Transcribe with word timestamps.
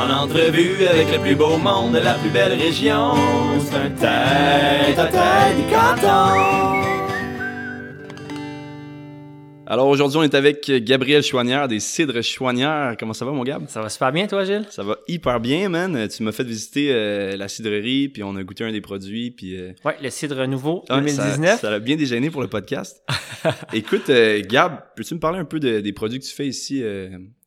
En 0.00 0.08
entrevue 0.08 0.86
avec 0.86 1.12
le 1.12 1.18
plus 1.18 1.34
beau 1.34 1.58
monde 1.58 1.92
de 1.92 1.98
la 1.98 2.14
plus 2.14 2.30
belle 2.30 2.54
région. 2.54 3.12
C'est 3.58 3.76
un 3.76 3.90
tête 3.90 4.98
à 4.98 5.04
tête 5.04 5.56
du 5.56 5.64
canton. 5.70 6.89
Alors 9.72 9.86
aujourd'hui, 9.86 10.18
on 10.18 10.24
est 10.24 10.34
avec 10.34 10.68
Gabriel 10.68 11.22
Chouanière 11.22 11.68
des 11.68 11.78
Cidres 11.78 12.22
Chouanière. 12.22 12.96
Comment 12.98 13.12
ça 13.12 13.24
va, 13.24 13.30
mon 13.30 13.44
Gab? 13.44 13.68
Ça 13.68 13.80
va 13.80 13.88
super 13.88 14.10
bien, 14.10 14.26
toi, 14.26 14.42
Gilles? 14.44 14.66
Ça 14.68 14.82
va 14.82 14.96
hyper 15.06 15.38
bien, 15.38 15.68
man. 15.68 16.08
Tu 16.08 16.24
m'as 16.24 16.32
fait 16.32 16.42
visiter 16.42 16.88
euh, 16.90 17.36
la 17.36 17.46
cidrerie, 17.46 18.08
puis 18.08 18.24
on 18.24 18.34
a 18.34 18.42
goûté 18.42 18.64
un 18.64 18.72
des 18.72 18.80
produits, 18.80 19.30
puis... 19.30 19.56
euh, 19.56 19.72
Ouais, 19.84 19.94
le 20.02 20.10
cidre 20.10 20.44
nouveau 20.48 20.84
ouais, 20.90 20.96
2019. 20.96 21.60
Ça, 21.60 21.70
l'a 21.70 21.78
bien 21.78 21.94
dégêné 21.94 22.30
pour 22.30 22.42
le 22.42 22.48
podcast. 22.48 23.00
Écoute, 23.72 24.10
euh, 24.10 24.42
Gab, 24.44 24.80
peux-tu 24.96 25.14
me 25.14 25.20
parler 25.20 25.38
un 25.38 25.44
peu 25.44 25.60
de- 25.60 25.78
des 25.78 25.92
produits 25.92 26.18
que 26.18 26.24
tu 26.24 26.34
fais 26.34 26.48
ici, 26.48 26.82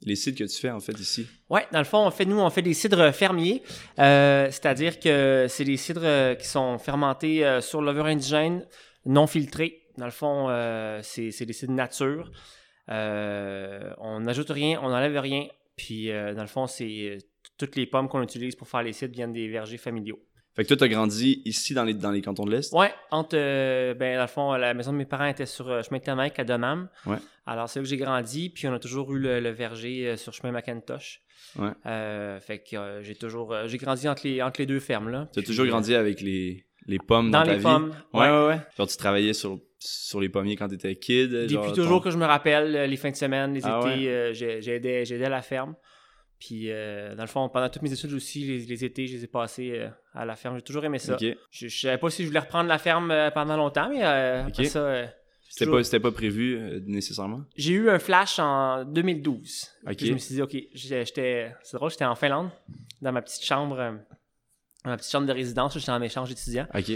les 0.05 0.15
cidres 0.15 0.37
que 0.37 0.45
tu 0.45 0.57
fais, 0.57 0.71
en 0.71 0.79
fait, 0.79 0.97
ici? 0.97 1.27
Ouais, 1.49 1.65
dans 1.73 1.79
le 1.79 1.83
fond, 1.85 2.07
on 2.07 2.11
fait 2.11 2.23
nous, 2.23 2.39
on 2.39 2.49
fait 2.49 2.61
des 2.61 2.73
cidres 2.73 3.11
fermiers, 3.13 3.63
c'est-à-dire 3.97 4.97
que 5.01 5.47
c'est 5.49 5.65
des 5.65 5.75
cidres 5.75 6.37
qui 6.39 6.47
sont 6.47 6.77
fermentés 6.77 7.59
sur 7.59 7.81
levure 7.81 8.05
indigène, 8.05 8.65
non 9.05 9.27
filtrés. 9.27 9.81
Dans 9.97 10.05
le 10.05 10.11
fond, 10.11 10.47
euh, 10.49 10.99
c'est 11.03 11.45
des 11.45 11.53
cidres 11.53 11.73
nature. 11.73 12.31
Euh, 12.89 13.93
on 13.99 14.21
n'ajoute 14.21 14.49
rien, 14.49 14.79
on 14.81 14.89
n'enlève 14.89 15.17
rien. 15.17 15.47
Puis, 15.75 16.09
dans 16.09 16.41
le 16.41 16.47
fond, 16.47 16.67
c'est 16.67 17.17
toutes 17.57 17.75
les 17.75 17.85
pommes 17.85 18.07
qu'on 18.07 18.21
utilise 18.21 18.55
pour 18.55 18.67
faire 18.67 18.83
les 18.83 18.93
cidres 18.93 19.13
viennent 19.13 19.33
des 19.33 19.47
vergers 19.47 19.77
familiaux. 19.77 20.19
Fait 20.55 20.63
que 20.63 20.67
toi, 20.67 20.77
t'as 20.77 20.87
grandi 20.87 21.41
ici, 21.45 21.73
dans 21.73 21.83
les, 21.83 21.95
dans 21.95 22.11
les 22.11 22.21
cantons 22.21 22.45
de 22.45 22.51
l'Est? 22.51 22.71
Ouais, 22.73 22.93
entre, 23.09 23.35
euh, 23.35 23.95
ben, 23.95 24.17
dans 24.17 24.21
le 24.21 24.27
fond, 24.27 24.53
la 24.53 24.75
maison 24.75 24.91
de 24.91 24.97
mes 24.97 25.05
parents 25.05 25.25
était 25.25 25.47
sur 25.47 25.67
euh, 25.67 25.81
chemin 25.81 25.97
de 25.97 26.39
à 26.39 26.43
Donham. 26.43 26.89
Ouais. 27.07 27.17
Alors, 27.47 27.67
c'est 27.69 27.79
là 27.79 27.83
que 27.83 27.89
j'ai 27.89 27.97
grandi, 27.97 28.51
puis 28.51 28.67
on 28.67 28.73
a 28.73 28.77
toujours 28.77 29.11
eu 29.15 29.19
le, 29.19 29.39
le 29.39 29.49
verger 29.49 30.09
euh, 30.09 30.15
sur 30.15 30.31
chemin 30.31 30.51
Macintosh. 30.51 31.21
Ouais. 31.57 31.71
Euh, 31.87 32.39
fait 32.39 32.59
que 32.59 32.75
euh, 32.75 33.01
j'ai 33.01 33.15
toujours, 33.15 33.55
j'ai 33.65 33.79
grandi 33.79 34.07
entre 34.07 34.27
les, 34.27 34.43
entre 34.43 34.61
les 34.61 34.67
deux 34.67 34.79
fermes, 34.79 35.09
là. 35.09 35.27
T'as 35.33 35.41
toujours 35.41 35.65
grandi 35.65 35.95
avec 35.95 36.21
les, 36.21 36.63
les 36.85 36.99
pommes 36.99 37.31
dans, 37.31 37.39
dans 37.39 37.45
ta 37.45 37.51
les 37.53 37.57
vie? 37.57 37.63
pommes. 37.63 37.95
Ouais, 38.13 38.29
ouais, 38.29 38.47
ouais. 38.49 38.59
Genre, 38.77 38.87
tu 38.87 38.97
travaillais 38.97 39.33
sur, 39.33 39.59
sur 39.85 40.19
les 40.21 40.29
pommiers 40.29 40.55
quand 40.55 40.67
t'étais 40.67 40.95
kid? 40.95 41.29
Depuis 41.31 41.53
genre, 41.53 41.73
toujours 41.73 41.97
ton- 41.99 42.05
que 42.05 42.09
je 42.11 42.17
me 42.17 42.25
rappelle, 42.25 42.75
euh, 42.75 42.87
les 42.87 42.97
fins 42.97 43.11
de 43.11 43.15
semaine, 43.15 43.53
les 43.53 43.61
Ah 43.65 43.79
étés, 43.81 44.05
ouais? 44.05 44.07
euh, 44.07 44.33
j'ai- 44.33 44.61
j'aidais, 44.61 45.05
j'aidais 45.05 45.25
à 45.25 45.29
la 45.29 45.41
ferme. 45.41 45.75
Puis, 46.39 46.71
euh, 46.71 47.15
dans 47.15 47.23
le 47.23 47.27
fond, 47.29 47.47
pendant 47.47 47.69
toutes 47.69 47.83
mes 47.83 47.93
études 47.93 48.11
aussi, 48.13 48.43
les, 48.43 48.59
les 48.65 48.83
étés, 48.85 49.07
je 49.07 49.15
les 49.15 49.23
ai 49.23 49.27
passés 49.27 49.71
euh, 49.75 49.87
à 50.13 50.25
la 50.25 50.35
ferme. 50.35 50.57
J'ai 50.57 50.61
toujours 50.61 50.83
aimé 50.83 50.99
ça. 50.99 51.15
Je, 51.19 51.67
je 51.67 51.79
savais 51.79 51.97
pas 51.97 52.09
si 52.09 52.23
je 52.23 52.27
voulais 52.27 52.39
reprendre 52.39 52.67
la 52.67 52.77
ferme 52.77 53.13
pendant 53.33 53.55
longtemps, 53.55 53.89
mais 53.89 54.01
après 54.03 54.65
ça, 54.65 55.05
C'était 55.49 55.65
toujours- 55.71 56.01
pas, 56.01 56.11
prévu, 56.11 56.81
nécessairement? 56.85 57.43
J'ai 57.55 57.73
eu 57.73 57.89
un 57.89 57.99
flash 57.99 58.39
en 58.39 58.83
2012. 58.83 59.69
Ok. 59.87 59.95
Puis 59.97 60.07
je 60.07 60.13
me 60.13 60.17
suis 60.17 60.35
dit, 60.35 60.41
OK, 60.41 60.57
j'étais, 60.73 61.53
c'est 61.63 61.77
drôle, 61.77 61.91
j'étais 61.91 62.05
en 62.05 62.15
Finlande, 62.15 62.49
dans 63.01 63.11
ma 63.13 63.21
petite 63.21 63.45
chambre, 63.45 63.77
dans 64.83 64.89
ma 64.91 64.97
petite 64.97 65.11
chambre 65.11 65.27
de 65.27 65.31
résidence, 65.33 65.77
j'étais 65.77 65.91
en 65.91 66.01
échange 66.01 66.29
étudiant. 66.31 66.67
Ok. 66.73 66.91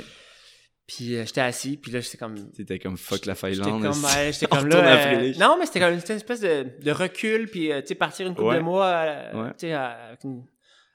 Puis 0.88 1.16
euh, 1.16 1.26
j'étais 1.26 1.42
assis, 1.42 1.76
puis 1.76 1.92
là, 1.92 2.00
j'étais 2.00 2.18
comme. 2.18 2.50
T'étais 2.52 2.80
comme 2.80 2.96
fuck 2.98 3.26
la 3.26 3.34
J'étais 3.34 3.56
Finlande. 3.56 3.82
comme, 3.84 4.04
ouais, 4.06 4.32
j'étais 4.32 4.46
comme 4.50 4.60
retourne 4.66 4.86
là. 4.86 5.14
euh, 5.20 5.34
non, 5.38 5.58
mais 5.60 5.66
c'était 5.66 5.82
comme 5.82 5.94
une, 5.94 6.00
espèce 6.00 6.40
de, 6.40 6.66
de 6.82 6.92
recul, 6.92 7.48
puis 7.50 7.72
euh, 7.74 7.82
tu 7.82 7.88
sais, 7.88 7.96
partir 7.96 8.26
une 8.28 8.34
couple 8.36 8.48
Ouais. 8.48 8.56
de 8.58 8.62
mois 8.62 9.06
Ouais. 9.34 9.50
tu 9.52 9.68
sais, 9.68 9.74
à, 9.74 10.16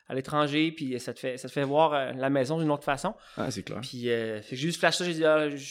à 0.09 0.15
l'étranger, 0.15 0.73
puis 0.73 0.99
ça 0.99 1.13
te 1.13 1.21
fait, 1.21 1.37
ça 1.37 1.47
te 1.49 1.53
fait 1.53 1.65
voir 1.65 2.15
la 2.15 2.31
maison 2.31 2.59
d'une 2.59 2.71
autre 2.71 2.85
façon. 2.85 3.15
Ah, 3.37 3.51
c'est 3.51 3.63
clair. 3.63 3.81
Puis 3.83 4.05
j'ai 4.05 4.43
juste 4.57 4.79
flash 4.79 4.97
ça, 4.97 5.05
j'ai 5.05 5.13
dit, 5.15 5.25
ah, 5.27 5.49
je, 5.51 5.67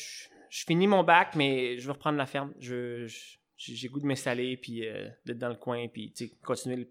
finis 0.50 0.86
mon 0.88 1.04
bac, 1.04 1.34
mais 1.36 1.80
je 1.80 1.86
veux 1.88 1.92
reprendre 1.94 2.18
la 2.20 2.26
ferme. 2.28 2.54
Je, 2.60 3.08
j'ai 3.58 3.88
goût 3.88 4.00
de 4.00 4.06
m'installer, 4.06 4.56
puis 4.58 4.84
d'être 5.26 5.38
dans 5.40 5.50
le 5.50 5.56
coin, 5.56 5.88
puis 5.88 6.12
tu 6.16 6.28
sais, 6.28 6.34
continuer 6.44 6.76
le 6.76 6.88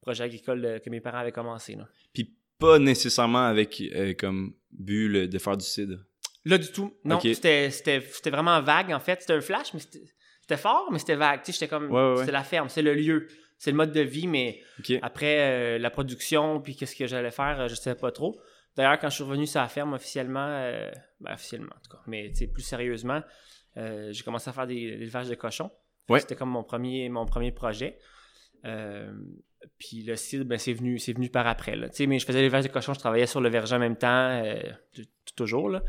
projet 0.00 0.24
agricole 0.24 0.80
que 0.82 0.88
mes 0.90 1.00
parents 1.00 1.18
avaient 1.18 1.32
commencé. 1.32 1.74
Là, 1.74 1.86
Puis 2.14 2.34
pas 2.58 2.78
nécessairement 2.78 3.44
avec 3.46 3.82
comme 4.18 4.54
but 4.72 5.08
le- 5.08 5.28
de 5.28 5.38
faire 5.38 5.56
du 5.58 5.64
cidre. 5.66 5.98
Là, 6.44 6.58
du 6.58 6.70
tout. 6.70 6.94
Non, 7.04 7.20
c'était, 7.20 7.70
c'était, 7.70 8.00
c'était 8.00 8.30
vraiment 8.30 8.60
vague, 8.60 8.92
en 8.92 9.00
fait. 9.00 9.20
C'était 9.20 9.32
un 9.32 9.40
flash, 9.40 9.72
mais 9.72 9.80
c'était, 9.80 10.56
fort, 10.56 10.88
mais 10.92 10.98
c'était 10.98 11.16
vague. 11.16 11.40
Tu 11.42 11.46
sais, 11.46 11.58
j'étais 11.58 11.68
comme, 11.68 11.90
Ouais, 11.90 12.00
ouais, 12.00 12.10
ouais. 12.12 12.16
c'était 12.18 12.32
la 12.32 12.44
ferme, 12.44 12.68
c'est 12.68 12.82
le 12.82 12.94
lieu, 12.94 13.28
c'est 13.58 13.70
le 13.70 13.76
mode 13.76 13.92
de 13.92 14.00
vie, 14.02 14.26
mais 14.26 14.60
après 15.00 15.40
euh, 15.40 15.78
la 15.78 15.90
production, 15.90 16.60
puis 16.60 16.76
qu'est-ce 16.76 16.94
que 16.94 17.06
j'allais 17.06 17.30
faire, 17.30 17.60
euh, 17.60 17.68
je 17.68 17.74
savais 17.74 17.98
pas 17.98 18.12
trop. 18.12 18.38
D'ailleurs, 18.76 18.98
quand 18.98 19.08
je 19.08 19.14
suis 19.14 19.24
revenu 19.24 19.46
sur 19.46 19.60
la 19.60 19.68
ferme 19.68 19.94
officiellement, 19.94 20.46
euh, 20.48 20.90
ben, 21.20 21.32
officiellement 21.32 21.72
en 21.74 21.80
tout 21.80 21.96
cas, 21.96 22.02
mais 22.06 22.30
plus 22.52 22.62
sérieusement, 22.62 23.22
euh, 23.76 24.12
j'ai 24.12 24.22
commencé 24.22 24.50
à 24.50 24.52
faire 24.52 24.66
des 24.66 24.74
élevages 24.74 25.28
de 25.28 25.34
cochons. 25.34 25.70
C'était 26.18 26.36
comme 26.36 26.50
mon 26.50 26.64
premier, 26.64 27.08
mon 27.08 27.24
premier 27.24 27.52
projet. 27.52 27.98
Puis 29.78 30.02
le 30.02 30.16
cidre, 30.16 30.44
ben, 30.44 30.58
c'est 30.58 30.74
venu, 30.74 30.98
c'est 30.98 31.14
venu 31.14 31.30
par 31.30 31.46
après. 31.46 31.76
Là. 31.76 31.88
Mais 32.06 32.18
je 32.18 32.26
faisais 32.26 32.40
l'élevage 32.40 32.64
de 32.64 32.68
cochons, 32.68 32.92
je 32.92 32.98
travaillais 32.98 33.26
sur 33.26 33.40
le 33.40 33.48
verger 33.48 33.76
en 33.76 33.78
même 33.78 33.96
temps, 33.96 34.44
toujours. 35.36 35.70
Là. 35.70 35.82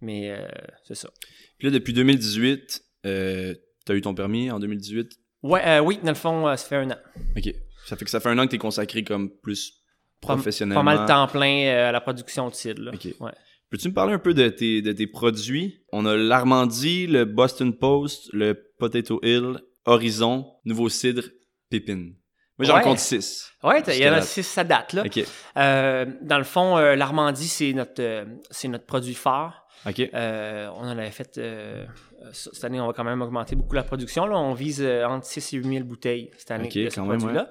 Mais 0.00 0.30
euh, 0.30 0.46
c'est 0.86 0.94
ça. 0.94 1.10
Puis 1.58 1.68
là, 1.68 1.72
depuis 1.72 1.92
2018, 1.92 2.82
euh, 3.06 3.54
t'as 3.84 3.94
eu 3.94 4.00
ton 4.00 4.14
permis 4.14 4.50
en 4.50 4.58
2018. 4.58 5.10
Ouais, 5.42 5.62
euh, 5.66 5.80
oui, 5.80 5.98
dans 6.02 6.10
le 6.10 6.14
fond, 6.16 6.46
euh, 6.48 6.56
ça 6.56 6.66
fait 6.68 6.76
un 6.76 6.90
an. 6.90 6.96
Ok. 7.36 7.52
Ça 7.86 7.96
fait 7.96 8.04
que 8.04 8.10
ça 8.10 8.20
fait 8.20 8.28
un 8.28 8.38
an 8.38 8.46
que 8.46 8.50
t'es 8.50 8.58
consacré 8.58 9.04
comme 9.04 9.30
plus 9.42 9.74
professionnellement. 10.20 10.80
Pas 10.84 10.96
mal 10.96 11.02
de 11.02 11.06
temps 11.06 11.26
plein 11.28 11.86
à 11.88 11.92
la 11.92 12.00
production 12.00 12.48
de 12.48 12.54
cidre. 12.54 12.82
Là. 12.82 12.92
Ok. 12.94 13.08
Ouais. 13.20 13.32
Peux-tu 13.70 13.88
me 13.88 13.94
parler 13.94 14.12
un 14.12 14.18
peu 14.18 14.34
de 14.34 14.48
tes, 14.48 14.82
de 14.82 14.92
tes 14.92 15.06
produits? 15.06 15.82
On 15.92 16.04
a 16.04 16.16
l'Armandie, 16.16 17.06
le 17.06 17.24
Boston 17.24 17.72
Post, 17.76 18.28
le 18.32 18.54
Potato 18.78 19.20
Hill, 19.22 19.60
Horizon, 19.86 20.46
Nouveau 20.64 20.88
Cidre, 20.88 21.22
Pépine. 21.70 22.16
Moi, 22.58 22.66
j'en 22.66 22.76
Ouais. 22.76 22.82
compte 22.82 22.98
six. 22.98 23.48
Ouais, 23.62 23.80
t'as- 23.82 23.94
il 23.94 24.02
y 24.02 24.08
en 24.08 24.12
a 24.12 24.20
six, 24.20 24.42
ça 24.42 24.64
date. 24.64 24.92
Là. 24.92 25.04
Ok. 25.06 25.24
Euh, 25.56 26.04
dans 26.20 26.36
le 26.38 26.44
fond, 26.44 26.76
euh, 26.76 26.94
l'Armandie, 26.96 27.48
c'est 27.48 27.72
notre, 27.72 28.02
euh, 28.02 28.24
c'est 28.50 28.68
notre 28.68 28.84
produit 28.84 29.14
phare. 29.14 29.66
Euh, 30.14 30.68
on 30.76 30.80
en 30.82 30.88
avait 30.98 31.10
fait. 31.10 31.38
euh, 31.38 31.86
euh, 32.22 32.28
cette 32.32 32.62
année, 32.64 32.80
on 32.80 32.86
va 32.86 32.92
quand 32.92 33.04
même 33.04 33.22
augmenter 33.22 33.56
beaucoup 33.56 33.74
la 33.74 33.82
production. 33.82 34.26
Là. 34.26 34.36
On 34.38 34.52
vise 34.54 34.82
entre 34.82 35.24
6 35.26 35.54
et 35.54 35.56
8 35.58 35.68
000 35.68 35.84
bouteilles 35.84 36.30
cette 36.36 36.50
année 36.50 36.68
de 36.84 36.90
ce 36.90 37.00
produit-là. 37.20 37.50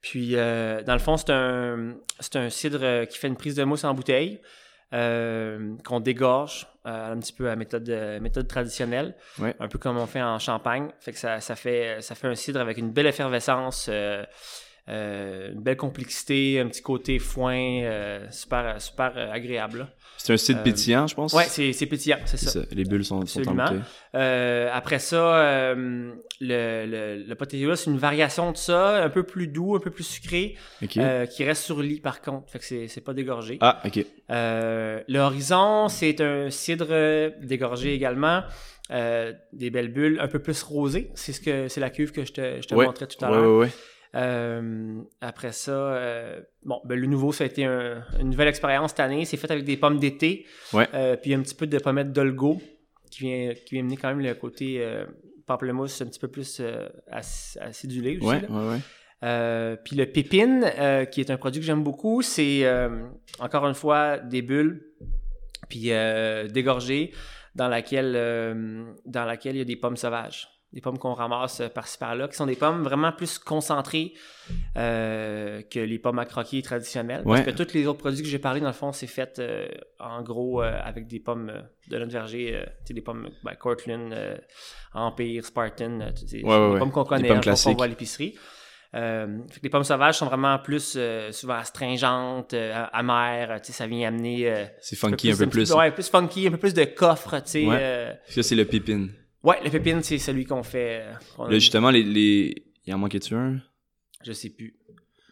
Puis, 0.00 0.30
euh, 0.36 0.82
dans 0.82 0.92
le 0.94 0.98
fond, 0.98 1.16
c'est 1.16 1.30
un, 1.30 1.94
un 2.34 2.50
cidre 2.50 3.04
qui 3.06 3.18
fait 3.18 3.28
une 3.28 3.36
prise 3.36 3.54
de 3.54 3.64
mousse 3.64 3.84
en 3.84 3.94
bouteille. 3.94 4.40
qu'on 4.92 6.00
dégorge 6.00 6.66
un 6.84 7.16
petit 7.18 7.32
peu 7.32 7.48
à 7.48 7.56
méthode, 7.56 7.88
méthode 8.20 8.46
traditionnelle, 8.48 9.14
Ouais. 9.38 9.54
un 9.60 9.68
peu 9.68 9.78
comme 9.78 9.96
on 9.96 10.06
fait 10.06 10.20
en 10.20 10.38
champagne. 10.38 10.90
Fait 11.00 11.12
que 11.12 11.18
ça, 11.18 11.40
ça 11.40 11.54
fait, 11.56 12.02
ça 12.02 12.14
fait 12.14 12.26
un 12.26 12.34
cidre 12.34 12.60
avec 12.60 12.76
une 12.76 12.90
belle 12.90 13.06
effervescence, 13.06 13.88
une 13.88 15.60
belle 15.62 15.76
complexité, 15.76 16.60
un 16.60 16.66
petit 16.68 16.82
côté 16.82 17.18
foin, 17.18 18.26
super, 18.30 18.80
super 18.82 19.16
agréable. 19.32 19.78
là. 19.78 19.88
C'est 20.24 20.32
un 20.32 20.36
cidre 20.36 20.60
Euh, 20.60 20.62
pétillant, 20.62 21.06
je 21.08 21.14
pense. 21.16 21.32
Ouais, 21.32 21.44
c'est 21.48 21.86
pétillant, 21.86 22.18
c'est 22.26 22.36
ça. 22.36 22.50
ça. 22.50 22.60
Les 22.70 22.84
bulles 22.84 23.04
sont, 23.04 23.26
sont 23.26 23.40
en 23.40 23.42
Absolument. 23.42 23.64
bouteille. 23.64 23.80
Euh, 24.14 24.68
après 24.72 24.98
ça, 25.00 25.36
euh, 25.36 26.12
le, 26.40 26.86
le, 26.86 27.24
le 27.26 27.34
potato 27.34 27.74
c'est 27.74 27.90
une 27.90 27.98
variation 27.98 28.52
de 28.52 28.56
ça, 28.56 29.02
un 29.02 29.08
peu 29.10 29.24
plus 29.24 29.48
doux, 29.48 29.74
un 29.74 29.80
peu 29.80 29.90
plus 29.90 30.04
sucré, 30.04 30.56
euh, 30.98 31.26
qui 31.26 31.44
reste 31.44 31.64
sur 31.64 31.82
lit 31.82 32.00
par 32.00 32.20
contre. 32.20 32.50
Fait 32.50 32.58
que 32.60 32.86
c'est 32.88 33.00
pas 33.00 33.14
dégorgé. 33.14 33.58
Ah, 33.60 33.80
ok. 33.84 34.04
Euh, 34.30 35.00
le 35.08 35.18
Horizon, 35.18 35.88
c'est 35.88 36.20
un 36.20 36.50
cidre 36.50 37.32
dégorgé 37.42 37.94
également. 37.94 38.42
des 38.90 39.70
belles 39.70 39.92
bulles, 39.92 40.18
un 40.20 40.28
peu 40.28 40.38
plus 40.38 40.62
rosées. 40.62 41.10
C'est 41.14 41.32
ce 41.32 41.40
que 41.40 41.68
c'est 41.68 41.80
la 41.80 41.90
cuve 41.90 42.12
que 42.12 42.24
je 42.24 42.32
te, 42.32 42.60
je 42.60 42.66
te 42.68 42.74
Ouais. 42.74 42.86
montrais 42.86 43.06
tout 43.06 43.24
à 43.24 43.30
l'heure. 43.30 43.42
ouais, 43.42 43.58
ouais. 43.66 43.70
Euh, 44.14 45.00
après 45.20 45.52
ça, 45.52 45.70
euh, 45.72 46.40
bon, 46.64 46.80
ben, 46.84 46.98
le 46.98 47.06
nouveau, 47.06 47.32
ça 47.32 47.44
a 47.44 47.46
été 47.46 47.64
un- 47.64 48.04
une 48.20 48.30
nouvelle 48.30 48.48
expérience 48.48 48.90
cette 48.90 49.00
année. 49.00 49.24
C'est 49.24 49.36
fait 49.38 49.50
avec 49.50 49.64
des 49.64 49.76
pommes 49.76 49.98
d'été. 49.98 50.46
Ouais. 50.72 50.86
Euh, 50.94 51.16
puis 51.16 51.32
un 51.34 51.40
petit 51.40 51.54
peu 51.54 51.66
de 51.66 51.78
pommettes 51.78 52.12
d'Olgo 52.12 52.60
qui 53.10 53.20
vient, 53.24 53.54
qui 53.54 53.74
vient 53.74 53.84
mener 53.84 53.96
quand 53.96 54.08
même 54.08 54.20
le 54.20 54.34
côté 54.34 54.86
pamplemousse 55.46 56.00
un 56.02 56.06
petit 56.06 56.20
peu 56.20 56.28
plus 56.28 56.60
ac- 57.10 57.58
acidulé 57.60 58.16
aussi. 58.18 58.26
Ouais, 58.26 58.42
ouais, 58.48 59.76
puis 59.84 59.96
le 59.96 60.06
pépine, 60.06 60.64
qui 61.10 61.20
est 61.20 61.30
un 61.30 61.36
produit 61.36 61.60
que 61.60 61.66
j'aime 61.66 61.82
beaucoup, 61.82 62.22
c'est 62.22 62.64
encore 63.38 63.66
une 63.66 63.74
fois 63.74 64.18
des 64.18 64.40
bulles, 64.42 64.82
puis 65.68 65.90
dégorgées, 66.52 67.12
dans 67.54 67.68
laquelle, 67.68 68.12
dans 69.04 69.24
laquelle 69.24 69.56
il 69.56 69.58
y 69.58 69.62
a 69.62 69.66
des 69.66 69.76
pommes 69.76 69.96
sauvages. 69.96 70.48
Des 70.72 70.80
pommes 70.80 70.96
qu'on 70.98 71.12
ramasse 71.12 71.60
euh, 71.60 71.68
par-ci 71.68 71.98
par-là, 71.98 72.28
qui 72.28 72.34
sont 72.36 72.46
des 72.46 72.56
pommes 72.56 72.82
vraiment 72.82 73.12
plus 73.12 73.38
concentrées 73.38 74.14
euh, 74.78 75.60
que 75.70 75.78
les 75.78 75.98
pommes 75.98 76.18
à 76.18 76.24
croquer 76.24 76.62
traditionnelles. 76.62 77.22
Ouais. 77.26 77.42
Parce 77.42 77.56
que 77.56 77.62
tous 77.62 77.74
les 77.74 77.86
autres 77.86 77.98
produits 77.98 78.22
que 78.22 78.28
j'ai 78.28 78.38
parlé, 78.38 78.60
dans 78.60 78.68
le 78.68 78.72
fond, 78.72 78.90
c'est 78.92 79.06
fait 79.06 79.38
euh, 79.38 79.68
en 80.00 80.22
gros 80.22 80.62
euh, 80.62 80.80
avec 80.82 81.06
des 81.08 81.20
pommes 81.20 81.52
de 81.88 81.98
notre 81.98 82.10
verger, 82.10 82.64
des 82.88 83.00
pommes 83.02 83.28
ben, 83.44 83.54
Cortland, 83.54 84.14
Empire, 84.94 85.44
Spartan, 85.44 85.98
Ouais, 85.98 86.06
ouais, 86.06 86.32
des 86.32 86.42
ouais. 86.44 86.78
pommes 86.78 86.90
qu'on 86.90 87.04
connaît, 87.04 87.30
hein, 87.30 87.40
qu'on 87.42 87.72
voit 87.74 87.84
à 87.84 87.88
l'épicerie. 87.88 88.34
Les 88.94 89.68
pommes 89.70 89.84
sauvages 89.84 90.16
sont 90.18 90.26
vraiment 90.26 90.58
plus 90.58 90.98
souvent 91.32 91.54
astringentes, 91.54 92.54
amères, 92.92 93.60
tu 93.60 93.72
sais, 93.72 93.72
ça 93.78 93.86
vient 93.86 94.08
amener 94.08 94.68
C'est 94.80 94.96
funky 94.96 95.30
un 95.32 95.36
peu 95.36 95.44
petit 95.46 95.50
plus. 95.50 95.72
ouais, 95.72 95.90
plus 95.90 96.08
funky, 96.08 96.46
un 96.46 96.50
peu 96.50 96.56
plus 96.58 96.74
de 96.74 96.84
coffre, 96.84 97.38
tu 97.40 97.66
sais. 97.66 98.42
C'est 98.42 98.54
le 98.54 98.64
pépine. 98.64 99.10
Ouais, 99.44 99.56
le 99.64 99.70
pépine, 99.70 100.02
c'est 100.02 100.18
celui 100.18 100.44
qu'on 100.44 100.62
fait. 100.62 101.02
euh, 101.38 101.48
Là, 101.48 101.58
justement, 101.58 101.90
les, 101.90 102.02
les... 102.02 102.64
il 102.86 102.94
en 102.94 102.98
manquait-tu 102.98 103.34
un? 103.34 103.58
Je 104.24 104.32
sais 104.32 104.50
plus. 104.50 104.74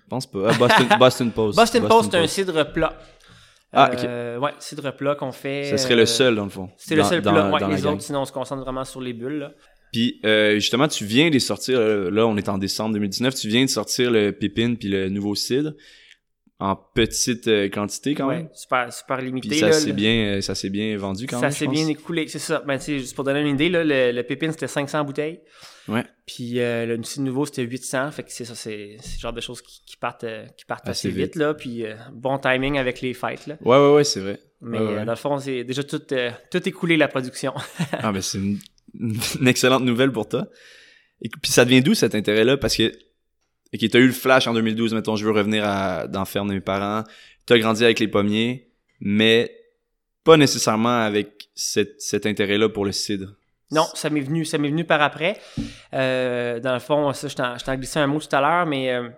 pense 0.08 0.30
pas. 0.30 0.50
Ah, 0.50 0.58
Boston, 0.58 0.86
Boston 0.98 1.30
Post. 1.32 1.56
Boston, 1.58 1.88
Post, 1.88 2.10
c'est 2.12 2.18
un 2.18 2.26
cidre 2.26 2.72
plat. 2.72 2.98
Ah, 3.72 3.90
Euh, 4.04 4.38
Ouais, 4.38 4.50
cidre 4.58 4.90
plat 4.96 5.14
qu'on 5.14 5.30
fait. 5.32 5.70
Ce 5.70 5.76
serait 5.76 5.94
le 5.94 6.02
euh, 6.02 6.06
seul, 6.06 6.34
dans 6.34 6.44
le 6.44 6.50
fond. 6.50 6.68
C'est 6.76 6.96
le 6.96 7.04
seul 7.04 7.22
dans- 7.22 7.32
plat. 7.32 7.50
Ouais, 7.52 7.60
dans 7.60 7.68
les 7.68 7.86
autres, 7.86 8.02
sinon, 8.02 8.22
on 8.22 8.24
se 8.24 8.32
concentre 8.32 8.62
vraiment 8.62 8.84
sur 8.84 9.00
les 9.00 9.12
bulles. 9.12 9.38
Là. 9.38 9.52
Puis 9.92 10.20
euh, 10.24 10.54
justement, 10.54 10.86
tu 10.88 11.04
viens 11.04 11.30
de 11.30 11.38
sortir, 11.40 11.78
là 11.80 12.24
on 12.26 12.36
est 12.36 12.48
en 12.48 12.58
décembre 12.58 12.92
2019, 12.94 13.34
tu 13.34 13.48
viens 13.48 13.64
de 13.64 13.70
sortir 13.70 14.10
le 14.12 14.30
pépine 14.30 14.76
puis 14.76 14.88
le 14.88 15.08
nouveau 15.08 15.34
cidre 15.34 15.72
en 16.60 16.76
petite 16.76 17.48
euh, 17.48 17.68
quantité 17.68 18.14
quand 18.14 18.28
Ouais, 18.28 18.36
même. 18.38 18.48
super, 18.54 18.92
super 18.92 19.20
limité. 19.20 19.48
Puis 19.48 19.58
ça 19.60 19.66
là, 19.68 19.72
s'est 19.72 19.88
le- 19.88 19.92
bien, 19.94 20.12
euh, 20.36 20.40
ça 20.40 20.54
s'est 20.54 20.68
bien 20.70 20.96
vendu 20.96 21.26
quand 21.26 21.36
ça 21.38 21.46
même. 21.46 21.52
je 21.52 21.56
s'est 21.56 21.66
bien 21.66 21.86
écoulé, 21.88 22.28
c'est 22.28 22.38
ça. 22.38 22.62
Ben, 22.66 22.78
juste 22.80 23.14
pour 23.14 23.24
donner 23.24 23.40
une 23.40 23.48
idée, 23.54 23.68
là, 23.70 23.82
le, 23.82 24.12
le 24.12 24.22
pépine, 24.22 24.52
c'était 24.52 24.68
500 24.68 25.04
bouteilles. 25.04 25.40
Ouais. 25.88 26.04
Puis 26.26 26.60
euh, 26.60 26.86
le 26.86 26.98
petit 26.98 27.20
nouveau, 27.22 27.46
c'était 27.46 27.62
800. 27.62 28.10
Fait 28.12 28.22
que 28.22 28.30
c'est 28.30 28.44
ça, 28.44 28.54
c'est 28.54 28.96
c'est 29.00 29.16
le 29.16 29.20
genre 29.20 29.32
de 29.32 29.40
choses 29.40 29.62
qui, 29.62 29.80
qui 29.86 29.96
partent, 29.96 30.24
euh, 30.24 30.44
qui 30.56 30.64
partent 30.66 30.86
Assez 30.88 31.08
assez, 31.08 31.16
vite. 31.16 31.24
vite. 31.32 31.36
là. 31.36 31.54
Puis 31.54 31.84
euh, 31.84 31.94
bon 32.12 32.38
timing 32.38 32.78
avec 32.78 33.00
les 33.00 33.14
fêtes. 33.14 33.46
Là. 33.46 33.56
Ouais 33.62 33.76
ouais 33.78 33.94
ouais, 33.94 34.04
c'est 34.04 34.20
vrai. 34.20 34.38
Mais 34.60 34.78
Ouais, 34.78 34.94
ouais. 34.96 35.04
dans 35.06 35.12
le 35.12 35.16
fond, 35.16 35.38
c'est 35.38 35.64
déjà 35.64 35.82
tout, 35.82 36.02
euh, 36.12 36.30
tout 36.50 36.68
écoulé, 36.68 36.96
la 36.98 37.08
production. 37.08 37.54
Ah 37.92 38.12
ben 38.12 38.20
c'est 38.20 38.38
une, 38.38 38.58
une 39.40 39.48
excellente 39.48 39.82
nouvelle 39.84 40.12
pour 40.12 40.28
toi. 40.28 40.46
Et 41.22 41.28
puis 41.28 41.50
ça 41.50 41.64
devient 41.64 41.80
d'où 41.82 41.94
cet 41.94 42.14
intérêt-là? 42.14 42.56
Parce 42.58 42.76
que 42.76 42.92
ok, 43.74 43.88
t'as 43.90 43.98
eu 43.98 44.06
le 44.06 44.12
flash 44.12 44.46
en 44.46 44.54
2012, 44.54 44.94
mettons, 44.94 45.16
je 45.16 45.24
veux 45.24 45.32
revenir 45.32 45.64
à 45.64 46.06
dans 46.06 46.20
la 46.20 46.24
ferme 46.24 46.48
de 46.48 46.54
mes 46.54 46.60
parents. 46.60 47.04
T'as 47.46 47.58
grandi 47.58 47.84
avec 47.84 47.98
les 48.00 48.08
pommiers, 48.08 48.70
mais 49.00 49.54
pas 50.24 50.36
nécessairement 50.36 51.00
avec 51.02 51.48
cet, 51.54 52.00
cet 52.00 52.26
intérêt-là 52.26 52.68
pour 52.68 52.84
le 52.84 52.92
cidre. 52.92 53.34
Non, 53.70 53.86
ça 53.94 54.10
m'est 54.10 54.20
venu, 54.20 54.44
ça 54.44 54.58
m'est 54.58 54.68
venu 54.68 54.84
par 54.84 55.00
après. 55.00 55.38
Euh, 55.94 56.58
dans 56.58 56.74
le 56.74 56.80
fond, 56.80 57.12
ça, 57.12 57.28
je 57.28 57.64
t'en 57.64 57.76
glissais 57.76 58.00
un 58.00 58.08
mot 58.08 58.18
tout 58.18 58.34
à 58.34 58.40
l'heure, 58.40 58.66
mais 58.66 58.92
euh, 58.92 59.08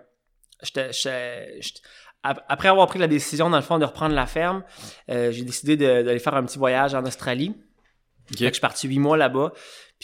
après 2.23 2.67
avoir 2.67 2.87
pris 2.87 2.99
la 2.99 3.07
décision, 3.07 3.49
dans 3.49 3.57
le 3.57 3.63
fond, 3.63 3.79
de 3.79 3.85
reprendre 3.85 4.13
la 4.13 4.27
ferme, 4.27 4.63
euh, 5.09 5.31
j'ai 5.31 5.43
décidé 5.43 5.75
d'aller 5.75 6.19
faire 6.19 6.35
un 6.35 6.43
petit 6.45 6.59
voyage 6.59 6.93
en 6.93 7.03
Australie. 7.03 7.55
Que 8.31 8.45
je 8.45 8.51
suis 8.51 8.61
parti 8.61 8.87
huit 8.87 8.99
mois 8.99 9.17
là-bas. 9.17 9.51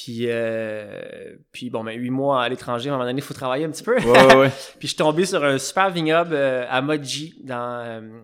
Puis, 0.02 0.28
euh, 0.30 1.36
puis 1.52 1.70
bon, 1.70 1.84
ben, 1.84 1.92
huit 1.92 2.10
mois 2.10 2.42
à 2.44 2.48
l'étranger, 2.48 2.90
à 2.90 2.94
un 2.94 2.96
moment 2.96 3.06
donné, 3.10 3.20
il 3.20 3.24
faut 3.24 3.34
travailler 3.34 3.66
un 3.66 3.70
petit 3.70 3.84
peu. 3.84 3.98
Ouais 4.00 4.26
ouais 4.28 4.36
ouais. 4.38 4.50
Puis 4.80 4.84
je 4.84 4.88
suis 4.88 4.96
tombé 4.96 5.26
sur 5.26 5.44
un 5.44 5.58
super 5.58 5.90
vignoble 5.90 6.36
euh, 6.36 6.66
à 6.70 6.82
Mudgee 6.82 7.36
dans, 7.44 7.82
euh, 7.86 8.22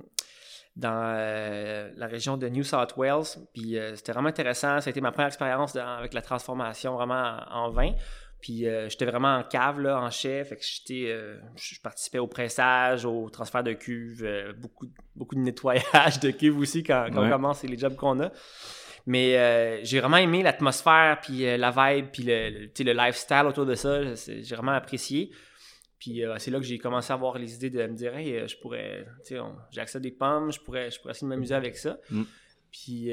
dans 0.78 1.02
euh, 1.18 1.90
la 1.98 2.08
région 2.08 2.38
de 2.38 2.48
New 2.48 2.64
South 2.64 2.94
Wales. 2.96 3.26
Puis 3.54 3.78
c'était 3.96 4.14
vraiment 4.14 4.30
intéressant. 4.30 4.80
Ça 4.80 4.88
a 4.88 4.92
été 4.92 5.02
ma 5.02 5.12
première 5.12 5.28
expérience 5.28 5.74
dans- 5.74 5.98
avec 5.98 6.14
la 6.14 6.22
transformation 6.22 6.96
vraiment 6.96 7.40
en, 7.52 7.70
vin. 7.72 7.92
Puis 8.40 8.68
euh, 8.70 8.88
j'étais 8.88 9.06
vraiment 9.06 9.36
en 9.36 9.44
cave, 9.44 9.82
là, 9.82 10.00
en 10.00 10.10
chef. 10.12 10.50
Fait 10.50 10.56
que 10.56 10.64
j'étais, 10.64 11.12
euh, 11.12 11.36
je 11.58 11.78
participais 11.82 12.20
au 12.20 12.28
pressage, 12.28 13.04
au 13.04 13.30
transfert 13.30 13.64
de 13.64 13.74
cuves, 13.74 14.24
euh, 14.24 14.54
beaucoup, 14.58 14.86
beaucoup 15.14 15.36
de 15.36 15.42
nettoyage 15.42 16.22
de 16.22 16.32
cuves 16.32 16.58
aussi 16.58 16.84
quand, 16.84 17.08
quand 17.12 17.20
Ouais. 17.22 17.28
on 17.28 17.32
commence, 17.32 17.60
c'est 17.60 17.68
les 17.68 17.78
jobs 17.78 17.96
qu'on 17.98 18.22
a. 18.22 18.32
Mais 19.08 19.38
euh, 19.38 19.84
j'ai 19.84 20.00
vraiment 20.00 20.18
aimé 20.18 20.42
l'atmosphère, 20.42 21.20
puis 21.22 21.46
euh, 21.48 21.58
la 21.58 21.70
vibe, 21.70 22.08
puis 22.12 22.24
le, 22.24 22.70
le, 22.84 22.94
lifestyle 22.94 23.46
autour 23.48 23.66
de 23.68 23.76
ça. 23.76 24.02
J'ai 24.16 24.56
vraiment 24.56 24.72
apprécié. 24.72 25.30
Puis 26.00 26.24
euh, 26.26 26.36
c'est 26.40 26.50
là 26.52 26.58
que 26.60 26.66
j'ai 26.66 26.80
commencé 26.80 27.12
à 27.12 27.16
avoir 27.16 27.38
les 27.38 27.54
idées 27.54 27.70
de 27.70 27.86
me 27.86 27.94
dire, 27.96 28.16
hey, 28.16 28.48
je 28.48 28.58
pourrais, 28.58 29.06
tu 29.24 29.36
sais, 29.36 29.40
on- 29.40 29.56
j'ai 29.72 29.82
accès 29.82 29.98
à 29.98 30.02
des 30.02 30.12
pommes, 30.12 30.52
je 30.52 30.60
pourrais, 30.60 30.90
je 30.90 31.00
pourrais 31.00 31.12
essayer 31.12 31.26
de 31.28 31.30
m'amuser 31.30 31.54
avec 31.54 31.78
ça. 31.78 31.98
Mm. 32.10 32.24
Puis, 32.72 33.12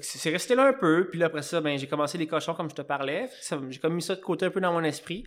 c'est 0.00 0.30
resté 0.30 0.54
là 0.54 0.66
un 0.68 0.72
peu. 0.72 1.08
Puis 1.10 1.18
là, 1.20 1.26
après 1.26 1.42
ça, 1.42 1.60
ben, 1.60 1.78
j'ai 1.78 1.86
commencé 1.86 2.18
les 2.18 2.26
cochons 2.26 2.54
comme 2.54 2.68
je 2.70 2.74
te 2.74 2.82
parlais. 2.82 3.28
J'ai 3.70 3.78
comme 3.78 3.94
mis 3.94 4.02
ça 4.02 4.16
de 4.16 4.20
côté 4.20 4.46
un 4.46 4.50
peu 4.50 4.60
dans 4.60 4.72
mon 4.72 4.82
esprit. 4.82 5.24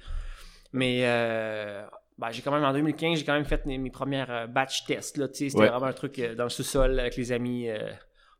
Mais 0.73 1.01
ben, 2.17 2.31
j'ai 2.31 2.41
quand 2.41 2.51
même, 2.51 2.63
en 2.65 2.73
2015, 2.73 3.19
j'ai 3.19 3.23
quand 3.23 3.33
même 3.35 3.45
fait 3.45 3.65
mes, 3.65 3.77
mes 3.77 3.89
premières 3.91 4.49
batch 4.49 4.85
tests. 4.85 5.15
C'était 5.33 5.55
Ouais. 5.57 5.69
vraiment 5.69 5.85
un 5.85 5.93
truc 5.93 6.19
dans 6.35 6.43
le 6.43 6.49
sous-sol 6.49 6.99
avec 6.99 7.15
les 7.15 7.31
amis. 7.31 7.69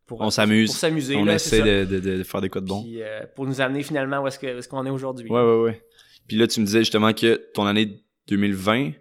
Euh, 0.08 0.16
pour, 0.18 0.22
On 0.22 0.30
s'amuse. 0.30 0.70
Pour 0.70 0.78
s'amuser. 0.78 1.16
On 1.16 1.26
là, 1.26 1.36
essaie 1.36 1.60
ça. 1.60 1.66
de, 1.66 1.86
de, 1.86 2.00
de 2.00 2.24
faire 2.24 2.42
des 2.42 2.50
quoi 2.50 2.62
de 2.62 2.68
bon. 2.68 2.82
Puis, 2.84 3.02
euh, 3.02 3.22
pour 3.36 3.46
nous 3.46 3.62
amener 3.62 3.84
finalement 3.84 4.20
où 4.22 4.28
est-ce 4.28 4.68
qu'on 4.68 4.86
est 4.86 4.90
aujourd'hui. 4.90 5.30
Ouais, 5.30 5.42
ouais, 5.42 5.62
ouais. 5.62 5.84
Puis 6.28 6.38
là, 6.38 6.48
tu 6.48 6.60
me 6.60 6.66
disais 6.66 6.80
justement 6.80 7.14
que 7.14 7.36
ton 7.54 7.66
année 7.66 8.04
2020 8.28 8.92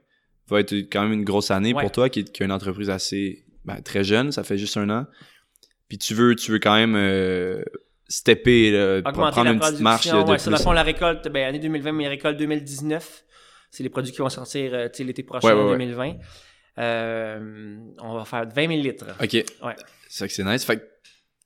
va 0.48 0.60
être 0.60 0.72
quand 0.74 1.02
même 1.02 1.12
une 1.12 1.24
grosse 1.24 1.50
année 1.50 1.74
Ouais. 1.74 1.82
pour 1.82 1.90
toi, 1.92 2.08
qui 2.08 2.20
est, 2.20 2.32
qui 2.32 2.42
est 2.42 2.46
une 2.46 2.52
entreprise 2.52 2.88
assez 2.90 3.44
ben, 3.64 3.80
très 3.82 4.04
jeune, 4.04 4.30
ça 4.30 4.44
fait 4.44 4.58
juste 4.58 4.76
un 4.76 4.88
an. 4.90 5.06
Puis 5.88 5.98
tu 5.98 6.14
veux, 6.14 6.34
tu 6.36 6.52
veux 6.52 6.58
quand 6.60 6.74
même 6.74 6.94
euh, 6.96 7.62
stepper, 8.08 8.70
là, 8.70 9.02
prendre 9.02 9.42
la 9.44 9.50
une 9.52 9.58
petite 9.58 9.80
marche 9.80 10.06
production. 10.08 10.24
de 10.24 10.30
ouais, 10.30 10.38
sur 10.38 10.52
plus. 10.52 10.62
fond, 10.62 10.72
la 10.72 10.82
récolte, 10.84 11.28
ben, 11.28 11.44
année 11.48 11.58
2020, 11.58 11.92
mes 11.92 12.08
récoltes 12.08 12.36
2019, 12.36 13.24
c'est 13.72 13.82
les 13.82 13.88
produits 13.88 14.12
qui 14.12 14.18
vont 14.18 14.28
sortir 14.28 14.70
euh, 14.74 14.88
l'été 15.00 15.22
prochain, 15.24 15.48
Ouais, 15.48 15.54
ouais, 15.54 15.60
en 15.60 15.66
ouais. 15.72 15.78
2020. 15.78 16.14
Euh, 16.78 17.76
on 18.02 18.14
va 18.14 18.24
faire 18.24 18.46
20 18.48 18.68
000 18.68 18.82
litres. 18.82 19.06
Ok. 19.20 19.32
Ouais. 19.32 19.74
C'est 20.08 20.18
vrai 20.20 20.28
que 20.28 20.34
c'est 20.34 20.44
nice. 20.44 20.64
Fait 20.64 20.76
que, 20.76 20.82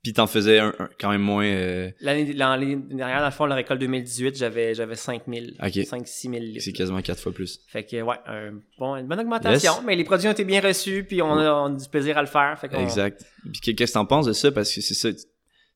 puis 0.03 0.13
t'en 0.13 0.27
faisais 0.27 0.59
un, 0.59 0.75
un- 0.79 0.89
quand 0.99 1.11
même 1.11 1.21
moins. 1.21 1.45
euh, 1.45 1.91
L'année 2.01 2.33
l'année 2.33 2.77
dernière, 2.77 3.21
dans 3.21 3.27
le 3.27 3.31
fond, 3.33 3.45
la 3.47 3.55
récolte 3.55 3.81
2018, 3.81 4.37
j'avais, 4.37 4.75
j'avais 4.75 4.95
5 4.97 5.23
000, 5.29 5.47
Ok. 5.63 5.69
5-6 5.75 6.31
000 6.31 6.33
litres. 6.43 6.63
c'est 6.65 6.73
quasiment 6.73 7.03
quatre 7.03 7.21
fois 7.21 7.33
plus. 7.33 7.61
Fait 7.69 7.85
que, 7.85 8.01
ouais, 8.01 8.17
un 8.27 8.53
bon, 8.79 8.97
une 8.97 9.07
bonne 9.07 9.21
augmentation. 9.21 9.73
Yes. 9.75 9.83
Mais 9.85 9.97
les 9.97 10.05
produits 10.05 10.29
ont 10.29 10.33
été 10.33 10.45
bien 10.45 10.61
reçus, 10.61 11.05
puis 11.05 11.21
on 11.23 11.33
a, 11.39 11.53
on 11.53 11.75
a 11.75 11.79
du 11.79 11.89
plaisir 11.89 12.17
à 12.19 12.23
le 12.23 12.29
faire. 12.29 12.59
Fait 12.59 12.71
Exact. 12.75 13.23
Puis 13.53 13.61
qu'est- 13.61 13.75
qu'est-ce 13.75 13.93
que 13.93 13.99
t'en 13.99 14.07
penses 14.07 14.27
de 14.27 14.33
ça? 14.33 14.51
Parce 14.53 14.73
que 14.75 14.81
c'est 14.81 14.95
ça. 14.95 15.09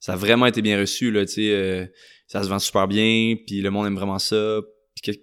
Ça 0.01 0.13
a 0.15 0.17
vraiment 0.17 0.47
été 0.47 0.61
bien 0.63 0.79
reçu, 0.79 1.11
là, 1.11 1.25
tu 1.27 1.33
sais. 1.35 1.51
euh, 1.51 1.87
ça 2.27 2.43
se 2.43 2.49
vend 2.49 2.59
super 2.59 2.89
bien, 2.89 3.37
puis 3.47 3.61
le 3.61 3.71
monde 3.71 3.87
aime 3.87 3.97
vraiment 3.97 4.19
ça. 4.19 4.61
Puis 5.03 5.21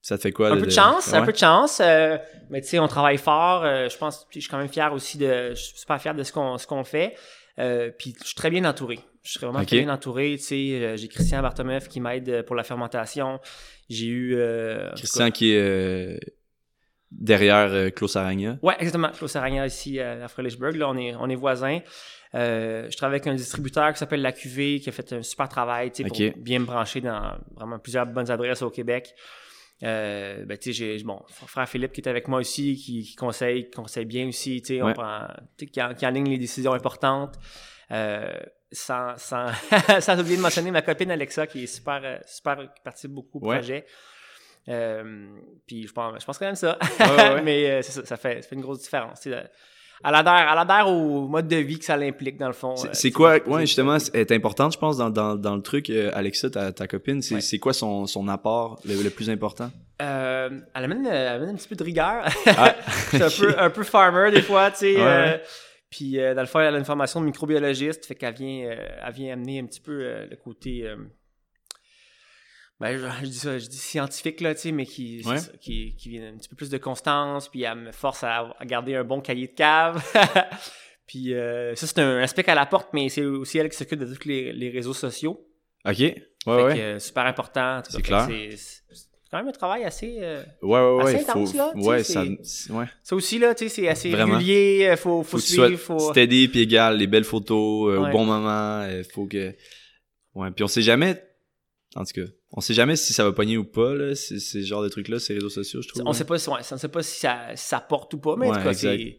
ça 0.00 0.16
te 0.16 0.22
fait 0.22 0.32
quoi? 0.32 0.48
Un 0.50 0.56
de- 0.56 0.60
peu 0.60 0.66
de 0.66 0.70
chance, 0.72 1.12
un 1.12 1.24
peu 1.24 1.32
de 1.32 1.36
chance. 1.38 1.80
euh, 1.84 2.16
mais 2.50 2.60
tu 2.62 2.68
sais, 2.68 2.78
on 2.78 2.88
travaille 2.88 3.18
fort. 3.18 3.64
euh, 3.64 3.88
je 3.90 3.96
pense, 3.98 4.26
je 4.30 4.40
suis 4.40 4.48
quand 4.48 4.56
même 4.58 4.68
fier 4.68 4.90
aussi 4.92 5.18
de, 5.18 5.50
je 5.50 5.54
suis 5.62 5.78
super 5.78 6.00
fier 6.00 6.14
de 6.14 6.22
ce 6.22 6.32
qu'on, 6.32 6.56
ce 6.56 6.66
qu'on 6.66 6.84
fait. 6.84 7.14
Euh, 7.58 7.90
puis 7.96 8.14
je 8.20 8.26
suis 8.26 8.34
très 8.34 8.50
bien 8.50 8.64
entouré. 8.64 9.00
Je 9.22 9.32
suis 9.32 9.40
vraiment 9.40 9.64
très 9.64 9.80
bien 9.80 9.92
entouré. 9.92 10.36
Tu 10.38 10.44
sais, 10.44 10.70
euh, 10.82 10.96
j'ai 10.96 11.08
Christian 11.08 11.42
Bartomeuf 11.42 11.88
qui 11.88 12.00
m'aide 12.00 12.28
euh, 12.28 12.42
pour 12.42 12.56
la 12.56 12.62
fermentation. 12.62 13.40
J'ai 13.90 14.06
eu 14.06 14.34
euh, 14.36 14.90
Christian 14.94 15.30
qui 15.30 15.52
est 15.52 16.18
derrière 17.10 17.92
Klaus 17.94 18.16
Aragna. 18.16 18.58
Ouais, 18.62 18.74
exactement. 18.78 19.10
Klaus 19.10 19.34
Aragna 19.36 19.66
ici 19.66 19.98
à 20.00 20.28
Frelichburg. 20.28 20.76
Là, 20.76 20.88
on 20.88 20.96
est, 20.96 21.14
on 21.16 21.28
est 21.28 21.34
voisins. 21.34 21.80
Euh, 22.34 22.86
je 22.90 22.96
travaille 22.96 23.16
avec 23.16 23.26
un 23.26 23.34
distributeur 23.34 23.92
qui 23.92 23.98
s'appelle 23.98 24.20
La 24.20 24.32
Cuvée, 24.32 24.80
qui 24.80 24.88
a 24.88 24.92
fait 24.92 25.12
un 25.14 25.22
super 25.22 25.48
travail 25.48 25.90
tu 25.90 26.02
sais, 26.02 26.10
Ok. 26.10 26.32
pour 26.34 26.42
bien 26.42 26.58
me 26.58 26.66
brancher 26.66 27.00
dans 27.00 27.38
vraiment 27.56 27.78
plusieurs 27.78 28.06
bonnes 28.06 28.30
adresses 28.30 28.62
au 28.62 28.70
Québec. 28.70 29.14
Euh, 29.84 30.44
ben, 30.44 30.58
tu 30.58 30.74
sais, 30.74 30.96
bon, 31.04 31.22
frère 31.28 31.68
Philippe 31.68 31.92
qui 31.92 32.00
est 32.00 32.08
avec 32.08 32.26
moi 32.28 32.40
aussi, 32.40 32.74
qui, 32.76 33.02
qui 33.04 33.14
conseille, 33.14 33.66
qui 33.66 33.70
conseille 33.70 34.04
bien 34.06 34.26
aussi, 34.28 34.60
tu 34.60 34.76
sais, 34.76 34.82
Ouais. 34.82 34.92
qui, 35.70 35.80
en- 35.82 35.94
qui 35.94 36.06
enligne 36.06 36.28
les 36.30 36.38
décisions 36.38 36.72
importantes. 36.72 37.36
Euh, 37.90 38.38
sans, 38.70 39.16
sans, 39.16 39.46
sans 40.00 40.20
oublier 40.20 40.36
de 40.36 40.42
mentionner 40.42 40.70
ma 40.70 40.82
copine 40.82 41.10
Alexa 41.10 41.46
qui 41.46 41.62
est 41.62 41.66
super, 41.66 42.00
euh, 42.04 42.18
super, 42.26 42.56
qui 42.74 42.82
participe 42.82 43.12
beaucoup 43.12 43.38
au 43.38 43.46
Ouais. 43.48 43.56
projet. 43.58 43.86
Euh, 44.68 45.28
puis 45.66 45.86
je 45.86 45.92
pense, 45.92 46.20
je 46.20 46.26
pense 46.26 46.36
quand 46.38 46.44
même 46.46 46.54
ça. 46.54 46.78
ouais. 47.00 47.40
Mais 47.44 47.80
ça, 47.82 48.04
ça 48.04 48.16
fait, 48.18 48.42
ça 48.42 48.48
fait 48.48 48.54
une 48.56 48.60
grosse 48.60 48.80
différence. 48.80 49.20
tu 49.20 49.30
Elle 50.04 50.14
adhère, 50.14 50.86
au 50.88 51.26
mode 51.28 51.48
de 51.48 51.56
vie 51.56 51.78
que 51.78 51.84
ça 51.84 51.96
l'implique, 51.96 52.36
dans 52.38 52.46
le 52.46 52.52
fond. 52.52 52.76
C'est- 52.76 52.88
Euh, 52.88 52.90
C'est 52.92 53.10
quoi, 53.10 53.32
ouais, 53.32 53.40
c'est- 53.46 53.60
justement, 53.66 53.96
elle 54.14 54.20
est 54.20 54.32
importante, 54.32 54.72
je 54.74 54.78
pense, 54.78 54.96
dans, 54.96 55.10
dans, 55.10 55.34
dans 55.34 55.56
le 55.56 55.62
truc, 55.62 55.90
euh, 55.90 56.10
Alexa, 56.14 56.50
ta, 56.50 56.72
ta 56.72 56.86
copine. 56.86 57.20
C'est 57.22 57.34
Ouais. 57.36 57.40
c'est 57.40 57.58
quoi 57.58 57.72
son, 57.72 58.06
son 58.06 58.28
apport 58.28 58.80
le, 58.84 59.02
le 59.02 59.10
plus 59.10 59.28
important? 59.30 59.70
Euh, 60.00 60.50
elle, 60.74 60.84
amène, 60.84 61.06
elle 61.06 61.26
amène 61.28 61.48
un 61.50 61.54
petit 61.54 61.68
peu 61.68 61.74
de 61.76 61.84
rigueur. 61.84 62.24
Ah, 62.46 62.74
c'est 63.10 63.22
un 63.22 63.28
peu, 63.30 63.54
un 63.58 63.70
peu 63.70 63.82
farmer 63.82 64.30
des 64.30 64.42
fois, 64.42 64.70
tu 64.70 64.78
sais. 64.78 64.96
Ouais, 64.96 65.42
puis 65.90 66.12
dans 66.18 66.40
le 66.42 66.46
fond, 66.46 66.60
elle 66.60 66.74
a 66.74 66.78
une 66.78 66.84
formation 66.84 67.20
de 67.20 67.26
microbiologiste, 67.26 68.06
fait 68.06 68.14
qu'elle 68.14 68.34
vient, 68.34 68.70
elle 69.04 69.12
vient 69.12 69.32
amener 69.32 69.58
un 69.60 69.66
petit 69.66 69.80
peu 69.80 69.92
le 70.30 70.36
côté. 70.36 70.88
Ben, 72.80 72.96
je, 72.96 73.06
je 73.24 73.30
dis 73.30 73.38
ça, 73.38 73.58
je 73.58 73.66
dis 73.66 73.76
scientifique, 73.76 74.40
là, 74.40 74.54
tu 74.54 74.60
sais, 74.60 74.72
mais 74.72 74.86
qui, 74.86 75.22
c'est 75.22 75.28
Ouais. 75.30 75.38
ça, 75.38 75.50
qui, 75.60 75.94
qui 75.96 76.10
vient 76.10 76.28
un 76.32 76.36
petit 76.36 76.48
peu 76.48 76.56
plus 76.56 76.70
de 76.70 76.78
constance, 76.78 77.48
puis 77.48 77.62
elle 77.62 77.76
me 77.76 77.92
force 77.92 78.22
à, 78.24 78.54
à 78.58 78.64
garder 78.66 78.94
un 78.94 79.04
bon 79.04 79.20
cahier 79.20 79.48
de 79.48 79.52
cave. 79.54 80.02
puis 81.06 81.34
euh, 81.34 81.74
ça, 81.74 81.86
c'est 81.86 82.00
un 82.00 82.18
aspect 82.20 82.44
qu'elle 82.44 82.58
apporte, 82.58 82.90
mais 82.92 83.08
c'est 83.08 83.24
aussi 83.24 83.58
elle 83.58 83.68
qui 83.68 83.76
s'occupe 83.76 83.98
de 83.98 84.14
tous 84.14 84.28
les, 84.28 84.52
les 84.52 84.70
réseaux 84.70 84.94
sociaux. 84.94 85.46
ok. 85.84 85.98
Ouais, 86.46 86.56
Fait 86.56 86.62
ouais. 86.64 86.74
que, 86.76 86.80
euh, 86.80 86.98
super 87.00 87.26
important. 87.26 87.82
C'est 87.88 88.00
clair. 88.00 88.26
c'est- 88.28 88.84
quand 89.30 89.36
même 89.38 89.48
un 89.48 89.52
travail 89.52 89.84
assez. 89.84 90.16
euh, 90.22 90.42
Ouais, 90.62 90.80
ouais, 90.80 91.02
ouais. 91.04 91.14
assez 91.16 91.28
intense, 91.30 91.54
là, 91.54 91.72
ouais, 91.76 92.02
ça, 92.02 92.22
ouais. 92.24 92.86
Ça 93.02 93.14
aussi, 93.14 93.38
là, 93.38 93.54
tu 93.54 93.68
sais, 93.68 93.74
c'est 93.82 93.88
assez 93.88 94.08
Vraiment. 94.10 94.38
régulier. 94.38 94.94
Faut, 94.96 95.22
faut, 95.22 95.38
suivre. 95.38 95.76
Faut... 95.76 95.98
steady 96.12 96.48
puis 96.48 96.60
égal, 96.60 96.96
les 96.96 97.06
belles 97.06 97.24
photos 97.24 97.98
au 97.98 98.06
bon 98.10 98.24
moment. 98.24 98.88
faut 99.12 99.26
que. 99.26 99.54
Ouais, 100.34 100.50
puis 100.52 100.64
on 100.64 100.68
sait 100.68 100.80
jamais. 100.80 101.22
En 101.94 102.04
tout 102.06 102.12
cas, 102.22 102.26
on 102.52 102.60
sait 102.60 102.74
jamais 102.74 102.96
si 102.96 103.12
ça 103.12 103.24
va 103.24 103.32
pogner 103.32 103.56
ou 103.58 103.64
pas, 103.64 103.94
là. 103.94 104.14
C'est 104.14 104.38
c'est 104.38 104.62
ce 104.62 104.66
genre 104.66 104.82
de 104.82 104.88
trucs-là, 104.88 105.18
ces 105.18 105.34
réseaux 105.34 105.50
sociaux, 105.50 105.82
je 105.82 105.88
trouve. 105.88 106.02
On 106.06 106.12
sait 106.12 106.24
pas, 106.24 106.38
si- 106.38 106.48
on 106.48 106.62
sait 106.62 106.88
pas 106.88 107.02
si 107.02 107.20
ça, 107.20 107.38
ça 107.56 107.80
porte 107.80 108.14
ou 108.14 108.18
pas, 108.18 108.36
mais 108.36 108.48
en 108.48 108.54
tout 108.54 108.62
cas, 108.62 108.74
c'est. 108.74 109.18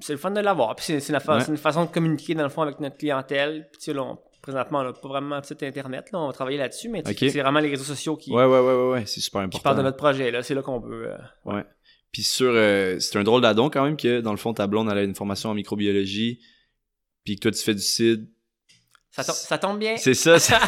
C'est 0.00 0.14
le 0.14 0.18
fun 0.18 0.30
de 0.30 0.40
l'avoir. 0.40 0.74
Puis 0.76 0.84
c'est 0.86 1.00
c'est 1.00 1.12
la 1.12 1.20
fa- 1.20 1.36
Ouais. 1.36 1.40
c'est 1.44 1.50
une 1.50 1.58
façon 1.58 1.84
de 1.84 1.90
communiquer, 1.90 2.34
dans 2.34 2.42
le 2.44 2.48
fond, 2.48 2.62
avec 2.62 2.80
notre 2.80 2.96
clientèle. 2.96 3.68
Puis 3.78 3.92
là, 3.92 4.02
on- 4.02 4.18
présentement, 4.40 4.78
on 4.80 4.84
n'a 4.84 4.92
pas 4.94 5.08
vraiment 5.08 5.40
de 5.40 5.44
site 5.44 5.62
internet. 5.62 6.10
Là, 6.12 6.20
on 6.20 6.26
va 6.26 6.32
travailler 6.32 6.56
là-dessus, 6.58 6.88
mais 6.88 7.02
c'est 7.04 7.28
vraiment 7.40 7.60
les 7.60 7.68
réseaux 7.68 7.84
sociaux 7.84 8.16
qui, 8.16 8.30
Ouais, 8.32 8.44
ouais, 8.46 8.60
ouais. 8.92 9.04
C'est 9.06 9.20
super 9.20 9.40
qui 9.42 9.44
important. 9.46 9.62
parlent 9.62 9.76
de 9.78 9.82
notre 9.82 9.96
projet. 9.98 10.30
là 10.30 10.42
C'est 10.42 10.54
là 10.54 10.62
qu'on 10.62 10.80
veut. 10.80 11.08
euh, 11.10 11.16
Ouais. 11.44 11.64
Puis 12.12 12.22
sur... 12.22 12.50
euh, 12.54 12.98
c'est 12.98 13.18
un 13.18 13.24
drôle 13.24 13.42
d'adon 13.42 13.68
quand 13.70 13.84
même 13.84 13.96
que, 13.96 14.20
dans 14.20 14.30
le 14.30 14.36
fond, 14.38 14.54
ta 14.54 14.66
blonde, 14.66 14.88
elle 14.90 14.98
a 14.98 15.02
une 15.02 15.14
formation 15.14 15.50
en 15.50 15.54
microbiologie, 15.54 16.40
puis 17.24 17.36
que 17.36 17.40
toi, 17.42 17.50
tu 17.50 17.62
fais 17.62 17.74
du 17.74 17.80
CID. 17.82 18.26
Ça, 19.14 19.24
tom- 19.24 19.34
ça 19.34 19.58
tombe 19.58 19.78
bien. 19.78 19.96
C'est 19.96 20.14
ça, 20.14 20.38
ça 20.38 20.58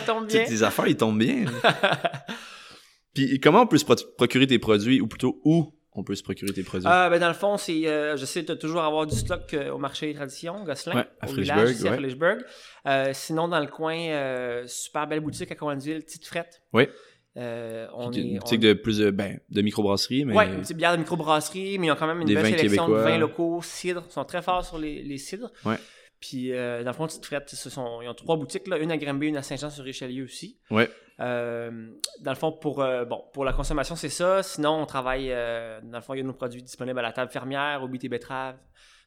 tombe 0.06 0.26
bien. 0.26 0.44
Tes 0.44 0.62
affaires, 0.62 0.86
ils 0.86 0.96
tombent 0.96 1.18
bien. 1.18 1.44
Puis 3.14 3.38
comment 3.40 3.62
on 3.62 3.66
peut 3.66 3.78
se 3.78 3.84
pro- 3.84 3.94
procurer 4.16 4.46
tes 4.46 4.58
produits, 4.58 5.00
ou 5.00 5.06
plutôt 5.06 5.40
où 5.44 5.72
on 5.92 6.02
peut 6.02 6.14
se 6.16 6.22
procurer 6.22 6.52
tes 6.52 6.64
produits? 6.64 6.88
Euh, 6.88 7.08
ben 7.08 7.20
dans 7.20 7.28
le 7.28 7.34
fond, 7.34 7.56
c'est 7.56 7.86
euh, 7.86 8.16
j'essaie 8.16 8.42
de 8.42 8.54
toujours 8.54 8.82
avoir 8.82 9.06
du 9.06 9.14
stock 9.14 9.54
euh, 9.54 9.70
au 9.70 9.78
marché 9.78 10.08
des 10.08 10.14
traditions, 10.14 10.64
Gosselin, 10.64 10.96
Ouais, 10.96 11.06
à 11.20 11.28
au 11.30 11.32
village, 11.32 11.70
ici 11.70 11.88
à 11.88 11.92
ouais. 11.92 13.14
Sinon, 13.14 13.48
dans 13.48 13.60
le 13.60 13.68
coin, 13.68 14.64
super 14.66 15.06
belle 15.06 15.20
boutique 15.20 15.50
à 15.52 15.54
Cowansville, 15.54 16.02
Petite 16.02 16.26
Frette. 16.26 16.62
Oui. 16.72 16.88
Euh, 17.36 17.88
on 17.94 18.12
est 18.12 18.18
une 18.20 18.36
on- 18.36 18.38
boutique 18.40 18.60
de 18.60 18.74
plus 18.74 18.98
de, 18.98 19.10
ben, 19.10 19.40
de 19.48 19.60
microbrasserie, 19.62 20.24
mais... 20.24 20.34
Ouais, 20.36 20.46
une 20.46 20.60
petite 20.60 20.76
bière 20.76 20.92
de 20.92 20.98
microbrasserie, 20.98 21.78
mais 21.80 21.88
ils 21.88 21.90
ont 21.90 21.96
quand 21.96 22.06
même 22.06 22.20
une 22.20 22.28
belle 22.32 22.44
sélection 22.46 22.84
québécois. 22.86 22.98
de 23.04 23.08
vins 23.10 23.18
locaux, 23.18 23.60
cidres. 23.62 24.04
Ils 24.08 24.12
sont 24.12 24.24
très 24.24 24.40
forts 24.40 24.64
sur 24.64 24.78
les, 24.78 25.02
les 25.02 25.18
cidres. 25.18 25.50
Ouais. 25.64 25.74
Puis, 26.20 26.52
euh, 26.52 26.82
dans 26.82 26.90
le 26.90 26.96
fond, 26.96 27.06
Petite 27.06 27.26
Frette, 27.26 27.50
ce 27.50 27.68
sont, 27.68 28.00
ils 28.00 28.08
ont 28.08 28.14
trois 28.14 28.36
boutiques, 28.36 28.66
là, 28.66 28.78
une 28.78 28.90
à 28.90 28.96
Granby, 28.96 29.26
une 29.28 29.36
à 29.36 29.42
Saint-Jean-sur-Richelieu 29.42 30.24
aussi. 30.24 30.58
Ouais. 30.70 30.88
Euh, 31.20 31.90
dans 32.20 32.30
le 32.30 32.36
fond, 32.36 32.52
pour, 32.52 32.82
euh, 32.82 33.04
bon, 33.04 33.22
pour 33.32 33.44
la 33.44 33.52
consommation, 33.52 33.94
c'est 33.94 34.08
ça. 34.08 34.42
Sinon, 34.42 34.82
on 34.82 34.86
travaille, 34.86 35.30
euh, 35.30 35.80
dans 35.82 35.98
le 35.98 36.02
fond, 36.02 36.14
il 36.14 36.18
y 36.18 36.20
a 36.20 36.24
nos 36.24 36.32
produits 36.32 36.62
disponibles 36.62 36.98
à 36.98 37.02
la 37.02 37.12
table 37.12 37.30
fermière, 37.30 37.82
au 37.82 37.88
BT 37.88 38.08
Betterave, 38.08 38.56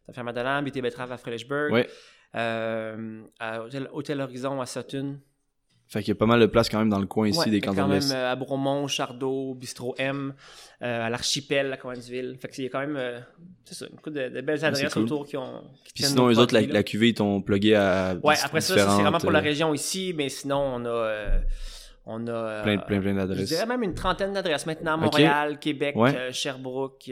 table 0.05 0.15
fermière 0.15 0.61
de 0.61 0.65
BT 0.69 0.81
Betterave 0.81 1.11
à 1.11 1.17
Frelichburg, 1.17 1.71
Ouais. 1.73 1.87
à 2.33 3.63
Hôtel, 3.63 3.89
Hôtel 3.91 4.21
Horizon 4.21 4.61
à 4.61 4.65
Sutton. 4.65 5.19
Fait 5.89 5.99
qu'il 5.99 6.09
y 6.09 6.11
a 6.11 6.15
pas 6.15 6.25
mal 6.25 6.39
de 6.41 6.45
place 6.47 6.67
quand 6.67 6.79
même 6.79 6.89
dans 6.89 6.99
le 6.99 7.05
coin 7.05 7.29
ici 7.29 7.39
Ouais, 7.39 7.49
des 7.49 7.61
quand 7.61 7.73
cantons 7.73 7.87
de 7.87 7.93
même 7.93 8.11
euh, 8.11 8.31
à 8.31 8.35
Bromont, 8.35 8.87
Chardot, 8.87 9.53
Bistrot 9.55 9.95
M, 9.97 10.33
euh, 10.81 11.05
à 11.05 11.09
l'Archipel, 11.09 11.71
à 11.71 11.77
Cowansville. 11.77 12.37
Fait 12.41 12.49
qu'il 12.49 12.65
y 12.65 12.67
a 12.67 12.69
quand 12.69 12.81
même, 12.81 12.97
euh, 12.97 13.19
c'est 13.63 13.75
ça, 13.75 13.85
une 13.89 13.95
couple 13.95 14.11
de, 14.11 14.27
de 14.29 14.41
belles 14.41 14.59
c'est 14.59 14.65
adresses 14.65 14.93
cool. 14.93 15.03
autour 15.03 15.25
qui 15.25 15.37
ont. 15.37 15.63
Qui 15.85 15.93
Puis 15.93 16.03
sinon, 16.03 16.29
eux 16.29 16.39
autres, 16.39 16.53
la, 16.53 16.61
la 16.61 16.83
cuvée, 16.83 17.09
ils 17.09 17.13
t'ont 17.13 17.41
plugué 17.41 17.75
à 17.75 18.15
Ouais, 18.21 18.35
après 18.43 18.59
ça, 18.59 18.73
c'est 18.77 19.01
vraiment 19.01 19.17
pour 19.19 19.31
la 19.31 19.39
euh, 19.39 19.43
région 19.43 19.73
ici, 19.73 20.13
mais 20.15 20.27
sinon, 20.27 20.59
on 20.59 20.83
a. 20.83 20.89
euh, 20.89 21.39
on 22.05 22.25
a 22.27 22.63
Plein, 22.63 22.77
plein, 22.79 22.99
plein 23.01 23.11
Je 23.13 23.17
d'adresses. 23.17 23.47
dirais 23.49 23.65
même 23.65 23.83
une 23.83 23.93
trentaine 23.93 24.31
d'adresses 24.33 24.65
maintenant. 24.65 24.97
Montréal, 24.97 25.57
Québec, 25.59 25.93
Ouais. 25.95 26.31
Sherbrooke, 26.33 27.09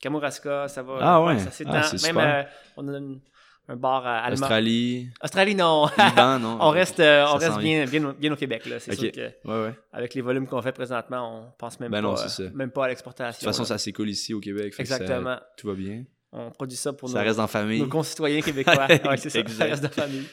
Kamouraska, 0.00 0.68
ça 0.68 0.82
va. 0.82 0.98
Ah 1.00 1.22
ouais. 1.24 1.38
ça 1.38 1.50
s'étend. 1.50 1.70
Ah, 1.74 1.82
c'est 1.82 2.02
même 2.02 2.16
super. 2.16 2.48
on 2.76 2.88
a 2.88 2.98
une- 2.98 3.20
un 3.68 3.76
bar 3.76 4.04
à 4.06 4.18
Allemagne. 4.24 4.42
Australie, 4.42 5.08
Australie, 5.22 5.54
non. 5.54 5.86
Liban, 5.96 6.38
non? 6.40 6.58
on 6.60 6.70
reste, 6.70 7.00
euh, 7.00 7.24
on 7.28 7.36
reste 7.36 7.58
bien, 7.58 7.84
bien, 7.86 8.04
au- 8.04 8.12
bien 8.12 8.32
au 8.32 8.36
Québec. 8.36 8.66
Là. 8.66 8.80
C'est 8.80 8.94
sûr 8.94 9.12
que 9.12 9.20
Ouais, 9.20 9.66
ouais. 9.68 9.74
avec 9.92 10.14
les 10.14 10.20
volumes 10.20 10.46
qu'on 10.46 10.60
fait 10.62 10.72
présentement, 10.72 11.46
on 11.46 11.52
pense 11.58 11.78
même, 11.80 11.90
Ben 11.90 12.02
pas, 12.02 12.08
non, 12.08 12.16
c'est 12.16 12.42
euh, 12.44 12.50
même 12.54 12.70
pas 12.70 12.84
à 12.84 12.86
De 12.86 12.90
l'exportation. 12.90 13.38
toute 13.38 13.46
façon, 13.48 13.62
là. 13.62 13.66
ça 13.68 13.78
s'écoule 13.78 14.10
ici 14.10 14.34
au 14.34 14.40
Québec. 14.40 14.74
ça- 14.74 14.82
Exactement. 14.82 15.36
tout 15.56 15.68
va 15.68 15.74
bien. 15.74 16.04
On 16.32 16.50
produit 16.50 16.76
ça 16.76 16.92
pour 16.92 17.08
Ça 17.08 17.20
nos, 17.20 17.24
reste 17.26 17.38
en 17.38 17.46
famille. 17.46 17.80
nos 17.80 17.88
concitoyens 17.88 18.40
québécois. 18.40 18.86
ouais, 18.88 19.16
c'est 19.16 19.30
ça. 19.30 19.40
Ça 19.46 19.64
reste 19.64 19.82
de 19.82 19.88
famille. 19.88 20.24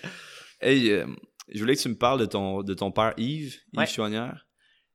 Hey, 0.62 0.92
euh, 0.92 1.06
je 1.54 1.60
voulais 1.60 1.76
que 1.76 1.82
tu 1.82 1.90
me 1.90 1.96
parles 1.98 2.20
de 2.20 2.26
ton, 2.26 2.64
de 2.64 2.74
ton 2.74 2.92
père 2.92 3.14
Yves, 3.18 3.58
Yves. 3.74 3.88
Chouanière, 3.88 4.48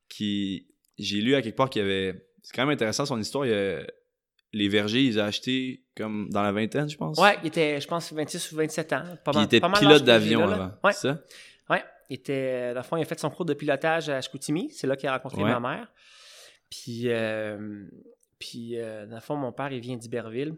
qui, 0.08 0.66
j'ai 0.98 1.20
lu 1.20 1.34
à 1.34 1.42
quelque 1.42 1.56
part 1.56 1.70
qu'il 1.70 1.82
y 1.82 1.84
avait, 1.84 2.26
c'est 2.42 2.54
quand 2.54 2.62
même 2.62 2.70
intéressant 2.74 3.06
son 3.06 3.20
histoire, 3.20 3.46
il 3.46 3.52
a- 3.52 3.86
les 4.54 4.68
vergers, 4.68 5.02
ils 5.04 5.20
ont 5.20 5.24
acheté 5.24 5.82
comme 5.96 6.28
dans 6.30 6.42
la 6.42 6.52
vingtaine, 6.52 6.88
je 6.88 6.96
pense? 6.96 7.18
Ouais, 7.18 7.36
il 7.42 7.48
était, 7.48 7.80
je 7.80 7.86
pense, 7.86 8.12
26 8.12 8.52
ou 8.52 8.56
27 8.56 8.92
ans. 8.92 9.02
Pas 9.24 9.32
il 9.34 9.42
était 9.42 9.60
pas 9.60 9.68
mal 9.68 9.80
pilote 9.80 10.04
d'avion 10.04 10.42
avant. 10.48 10.70
Ouais. 10.82 10.92
C'est 10.92 11.08
ça? 11.08 11.18
Ouais, 11.70 11.82
il 12.10 12.14
était, 12.14 12.72
dans 12.74 12.80
le 12.80 12.84
fond, 12.84 12.96
il 12.96 13.02
a 13.02 13.04
fait 13.04 13.18
son 13.18 13.30
cours 13.30 13.44
de 13.44 13.54
pilotage 13.54 14.08
à 14.08 14.20
Chicoutimi. 14.20 14.70
C'est 14.70 14.86
là 14.86 14.96
qu'il 14.96 15.08
a 15.08 15.12
rencontré 15.12 15.42
Ouais. 15.42 15.50
ma 15.50 15.60
mère. 15.60 15.92
Puis, 16.70 17.02
euh, 17.06 17.84
puis 18.38 18.72
euh, 18.78 19.06
dans 19.06 19.16
le 19.16 19.20
fond, 19.20 19.36
mon 19.36 19.52
père, 19.52 19.70
il 19.72 19.80
vient 19.80 19.96
d'Iberville. 19.96 20.54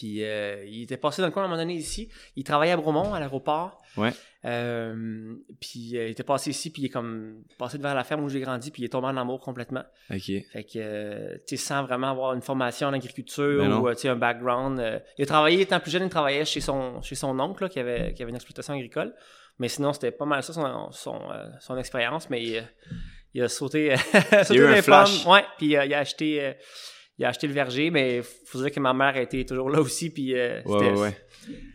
Puis, 0.00 0.24
euh, 0.24 0.64
il 0.64 0.84
était 0.84 0.96
passé 0.96 1.20
dans 1.20 1.28
le 1.28 1.32
coin 1.32 1.42
à 1.42 1.44
un 1.44 1.48
moment 1.50 1.60
donné 1.60 1.74
ici. 1.74 2.08
Il 2.34 2.42
travaillait 2.42 2.72
à 2.72 2.76
Bromont, 2.78 3.12
à 3.12 3.20
l'aéroport. 3.20 3.82
Ouais. 3.98 4.12
Euh, 4.46 5.34
puis, 5.60 5.98
euh, 5.98 6.06
il 6.06 6.12
était 6.12 6.22
passé 6.22 6.48
ici, 6.48 6.70
puis 6.72 6.80
il 6.80 6.86
est 6.86 6.88
comme 6.88 7.42
passé 7.58 7.76
devant 7.76 7.92
la 7.92 8.02
ferme 8.02 8.24
où 8.24 8.30
j'ai 8.30 8.40
grandi, 8.40 8.70
puis 8.70 8.80
il 8.80 8.86
est 8.86 8.88
tombé 8.88 9.08
en 9.08 9.16
amour 9.18 9.40
complètement. 9.40 9.82
Ok. 10.10 10.22
Fait 10.52 10.64
que, 10.64 11.36
tu 11.36 11.42
sais, 11.48 11.56
sans 11.58 11.84
vraiment 11.84 12.12
avoir 12.12 12.32
une 12.32 12.40
formation 12.40 12.88
en 12.88 12.94
agriculture 12.94 13.58
Ben 13.62 13.74
ou, 13.74 13.90
tu 13.90 13.96
sais, 13.98 14.08
un 14.08 14.16
background. 14.16 15.02
il 15.18 15.22
a 15.22 15.26
travaillé, 15.26 15.60
étant 15.60 15.80
plus 15.80 15.90
jeune, 15.90 16.04
il 16.04 16.08
travaillait 16.08 16.46
chez 16.46 16.62
son, 16.62 17.02
chez 17.02 17.14
son 17.14 17.38
oncle, 17.38 17.64
là, 17.64 17.68
qui 17.68 17.78
avait, 17.78 18.14
qui 18.14 18.22
avait 18.22 18.30
une 18.30 18.36
exploitation 18.36 18.72
agricole. 18.72 19.14
Mais 19.58 19.68
sinon, 19.68 19.92
c'était 19.92 20.12
pas 20.12 20.24
mal 20.24 20.42
ça, 20.42 20.54
son, 20.54 20.90
son, 20.92 21.20
son 21.60 21.76
expérience. 21.76 22.30
Mais 22.30 22.42
il, 22.42 22.64
il 23.34 23.42
a 23.42 23.48
sauté, 23.50 23.94
sauté 24.44 24.54
eu 24.60 24.64
un 24.64 24.72
les 24.76 24.80
flash. 24.80 25.24
pommes. 25.24 25.34
Ouais, 25.34 25.44
puis 25.58 25.66
il 25.66 25.76
a 25.76 25.98
acheté... 25.98 26.56
il 27.20 27.24
a 27.24 27.28
acheté 27.28 27.46
le 27.46 27.52
verger, 27.52 27.90
mais 27.90 28.22
faut 28.46 28.58
dire 28.60 28.72
que 28.72 28.80
ma 28.80 28.92
mère 28.94 29.16
était 29.18 29.44
toujours 29.44 29.70
là 29.70 29.80
aussi, 29.80 30.10
puis 30.10 30.34
euh, 30.34 30.60
Ouais, 30.64 30.78
c'était 30.80 30.92
ouais, 30.92 31.00
ouais. 31.00 31.16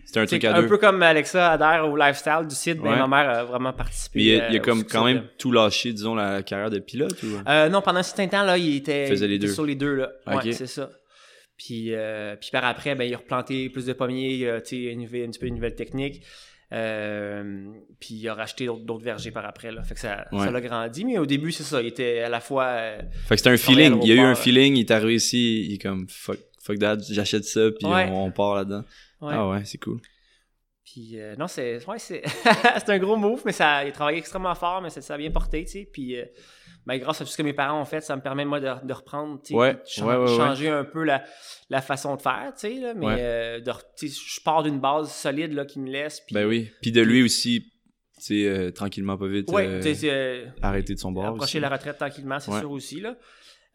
C'était 0.06 0.20
un 0.20 0.25
truc 0.25 0.44
à 0.44 0.56
un 0.56 0.62
deux. 0.62 0.68
peu 0.68 0.78
comme 0.78 1.02
Alexa 1.04 1.52
adhère 1.52 1.88
au 1.90 1.96
lifestyle 1.98 2.46
du 2.48 2.56
site, 2.56 2.80
mais 2.82 2.90
Ouais. 2.90 2.98
ma 2.98 3.08
mère 3.08 3.30
a 3.30 3.44
vraiment 3.44 3.74
participé. 3.74 4.20
Mais 4.20 4.25
il 4.25 4.42
a, 4.42 4.50
il 4.50 4.56
a 4.58 4.60
euh, 4.60 4.64
comme 4.64 4.84
quand 4.84 5.02
de- 5.02 5.14
même 5.14 5.24
tout 5.38 5.52
lâché, 5.52 5.92
disons, 5.94 6.16
la 6.16 6.42
carrière 6.44 6.70
de 6.70 6.80
pilote 6.80 7.22
ou? 7.24 7.28
euh, 7.48 7.70
non, 7.70 7.82
pendant 7.82 8.00
un 8.00 8.04
certain 8.04 8.28
temps, 8.28 8.44
là, 8.44 8.58
il 8.58 8.78
était, 8.78 9.04
Il 9.06 9.10
faisait 9.10 9.28
les 9.28 9.36
il 9.36 9.40
deux. 9.40 9.48
sur 9.48 9.66
les 9.66 9.75
deux. 9.75 9.94
Là. 9.96 10.12
Ouais, 10.28 10.36
Ok. 10.36 10.48
c'est 10.54 10.68
ça. 10.68 10.90
Puis, 11.58 11.94
puis 12.42 12.50
par 12.52 12.66
après, 12.66 12.96
ben, 12.96 13.04
il 13.06 13.14
a 13.14 13.18
replanté 13.18 13.70
plus 13.70 13.86
de 13.86 13.94
pommiers, 13.94 14.50
tu 14.66 14.70
sais, 14.70 14.92
innové 14.94 15.24
un 15.25 15.28
petit 15.30 15.40
peu 15.40 15.46
une 15.48 15.56
nouvelle 15.56 15.75
technique. 15.75 16.22
Euh, 16.72 17.65
puis 18.00 18.15
il 18.15 18.27
a 18.29 18.34
racheté 18.34 18.65
d'autres 18.65 19.03
vergers 19.03 19.31
par 19.31 19.45
après. 19.45 19.72
Là. 19.72 19.84
Fait 19.84 19.93
que 19.93 20.00
ça 20.00 20.25
Ouais. 20.31 20.39
ça 20.45 20.51
l'a 20.51 20.62
grandi. 20.62 21.05
Mais 21.05 21.17
au 21.17 21.25
début, 21.25 21.51
c'est 21.51 21.63
ça. 21.63 21.81
Il 21.81 21.88
était 21.88 22.19
à 22.22 22.29
la 22.29 22.39
fois. 22.39 22.65
euh, 22.65 23.01
Fait 23.27 23.36
que 23.36 23.38
c'était 23.38 23.51
un 23.51 23.57
feeling. 23.57 24.00
Il 24.01 24.07
y 24.07 24.12
a 24.12 24.15
eu 24.15 24.19
un 24.19 24.24
l'aéroport, 24.24 24.43
feeling, 24.43 24.75
il 24.77 24.79
est 24.81 24.91
arrivé 24.91 25.15
ici, 25.15 25.65
il 25.67 25.74
est 25.75 25.77
comme 25.77 26.07
fuck, 26.10 26.39
fuck 26.62 26.79
that, 26.79 26.98
j'achète 27.10 27.45
ça, 27.45 27.69
puis 27.77 27.88
Ouais. 27.88 28.07
on, 28.10 28.25
on 28.25 28.31
part 28.31 28.55
là-dedans. 28.55 28.84
ouais. 29.22 29.34
Ah 29.36 29.48
ouais, 29.50 29.62
c'est 29.65 29.77
cool. 29.77 30.00
Puis 30.84 31.19
euh, 31.19 31.36
non, 31.38 31.48
c'est 31.48 31.86
ouais, 31.88 32.00
c'est 32.00 32.24
un 32.89 32.98
gros 33.00 33.15
move, 33.17 33.41
mais 33.45 33.51
ça, 33.51 33.84
il 33.84 33.89
a 33.89 33.91
travaillé 33.91 34.17
extrêmement 34.19 34.55
fort, 34.55 34.81
mais 34.81 34.89
ça, 34.89 35.01
ça 35.01 35.15
a 35.15 35.17
bien 35.17 35.31
porté, 35.31 35.65
tu 35.65 35.72
sais. 35.72 35.89
Puis 35.91 36.17
euh, 36.17 36.25
ben, 36.86 36.98
grâce 37.00 37.22
à 37.22 37.25
tout 37.25 37.32
ce 37.32 37.38
que 37.38 37.44
mes 37.44 37.54
parents 37.54 37.82
ont 37.82 37.86
fait, 37.86 38.01
ça 38.01 38.15
me 38.15 38.22
permet 38.22 38.46
moi 38.46 38.60
de, 38.60 38.70
de 38.86 38.94
reprendre, 38.94 39.39
tu 39.42 39.54
sais, 39.54 39.56
Ouais, 39.56 39.74
de 39.74 40.04
ouais, 40.04 40.15
ouais, 40.18 40.38
changer 40.38 40.70
un 40.70 40.84
peu 40.84 41.04
la, 41.04 41.24
la 41.70 41.82
façon 41.82 42.15
de 42.15 42.22
faire, 42.22 42.51
tu 42.58 42.68
sais. 42.68 42.74
là, 42.80 42.94
Mais 42.94 43.18
euh, 43.20 43.60
de 43.60 43.72
je 44.01 44.42
pars 44.44 44.62
d'une 44.63 44.80
base 44.80 45.12
solide 45.12 45.54
là 45.54 45.65
qui 45.65 45.80
me 45.80 45.89
laisse. 45.89 46.20
Puis, 46.22 46.34
Ben 46.36 46.46
oui. 46.46 46.70
Puis 46.82 46.92
de 46.92 47.01
lui 47.01 47.24
aussi, 47.24 47.62
tu 48.18 48.22
sais, 48.22 48.48
euh, 48.48 48.72
tranquillement, 48.72 49.18
pas 49.18 49.27
vite, 49.27 49.51
euh, 49.51 49.82
euh, 50.04 50.46
arrêter 50.62 50.94
de 50.94 51.00
son 51.00 51.12
bord. 51.12 51.25
approcher 51.25 51.44
aussi. 51.58 51.60
la 51.60 51.70
retraite 51.70 51.98
tranquillement, 51.98 52.39
c'est 52.39 52.51
sûr 52.60 52.72
aussi 52.72 53.01
là. 53.01 53.15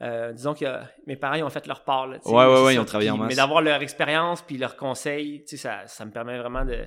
Euh, 0.02 0.32
disons 0.32 0.54
que 0.54 0.64
euh, 0.64 0.78
mes 1.06 1.16
parents 1.16 1.34
ils 1.34 1.42
ont 1.42 1.50
fait 1.50 1.66
leur 1.66 1.84
part. 1.84 2.06
Là, 2.06 2.16
Ouais, 2.24 2.32
ouais, 2.46 2.64
ouais, 2.64 2.74
ils 2.74 2.78
ont 2.78 2.86
travaillé 2.86 3.10
en 3.10 3.18
masse. 3.18 3.28
Mais 3.28 3.34
d'avoir 3.34 3.60
leur 3.60 3.82
expérience 3.82 4.40
puis 4.40 4.56
leurs 4.56 4.76
conseils, 4.76 5.44
tu 5.44 5.56
sais, 5.58 5.62
ça, 5.68 5.86
ça 5.86 6.06
me 6.06 6.10
permet 6.10 6.38
vraiment 6.38 6.64
de. 6.64 6.86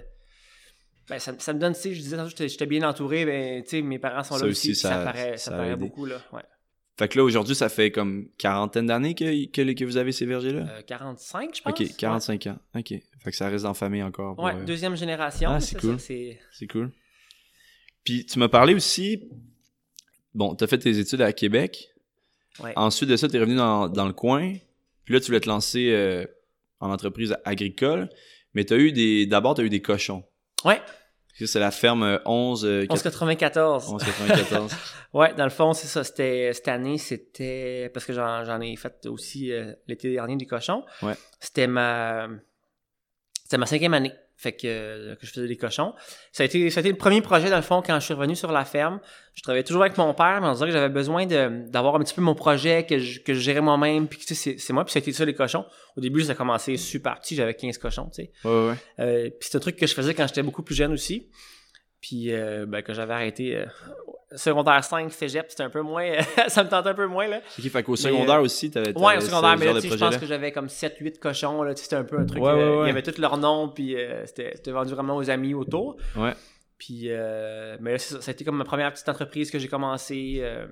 Ben, 1.09 1.19
ça, 1.19 1.33
ça 1.37 1.53
me 1.53 1.59
donne, 1.59 1.73
tu 1.73 1.81
sais, 1.81 1.93
je 1.93 1.99
disais 2.01 2.15
tantôt, 2.17 2.31
j'étais 2.37 2.65
bien 2.65 2.87
entouré, 2.87 3.25
ben, 3.25 3.61
tu 3.63 3.69
sais, 3.69 3.81
mes 3.81 3.99
parents 3.99 4.23
sont 4.23 4.37
Ça 4.37 4.45
là 4.45 4.51
aussi, 4.51 4.73
ça, 4.75 4.89
ça- 4.89 5.03
paraît, 5.03 5.37
ça 5.37 5.51
paraît 5.51 5.75
beaucoup, 5.75 6.05
là. 6.05 6.21
Ouais. 6.31 6.41
Fait 6.97 7.07
que 7.07 7.17
là, 7.17 7.23
aujourd'hui, 7.23 7.55
ça 7.55 7.69
fait 7.69 7.89
comme 7.91 8.29
quarantaine 8.37 8.85
d'années 8.85 9.15
que, 9.15 9.45
que, 9.47 9.73
que 9.73 9.83
vous 9.83 9.97
avez 9.97 10.11
ces 10.11 10.25
vergers-là? 10.27 10.67
Euh, 10.69 10.81
45, 10.83 11.55
je 11.57 11.61
pense. 11.63 11.73
ok, 11.81 11.95
45 11.97 12.47
ans. 12.47 12.57
Ok. 12.75 12.89
Fait 12.89 13.31
que 13.31 13.35
ça 13.35 13.49
reste 13.49 13.65
en 13.65 13.73
famille 13.73 14.03
encore. 14.03 14.35
pour, 14.35 14.43
Ouais, 14.45 14.53
euh, 14.55 14.63
deuxième 14.63 14.95
génération. 14.95 15.49
Ah, 15.49 15.59
c'est 15.59 15.79
cool. 15.79 15.99
c'est- 15.99 16.39
C'est 16.51 16.67
cool. 16.67 16.91
Puis 18.03 18.25
tu 18.25 18.37
m'as 18.37 18.47
parlé 18.47 18.73
aussi. 18.75 19.27
Bon, 20.35 20.55
t'as 20.55 20.67
fait 20.67 20.77
tes 20.77 20.99
études 20.99 21.21
à 21.21 21.33
Québec. 21.33 21.89
Ouais. 22.59 22.73
Ensuite 22.75 23.09
de 23.09 23.15
ça, 23.15 23.27
t'es 23.27 23.39
revenu 23.39 23.55
dans, 23.55 23.87
dans 23.89 24.05
le 24.05 24.13
coin. 24.13 24.53
Puis 25.05 25.13
là, 25.15 25.19
tu 25.19 25.27
voulais 25.27 25.39
te 25.39 25.49
lancer 25.49 25.89
euh, 25.91 26.25
en 26.79 26.91
entreprise 26.91 27.35
agricole. 27.43 28.09
Mais 28.53 28.65
t'as 28.65 28.77
eu 28.77 28.91
des. 28.91 29.25
D'abord, 29.25 29.55
t'as 29.55 29.63
eu 29.63 29.69
des 29.69 29.81
cochons. 29.81 30.23
Ouais, 30.65 30.81
C'est 31.45 31.59
la 31.59 31.71
ferme 31.71 32.03
euh, 32.03 32.17
11. 32.25 32.65
euh, 32.65 32.81
1194. 32.81 33.89
1194. 33.91 34.71
Ouais, 35.13 35.31
dans 35.35 35.43
le 35.43 35.51
fond, 35.51 35.73
c'est 35.73 35.85
ça. 35.85 36.03
C'était 36.03 36.51
cette 36.53 36.67
année, 36.67 36.97
c'était 36.97 37.91
parce 37.93 38.03
que 38.03 38.13
j'en 38.13 38.43
j'en 38.45 38.59
ai 38.61 38.75
fait 38.75 39.05
aussi 39.05 39.51
euh, 39.51 39.71
l'été 39.87 40.11
dernier 40.11 40.37
des 40.37 40.47
cochons. 40.47 40.83
Ouais. 41.03 41.13
C'était 41.39 41.67
ma 41.67 42.27
c'était 43.43 43.59
ma 43.59 43.67
cinquième 43.67 43.93
année. 43.93 44.11
Fait 44.43 44.51
que, 44.51 44.67
euh, 44.67 45.15
que 45.15 45.25
je 45.25 45.31
faisais 45.31 45.47
des 45.47 45.55
cochons. 45.55 45.93
Ça 46.33 46.43
a, 46.43 46.45
été, 46.45 46.69
ça 46.69 46.79
a 46.79 46.81
été 46.81 46.89
le 46.89 46.97
premier 46.97 47.21
projet, 47.21 47.49
dans 47.49 47.55
le 47.55 47.61
fond, 47.61 47.81
quand 47.81 47.97
je 47.97 48.03
suis 48.03 48.13
revenu 48.13 48.35
sur 48.35 48.51
la 48.51 48.65
ferme. 48.65 48.99
Je 49.35 49.41
travaillais 49.41 49.63
toujours 49.63 49.83
avec 49.83 49.97
mon 49.97 50.13
père, 50.13 50.41
mais 50.41 50.47
on 50.47 50.53
dirait 50.53 50.67
que 50.67 50.73
j'avais 50.73 50.89
besoin 50.93 51.25
d'avoir 51.25 51.95
un 51.95 51.99
petit 51.99 52.13
peu 52.13 52.21
mon 52.21 52.35
projet, 52.35 52.85
que 52.85 52.99
je, 52.99 53.21
que 53.21 53.33
je 53.33 53.39
gérais 53.39 53.61
moi-même. 53.61 54.09
Puis, 54.09 54.19
tu 54.19 54.35
sais, 54.35 54.57
c'est- 54.57 54.73
moi, 54.73 54.83
puis 54.83 54.91
ça 54.91 54.97
a 54.97 55.01
été 55.01 55.13
ça, 55.13 55.23
les 55.23 55.33
cochons. 55.33 55.63
Au 55.95 56.01
début, 56.01 56.21
ça 56.23 56.33
a 56.33 56.35
commencé 56.35 56.75
super 56.75 57.19
petit, 57.21 57.35
j'avais 57.35 57.53
15 57.53 57.77
cochons, 57.77 58.09
tu 58.13 58.23
sais. 58.25 58.31
ouais, 58.43 58.51
ouais, 58.51 58.67
ouais. 58.71 58.75
Euh, 58.99 59.29
puis 59.29 59.47
c'est 59.49 59.55
un 59.55 59.61
truc 59.61 59.77
que 59.77 59.87
je 59.87 59.93
faisais 59.93 60.13
quand 60.13 60.27
j'étais 60.27 60.43
beaucoup 60.43 60.61
plus 60.63 60.75
jeune 60.75 60.91
aussi. 60.91 61.29
Puis 62.01 62.33
euh, 62.33 62.65
ben, 62.67 62.81
que 62.81 62.93
j'avais 62.93 63.13
arrêté 63.13 63.55
euh, 63.55 63.65
secondaire 64.35 64.83
5, 64.83 65.11
cégep, 65.11 65.45
c'était 65.49 65.63
un 65.63 65.69
peu 65.69 65.81
moins. 65.81 66.11
ça 66.47 66.63
me 66.63 66.69
tentait 66.69 66.89
un 66.89 66.93
peu 66.93 67.07
moins, 67.07 67.27
là. 67.27 67.41
Ok, 67.59 67.69
fait 67.69 67.83
qu'au 67.83 67.95
secondaire 67.95 68.41
aussi, 68.41 68.71
t'avais. 68.71 68.97
Ouais, 68.97 69.17
au 69.17 69.21
secondaire, 69.21 69.57
mais 69.57 69.65
là, 69.73 69.79
je 69.79 69.95
pense 69.95 70.17
que 70.17 70.25
j'avais 70.25 70.51
comme 70.51 70.67
7-8 70.67 71.19
cochons, 71.19 71.63
là. 71.63 71.75
C'était 71.75 71.95
un 71.95 72.03
peu 72.03 72.19
un 72.19 72.25
truc. 72.25 72.41
Ouais, 72.41 72.49
euh, 72.51 72.55
ouais, 72.55 72.77
ouais. 72.77 72.83
Il 72.85 72.87
y 72.87 72.91
avait 72.91 73.03
tous 73.03 73.17
leurs 73.19 73.37
noms, 73.37 73.69
puis 73.69 73.95
euh, 73.95 74.25
c'était 74.25 74.51
c'était 74.55 74.71
vendu 74.71 74.93
vraiment 74.93 75.15
aux 75.15 75.29
amis 75.29 75.53
autour. 75.53 75.97
Ouais. 76.15 76.33
Puis, 76.77 77.03
euh, 77.07 77.77
mais 77.79 77.93
là, 77.93 77.97
ça, 77.99 78.21
ça 78.21 78.31
a 78.31 78.33
été 78.33 78.43
comme 78.43 78.57
ma 78.57 78.65
première 78.65 78.91
petite 78.91 79.07
entreprise 79.07 79.49
que 79.51 79.57
j'ai 79.59 79.69
commencé 79.69 80.39
euh, 80.39 80.65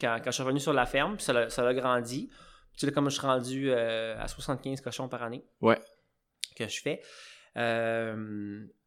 quand, 0.00 0.16
quand 0.18 0.30
je 0.30 0.34
suis 0.34 0.42
revenu 0.42 0.58
sur 0.58 0.72
la 0.72 0.86
ferme, 0.86 1.14
puis 1.16 1.24
ça 1.24 1.32
l'a- 1.32 1.50
ça 1.50 1.72
grandi. 1.74 2.28
Tu 2.76 2.86
sais, 2.86 2.92
comme 2.92 3.08
je 3.10 3.14
suis 3.16 3.26
rendu 3.26 3.70
euh, 3.70 4.16
à 4.18 4.26
75 4.28 4.80
cochons 4.80 5.08
par 5.08 5.22
année. 5.22 5.44
Ouais. 5.60 5.78
Que 6.56 6.66
je 6.66 6.80
fais. 6.80 7.00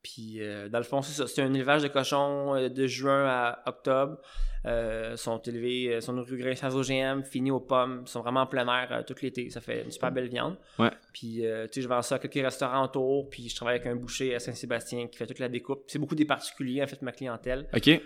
Puis, 0.05 0.35
euh, 0.39 0.69
dans 0.69 0.77
le 0.77 0.83
fond, 0.83 1.01
c'est 1.01 1.13
ça. 1.13 1.25
C'est 1.25 1.41
un 1.41 1.51
élevage 1.51 1.81
de 1.81 1.87
cochons 1.87 2.53
euh, 2.53 2.69
de 2.69 2.85
juin 2.85 3.25
à 3.25 3.63
octobre. 3.65 4.19
Euh, 4.67 5.17
sont 5.17 5.39
élevés, 5.39 5.95
euh, 5.95 6.01
sont 6.01 6.13
nourris 6.13 6.55
sans 6.55 6.75
OGM, 6.75 7.23
finis 7.23 7.49
aux 7.49 7.59
pommes. 7.59 8.03
Ils 8.05 8.09
sont 8.09 8.21
vraiment 8.21 8.41
en 8.41 8.45
plein 8.45 8.67
air 8.67 9.03
tout 9.07 9.15
l'été. 9.23 9.49
Ça 9.49 9.61
fait 9.61 9.81
une 9.81 9.89
super 9.89 10.11
belle 10.11 10.27
viande. 10.27 10.57
Ouais. 10.77 10.91
Puis, 11.11 11.37
tu 11.37 11.41
sais, 11.71 11.81
je 11.81 11.87
vends 11.87 12.03
ça 12.03 12.15
à 12.15 12.19
quelques 12.19 12.45
restaurants 12.45 12.83
autour. 12.83 13.31
Puis, 13.31 13.49
je 13.49 13.55
travaille 13.55 13.77
avec 13.77 13.87
un 13.87 13.95
boucher 13.95 14.35
à 14.35 14.39
Saint-Sébastien 14.39 15.07
qui 15.07 15.17
fait 15.17 15.25
toute 15.25 15.39
la 15.39 15.49
découpe. 15.49 15.85
C'est 15.87 15.97
beaucoup 15.97 16.15
des 16.15 16.25
particuliers, 16.25 16.83
en 16.83 16.87
fait, 16.87 17.01
ma 17.01 17.11
clientèle. 17.11 17.67
OK. 17.73 17.81
Tu 17.81 17.99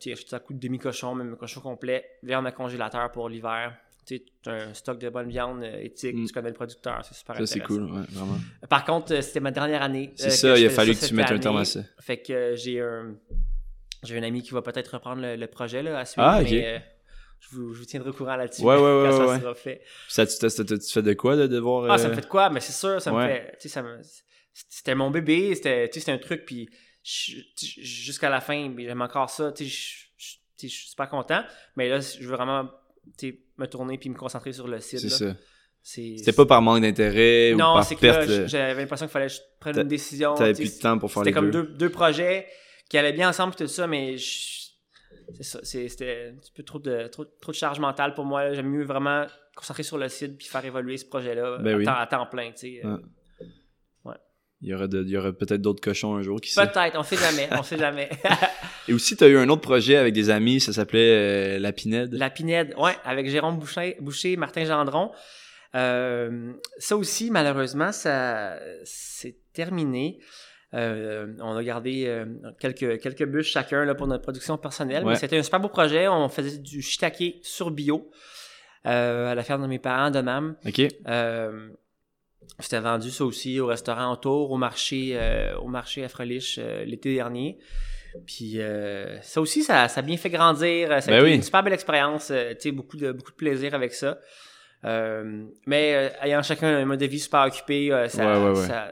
sais, 0.00 0.14
ça 0.26 0.38
coûte 0.38 0.58
demi-cochon, 0.58 1.14
même 1.14 1.32
un 1.32 1.36
cochon 1.36 1.62
complet. 1.62 2.04
Viande 2.22 2.46
à 2.46 2.52
congélateur 2.52 3.10
pour 3.10 3.30
l'hiver. 3.30 3.74
Tu 4.04 4.20
t'as 4.42 4.52
un 4.52 4.74
stock 4.74 4.98
de 4.98 5.08
bonne 5.10 5.28
viande 5.28 5.62
euh, 5.62 5.80
éthique. 5.80 6.16
Mm. 6.16 6.26
Tu 6.26 6.32
connais 6.32 6.48
le 6.48 6.54
producteur. 6.54 7.04
C'est 7.04 7.14
super 7.14 7.36
Ça, 7.36 7.46
c'est 7.46 7.62
intéressant. 7.62 7.86
cool, 7.86 7.92
ouais, 7.92 8.06
vraiment. 8.10 8.38
Par 8.68 8.84
contre, 8.84 9.14
euh, 9.14 9.20
c'était 9.22 9.38
ma 9.40 9.50
dernière 9.52 9.82
année. 9.82 10.08
euh, 10.10 10.12
C'est 10.16 10.30
ça, 10.30 10.58
il 10.58 10.66
a 10.66 10.70
fallu 10.70 10.94
ça 10.94 11.00
que 11.00 11.06
tu 11.10 11.14
mettes 11.14 11.30
un 11.30 11.38
terme 11.38 11.56
à 11.58 11.64
ça. 11.64 11.80
Fait 12.00 12.18
que 12.20 12.32
euh, 12.32 12.56
j'ai 12.56 12.80
un 12.80 13.14
j'ai 14.02 14.18
un 14.18 14.22
ami 14.24 14.42
qui 14.42 14.50
va 14.50 14.62
peut-être 14.62 14.88
reprendre 14.94 15.22
le, 15.22 15.36
le 15.36 15.46
projet 15.46 15.80
là, 15.84 15.98
à 16.00 16.04
suivre, 16.04 16.26
Ah, 16.26 16.40
ok. 16.42 16.50
mais 16.50 16.66
euh, 16.66 16.78
je, 17.38 17.48
vous, 17.54 17.72
je 17.72 17.78
vous 17.78 17.84
tiendrai 17.84 18.10
au 18.10 18.12
courant 18.12 18.34
là-dessus 18.34 18.62
Ouais, 18.62 18.74
ouais, 18.74 18.82
ouais, 18.82 19.08
quand 19.08 19.16
ça 19.18 19.26
ouais, 19.28 19.38
sera 19.40 19.54
fait. 19.54 19.82
Ça, 20.08 20.26
tu, 20.26 20.36
tu 20.36 20.92
fais 20.92 21.02
de 21.02 21.12
quoi, 21.14 21.36
de, 21.36 21.46
de 21.46 21.58
voir... 21.60 21.88
Ah, 21.88 21.98
ça 21.98 22.08
me 22.08 22.12
euh, 22.12 22.16
fait 22.16 22.22
de 22.22 22.26
quoi? 22.26 22.50
Mais 22.50 22.58
c'est 22.58 22.72
sûr, 22.72 23.00
ça 23.00 23.12
me 23.12 23.24
fait... 23.24 23.52
Tu 23.60 23.68
sais, 23.68 23.68
ça 23.68 23.82
me... 23.82 24.00
C'était 24.52 24.96
mon 24.96 25.10
bébé, 25.12 25.54
c'était 25.54 25.88
tu 25.88 25.94
sais, 25.94 26.00
c'était 26.00 26.12
un 26.12 26.18
truc, 26.18 26.44
puis 26.44 26.68
jusqu'à 27.04 28.28
la 28.28 28.40
fin, 28.40 28.72
j'aime 28.78 29.02
encore 29.02 29.30
ça, 29.30 29.52
tu 29.52 29.64
sais, 29.64 29.70
je- 29.70 30.68
suis 30.68 30.88
super 30.90 31.08
content, 31.08 31.42
mais 31.76 31.88
là, 31.88 31.98
je 32.00 32.20
veux 32.26 32.36
vraiment 32.36 32.70
me 33.58 33.66
tourner 33.66 33.98
puis 33.98 34.08
me 34.10 34.14
concentrer 34.16 34.52
sur 34.52 34.68
le 34.68 34.80
site. 34.80 34.98
C'est 35.00 35.08
ça. 35.08 35.36
C'était 35.82 36.32
pas 36.32 36.46
par 36.46 36.62
manque 36.62 36.82
d'intérêt 36.82 37.52
ou 37.54 37.56
Non, 37.56 37.74
par 37.74 37.84
c'est 37.84 37.96
que 37.96 38.06
là, 38.06 38.18
perte... 38.18 38.30
euh, 38.30 38.46
j'avais 38.46 38.80
l'impression 38.82 39.06
qu'il 39.06 39.12
fallait 39.12 39.26
que 39.26 39.32
je 39.32 39.40
prenne 39.58 39.78
une 39.80 39.88
décision. 39.88 40.34
T'avais 40.34 40.52
plus 40.54 40.76
de 40.76 40.80
temps 40.80 40.96
pour 40.98 41.10
faire 41.10 41.22
les 41.24 41.30
C'était 41.30 41.40
comme 41.40 41.50
deux. 41.50 41.64
deux, 41.64 41.72
deux 41.74 41.90
projets 41.90 42.46
qui 42.88 42.98
allaient 42.98 43.12
bien 43.12 43.28
ensemble 43.28 43.52
et 43.54 43.56
tout 43.56 43.66
ça, 43.68 43.86
mais 43.88 44.16
je- 44.16 44.60
C'était 45.40 46.32
un 46.32 46.38
petit 46.38 46.52
peu 46.54 46.62
trop 46.62 46.78
de, 46.78 47.06
trop, 47.08 47.24
trop 47.24 47.52
de 47.52 47.56
charge 47.56 47.80
mentale 47.80 48.14
pour 48.14 48.24
moi. 48.24 48.52
J'aime 48.52 48.68
mieux 48.68 48.84
vraiment 48.84 49.26
concentrer 49.56 49.82
sur 49.82 49.98
le 49.98 50.08
site 50.08 50.36
puis 50.38 50.46
faire 50.46 50.64
évoluer 50.64 50.96
ce 50.98 51.04
projet-là 51.06 51.58
Ben 51.58 51.74
à, 51.74 51.78
oui. 51.78 51.84
temps, 51.84 51.94
à 51.96 52.06
temps 52.06 52.26
plein. 52.26 52.50
tu 52.52 52.58
sais. 52.80 52.86
Ouais. 52.86 52.96
Il 54.62 54.68
y 54.68 54.74
aura, 54.74 54.86
de- 54.86 55.02
il 55.02 55.10
y 55.10 55.16
aura 55.16 55.32
peut-être 55.32 55.60
d'autres 55.60 55.80
cochons 55.80 56.14
un 56.14 56.22
jour, 56.22 56.40
qui. 56.40 56.54
Peut-être, 56.54 56.96
on 56.96 57.02
sait 57.02 57.16
jamais. 57.16 57.48
On 57.50 57.62
sait 57.64 57.78
jamais. 57.78 58.08
Et 58.88 58.92
aussi, 58.94 59.16
tu 59.16 59.24
as 59.24 59.28
eu 59.28 59.36
un 59.36 59.48
autre 59.48 59.60
projet 59.62 59.96
avec 59.96 60.14
des 60.14 60.30
amis, 60.30 60.60
ça 60.60 60.72
s'appelait 60.72 61.56
euh, 61.56 61.58
La 61.58 61.72
Pinède. 61.72 62.14
La 62.14 62.30
Pinède, 62.30 62.74
ouais, 62.78 62.96
avec 63.04 63.28
Jérôme 63.28 63.58
Boucher, 63.58 63.96
Boucher 64.00 64.36
Martin 64.36 64.64
Gendron. 64.64 65.10
Euh, 65.74 66.52
ça 66.78 66.96
aussi, 66.96 67.30
malheureusement, 67.30 67.92
ça 67.92 68.56
c'est 68.84 69.36
terminé. 69.52 70.18
Euh, 70.74 71.26
on 71.40 71.56
a 71.56 71.62
gardé 71.64 72.04
euh, 72.06 72.24
quelques, 72.58 73.00
quelques 73.00 73.26
bûches 73.26 73.50
chacun 73.50 73.84
là, 73.84 73.94
pour 73.94 74.06
notre 74.06 74.22
production 74.22 74.56
personnelle. 74.58 75.02
Ouais. 75.04 75.10
Mais 75.12 75.18
c'était 75.18 75.38
un 75.38 75.42
super 75.42 75.60
beau 75.60 75.68
projet. 75.68 76.08
On 76.08 76.28
faisait 76.28 76.58
du 76.58 76.82
shiitake 76.82 77.40
sur 77.42 77.70
bio 77.70 78.10
à 78.84 79.34
la 79.34 79.42
ferme 79.42 79.62
de 79.62 79.66
mes 79.68 79.78
parents 79.78 80.10
de 80.10 80.20
Nam. 80.20 80.56
OK. 80.66 80.80
C'était 82.58 82.80
vendu 82.80 83.10
ça 83.10 83.24
aussi 83.24 83.58
au 83.60 83.66
restaurant 83.66 84.12
autour, 84.12 84.50
au 84.50 84.56
marché, 84.56 85.12
euh, 85.14 85.56
au 85.58 85.68
marché 85.68 86.04
à 86.04 86.08
Frelich 86.08 86.56
euh, 86.58 86.84
l'été 86.84 87.14
dernier. 87.14 87.58
Puis 88.26 88.60
euh, 88.60 89.20
ça 89.22 89.40
aussi, 89.40 89.62
ça, 89.62 89.88
ça 89.88 90.00
a 90.00 90.02
bien 90.02 90.16
fait 90.16 90.30
grandir. 90.30 90.88
Ça 90.88 90.94
a 90.96 91.00
Ben 91.00 91.14
été 91.14 91.22
oui. 91.22 91.34
une 91.34 91.42
super 91.42 91.62
belle 91.62 91.72
expérience. 91.72 92.30
euh, 92.30 92.50
tu 92.54 92.60
sais, 92.60 92.70
beaucoup 92.72 92.96
de, 92.96 93.10
beaucoup 93.12 93.30
de 93.32 93.36
plaisir 93.36 93.74
avec 93.74 93.92
ça. 93.94 94.18
Mais 95.66 96.12
ayant 96.22 96.42
chacun 96.42 96.68
un 96.78 96.84
mode 96.84 97.00
de 97.00 97.06
vie 97.06 97.20
super 97.20 97.42
occupé, 97.46 97.88
ça, 98.08 98.26
Ouais, 98.26 98.44
ouais, 98.44 98.58
ouais. 98.58 98.66
Ça, 98.66 98.90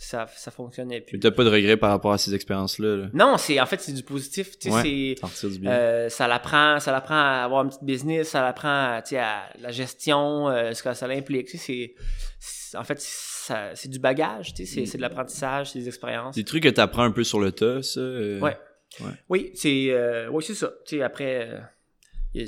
ça, 0.00 0.26
ça 0.36 0.52
fonctionnait 0.52 1.00
plus. 1.00 1.18
T'as 1.18 1.32
pas 1.32 1.42
de 1.42 1.50
regrets 1.50 1.76
par 1.76 1.90
rapport 1.90 2.12
à 2.12 2.18
ces 2.18 2.32
expériences-là, 2.32 2.96
là. 2.96 3.06
Non, 3.12 3.36
c'est 3.36 3.58
en 3.60 3.66
fait 3.66 3.80
c'est 3.80 3.92
du 3.92 4.04
positif. 4.04 4.56
Tu 4.56 4.70
Ouais. 4.70 4.82
c'est 5.14 5.20
Partir 5.20 5.50
du 5.50 5.58
bien. 5.58 5.70
euh, 5.72 6.08
ça 6.08 6.28
l'apprend, 6.28 6.78
ça 6.78 6.92
l'apprend 6.92 7.16
à 7.16 7.42
avoir 7.44 7.64
une 7.64 7.70
petite 7.70 7.82
business, 7.82 8.28
ça 8.28 8.42
l'apprend 8.42 8.68
à, 8.94 9.02
tu 9.02 9.16
la 9.16 9.72
gestion, 9.72 10.48
euh, 10.48 10.72
ce 10.72 10.84
que 10.84 10.94
ça 10.94 11.06
implique. 11.06 11.48
Tu 11.48 11.58
sais, 11.58 11.64
c'est, 11.66 11.94
c'est- 12.38 12.76
en 12.78 12.84
fait, 12.84 13.00
c'est 13.00 13.88
du 13.88 13.98
bagage, 13.98 14.54
tu 14.54 14.64
sais, 14.64 14.72
c'est, 14.72 14.86
c'est 14.86 14.98
de 14.98 15.02
l'apprentissage, 15.02 15.72
c'est 15.72 15.80
des 15.80 15.88
expériences. 15.88 16.36
Des 16.36 16.44
trucs 16.44 16.62
que 16.62 16.68
t'apprends 16.68 17.02
un 17.02 17.10
peu 17.10 17.24
sur 17.24 17.40
le 17.40 17.50
tas, 17.50 17.82
ça. 17.82 17.98
euh, 18.00 18.38
Ouais. 18.40 18.56
Ouais. 19.00 19.10
Oui, 19.28 19.50
c'est, 19.54 20.28
oui, 20.30 20.44
c'est 20.46 20.54
ça. 20.54 20.70
Tu 20.86 20.96
sais, 20.98 21.02
après, 21.02 21.50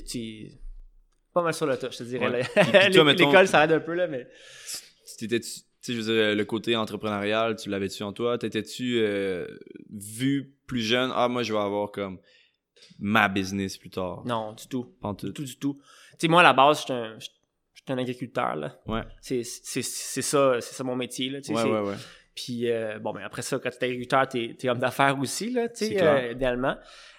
tu 0.09 0.53
pas 1.35 1.43
mal 1.43 1.55
sur 1.55 1.67
le 1.67 1.77
tas, 1.77 1.89
je 1.91 1.99
te 1.99 2.03
dirais. 2.05 2.29
Ouais. 2.29 2.43
mettons- 3.05 3.05
L'école, 3.31 3.49
ça 3.49 3.65
aide 3.65 3.73
un 3.73 3.81
peu, 3.81 3.95
là, 3.95 4.07
mais. 4.07 4.27
T'étais-tu, 5.19 5.61
tu 5.83 5.93
sais, 5.93 5.93
je 5.95 6.01
veux 6.01 6.15
dire, 6.15 6.37
le 6.37 6.45
côté 6.45 6.77
entrepreneurial, 6.77 7.57
tu 7.57 7.71
l'avais-tu 7.71 8.03
en 8.03 8.13
toi? 8.13 8.37
T'étais-tu 8.37 8.99
euh, 8.99 9.47
vu 9.91 10.55
plus 10.67 10.83
jeune? 10.83 11.11
Ah, 11.15 11.29
moi, 11.29 11.43
je 11.43 11.53
vais 11.53 11.59
avoir 11.59 11.91
comme 11.91 12.19
ma 12.99 13.29
business 13.29 13.79
plus 13.79 13.91
tard? 13.91 14.23
Non, 14.27 14.53
du 14.53 14.67
tout. 14.69 14.95
Pas 15.01 15.09
en 15.09 15.15
Du 15.15 15.27
tout. 15.27 15.33
tout, 15.33 15.45
du 15.45 15.59
tout. 15.59 15.79
Tu 16.13 16.17
sais, 16.19 16.29
moi, 16.29 16.41
à 16.41 16.45
la 16.45 16.53
base, 16.53 16.81
je 16.81 16.83
suis 16.85 16.93
un, 16.93 17.95
un 17.95 17.99
agriculteur, 17.99 18.57
là. 18.57 18.79
Ouais. 18.87 19.03
C'est, 19.21 19.43
ça, 19.43 19.81
c'est 19.83 20.23
ça 20.75 20.85
mon 20.85 20.97
métier, 20.97 21.31
là. 21.31 21.39
Ouais, 21.49 21.63
ouais, 21.63 21.81
ouais. 21.81 21.97
Puis, 22.35 22.71
euh, 22.71 22.99
bon, 22.99 23.13
mais 23.13 23.23
après 23.23 23.43
ça, 23.43 23.59
quand 23.59 23.71
tu 23.71 23.77
es 23.81 23.85
agriculteur, 23.85 24.29
tu 24.29 24.57
es, 24.63 24.69
homme 24.69 24.79
d'affaires 24.79 25.19
aussi, 25.19 25.51
là, 25.51 25.69
tu 25.69 25.87
sais, 25.87 26.03
euh, 26.03 26.33
idéalement. 26.33 26.77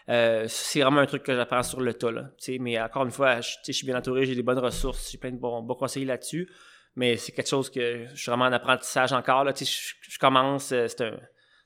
Euh, 0.10 0.45
c'est 0.47 0.82
vraiment 0.82 1.02
un 1.02 1.06
truc 1.06 1.24
que 1.24 1.36
j'apprends 1.36 1.63
sur 1.63 1.82
le 1.82 1.93
tas, 1.93 2.12
là. 2.12 2.32
Tu 2.38 2.54
sais, 2.54 2.58
mais 2.60 2.80
encore 2.80 3.06
une 3.06 3.12
fois, 3.12 3.39
je, 3.41 3.71
suis 3.71 3.86
bien 3.86 3.97
entouré, 3.97 4.26
j'ai 4.26 4.36
des 4.36 4.43
bonnes 4.43 4.60
ressources, 4.60 5.12
j'ai 5.12 5.17
plein 5.17 5.32
de 5.32 5.38
bons, 5.38 5.62
bons 5.62 5.76
conseillers 5.76 6.06
là-dessus. 6.06 6.50
Mais 6.95 7.15
c'est 7.17 7.32
quelque 7.32 7.47
chose 7.49 7.69
que 7.69 8.06
je 8.13 8.19
suis 8.21 8.30
vraiment 8.30 8.45
en 8.45 8.51
apprentissage 8.54 9.13
encore, 9.13 9.43
là. 9.43 9.54
Tu 9.54 9.65
sais, 9.65 9.71
je, 10.06 10.12
je 10.13 10.19
commence, 10.19 10.71
euh, 10.73 10.88
c'est 10.88 11.01
un, 11.01 11.13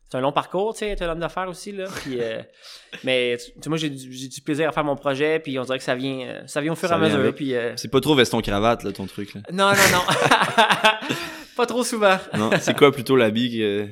c'est 0.08 0.18
un 0.18 0.22
long 0.22 0.32
parcours, 0.32 0.74
tu 0.74 0.80
sais, 0.80 0.90
être 0.90 1.02
un 1.02 1.10
homme 1.10 1.20
d'affaires 1.20 1.50
aussi, 1.50 1.72
là. 1.72 1.86
Puis, 2.04 2.22
euh, 2.22 2.42
mais, 3.04 3.38
tu 3.40 3.52
sais, 3.60 3.70
moi, 3.70 3.78
j'ai 3.78 3.90
du, 3.90 4.14
j'ai 4.14 4.28
du 4.28 4.42
plaisir 4.42 4.70
à 4.70 4.72
faire 4.72 4.84
mon 4.84 4.96
projet, 4.96 5.40
puis 5.40 5.58
on 5.58 5.64
dirait 5.64 5.80
que 5.80 5.84
ça 5.84 5.96
vient, 5.96 6.28
euh, 6.28 6.42
ça 6.46 6.62
vient 6.62 6.74
au 6.74 6.76
fur 6.76 6.92
et 6.92 6.94
à 6.94 6.98
mesure. 7.00 7.20
avec. 7.20 7.36
Puis, 7.36 7.56
euh, 7.56 7.74
C'est 7.76 7.90
pas 7.92 8.02
trop 8.02 8.14
veston-cravate, 8.16 8.84
là, 8.84 8.92
ton 8.92 9.08
truc, 9.08 9.34
là. 9.34 9.42
non, 9.52 9.72
non, 9.72 9.92
non. 9.92 10.04
Pas 11.56 11.66
trop 11.66 11.84
souvent. 11.86 12.18
Non, 12.38 12.50
c'est 12.60 12.76
quoi 12.78 12.92
plutôt 12.92 13.16
l'habit 13.16 13.58
que... 13.58 13.88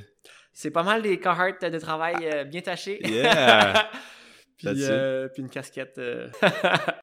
C'est 0.51 0.69
pas 0.69 0.83
mal 0.83 1.01
des 1.01 1.17
Carhartt 1.17 1.63
de 1.63 1.79
travail 1.79 2.15
euh, 2.21 2.43
bien 2.43 2.59
tachés. 2.61 2.99
Yeah! 3.07 3.89
puis, 4.57 4.67
euh, 4.81 5.29
puis 5.33 5.41
une 5.43 5.49
casquette. 5.49 5.97
euh. 5.97 6.27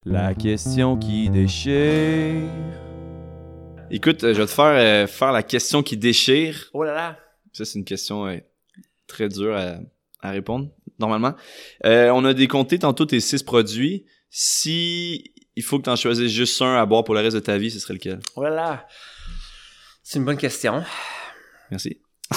La 0.04 0.34
question 0.34 0.96
qui 0.98 1.30
déchire. 1.30 2.42
Écoute, 3.90 4.22
euh, 4.24 4.34
je 4.34 4.40
vais 4.40 4.46
te 4.46 4.52
faire, 4.52 4.64
euh, 4.66 5.06
faire 5.06 5.32
la 5.32 5.42
question 5.42 5.82
qui 5.82 5.96
déchire. 5.96 6.70
Oh 6.72 6.84
là 6.84 6.94
là. 6.94 7.18
Ça, 7.52 7.64
c'est 7.64 7.78
une 7.78 7.84
question 7.84 8.26
euh, 8.26 8.36
très 9.08 9.28
dure 9.28 9.56
à, 9.56 9.78
à 10.20 10.30
répondre, 10.30 10.68
normalement. 10.98 11.34
Euh, 11.84 12.10
on 12.10 12.24
a 12.24 12.32
décompté 12.32 12.78
tantôt 12.78 13.04
tes 13.04 13.18
six 13.20 13.42
produits. 13.42 14.06
Si 14.30 15.32
il 15.56 15.62
faut 15.64 15.78
que 15.78 15.84
tu 15.84 15.90
en 15.90 15.96
choisisses 15.96 16.30
juste 16.30 16.60
un 16.62 16.76
à 16.76 16.86
boire 16.86 17.02
pour 17.02 17.14
le 17.14 17.20
reste 17.20 17.34
de 17.34 17.40
ta 17.40 17.58
vie, 17.58 17.70
ce 17.70 17.80
serait 17.80 17.94
lequel? 17.94 18.20
Oh 18.36 18.42
là 18.44 18.50
là. 18.50 18.86
C'est 20.04 20.18
une 20.20 20.24
bonne 20.24 20.36
question. 20.36 20.84
Merci. 21.70 22.00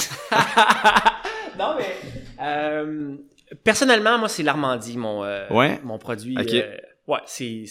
non, 1.60 1.76
mais. 1.78 1.96
euh, 2.42 3.16
personnellement, 3.64 4.18
moi, 4.18 4.28
c'est 4.28 4.42
l'Armandie, 4.44 4.98
mon, 4.98 5.24
euh, 5.24 5.48
Ouais? 5.52 5.80
mon 5.84 6.00
produit. 6.00 6.36
Ok. 6.40 6.52
euh, 6.54 6.76
ouais, 7.08 7.20
c'est. 7.28 7.66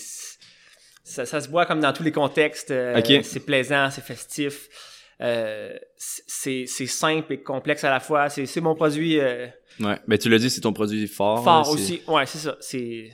Ça, 1.05 1.27
ça 1.27 1.41
se 1.41 1.49
boit 1.49 1.67
comme 1.67 1.81
dans 1.81 1.93
tous 1.93 2.03
les 2.05 2.13
contextes. 2.13 2.71
euh. 2.71 3.01
C'est 3.23 3.45
plaisant, 3.45 3.91
c'est 3.91 4.05
festif. 4.05 4.69
euh, 5.21 5.73
c'est 5.97 6.67
simple 6.67 7.33
et 7.35 7.43
complexe 7.43 7.85
à 7.85 7.91
la 7.91 8.01
fois. 8.01 8.29
C'est 8.29 8.61
mon 8.61 8.75
produit 8.75 9.19
euh, 9.21 9.47
Ouais. 9.81 9.99
Ben, 10.07 10.19
tu 10.19 10.29
l'as 10.29 10.39
dit, 10.39 10.51
c'est 10.51 10.61
ton 10.61 10.73
produit 10.73 11.07
fort. 11.09 11.43
fort 11.43 11.59
là, 11.61 11.65
c'est- 11.65 11.71
aussi. 11.73 12.03
Ouais, 12.07 12.27
c'est 12.27 12.39
ça. 12.39 12.57
C'est. 12.61 13.11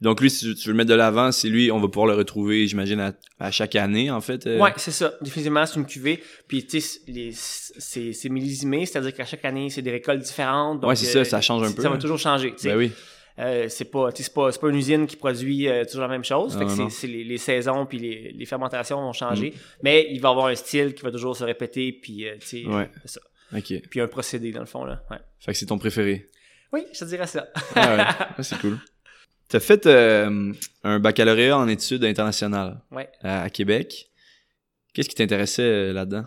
Donc, 0.00 0.20
lui, 0.22 0.30
si 0.30 0.54
tu 0.54 0.68
veux 0.68 0.72
le 0.72 0.78
mettre 0.78 0.88
de 0.88 0.94
l'avant, 0.94 1.30
c'est 1.30 1.48
lui, 1.48 1.70
on 1.70 1.78
va 1.78 1.86
pouvoir 1.88 2.06
le 2.06 2.14
retrouver, 2.14 2.66
j'imagine, 2.66 2.98
à, 3.00 3.12
à 3.38 3.50
chaque 3.50 3.76
année, 3.76 4.10
en 4.10 4.22
fait. 4.22 4.46
euh. 4.46 4.58
Ouais, 4.58 4.72
c'est 4.78 4.90
ça. 4.92 5.12
Définitivement, 5.20 5.66
c'est 5.66 5.78
une 5.78 5.84
cuvée. 5.84 6.22
Puis, 6.48 6.66
tu 6.66 6.80
sais, 6.80 7.00
c'est 8.12 8.28
millésimé, 8.30 8.86
c'est-à-dire 8.86 9.12
qu'à 9.14 9.26
chaque 9.26 9.44
année, 9.44 9.68
c'est 9.70 9.82
des 9.82 9.90
récoltes 9.90 10.22
différentes. 10.22 10.80
donc, 10.80 10.88
Ouais, 10.90 10.96
c'est 10.96 11.06
ça, 11.06 11.24
ça 11.24 11.40
change 11.42 11.62
un 11.68 11.72
peu, 11.72 11.82
Ça 11.82 11.88
va 11.90 11.96
hein. 11.96 11.98
toujours 11.98 12.18
changer. 12.18 12.52
tu 12.52 12.62
sais. 12.62 12.68
Ben 12.70 12.76
oui. 12.78 12.92
Euh, 13.40 13.68
c'est 13.68 13.86
pas, 13.86 14.12
tu 14.12 14.22
pas, 14.30 14.50
une 14.68 14.76
usine 14.76 15.06
qui 15.06 15.16
produit 15.16 15.66
euh, 15.66 15.84
toujours 15.84 16.02
la 16.02 16.08
même 16.08 16.24
chose. 16.24 16.58
Fait 16.58 16.66
que 16.66 16.90
c'est, 16.90 17.06
les, 17.06 17.24
les 17.24 17.38
saisons 17.38 17.86
puis 17.86 17.98
les, 17.98 18.32
les 18.32 18.44
fermentations 18.44 19.00
vont 19.00 19.10
Mm. 19.10 19.14
changer. 19.14 19.54
Mais 19.82 20.06
il 20.10 20.20
va 20.20 20.28
avoir 20.28 20.46
un 20.46 20.54
style 20.54 20.94
qui 20.94 21.02
va 21.02 21.10
toujours 21.10 21.34
se 21.36 21.44
répéter. 21.44 21.92
Puis, 21.92 22.28
euh, 22.28 22.36
tu 22.38 22.66
Ouais. 22.66 22.90
ça. 23.06 23.20
Puis 23.90 24.00
un 24.00 24.08
procédé, 24.08 24.52
dans 24.52 24.60
le 24.60 24.66
fond. 24.66 24.84
Là. 24.84 25.02
Ouais. 25.10 25.16
Fait 25.38 25.52
que 25.52 25.58
c'est 25.58 25.66
ton 25.66 25.78
préféré? 25.78 26.26
Oui, 26.72 26.84
je 26.92 26.98
te 27.00 27.04
dirais 27.06 27.26
ça. 27.26 27.48
Ah 27.74 27.96
ouais. 27.96 28.02
Ouais, 28.38 28.42
c'est 28.44 28.58
cool. 28.58 28.78
T'as 29.48 29.60
fait 29.60 29.86
euh, 29.86 30.52
un 30.84 31.00
baccalauréat 31.00 31.56
en 31.56 31.66
études 31.66 32.04
internationales 32.04 32.80
à, 33.22 33.48
Québec. 33.50 34.10
Qu'est-ce 34.92 35.08
qui 35.08 35.14
t'intéressait 35.16 35.92
là-dedans? 35.92 36.24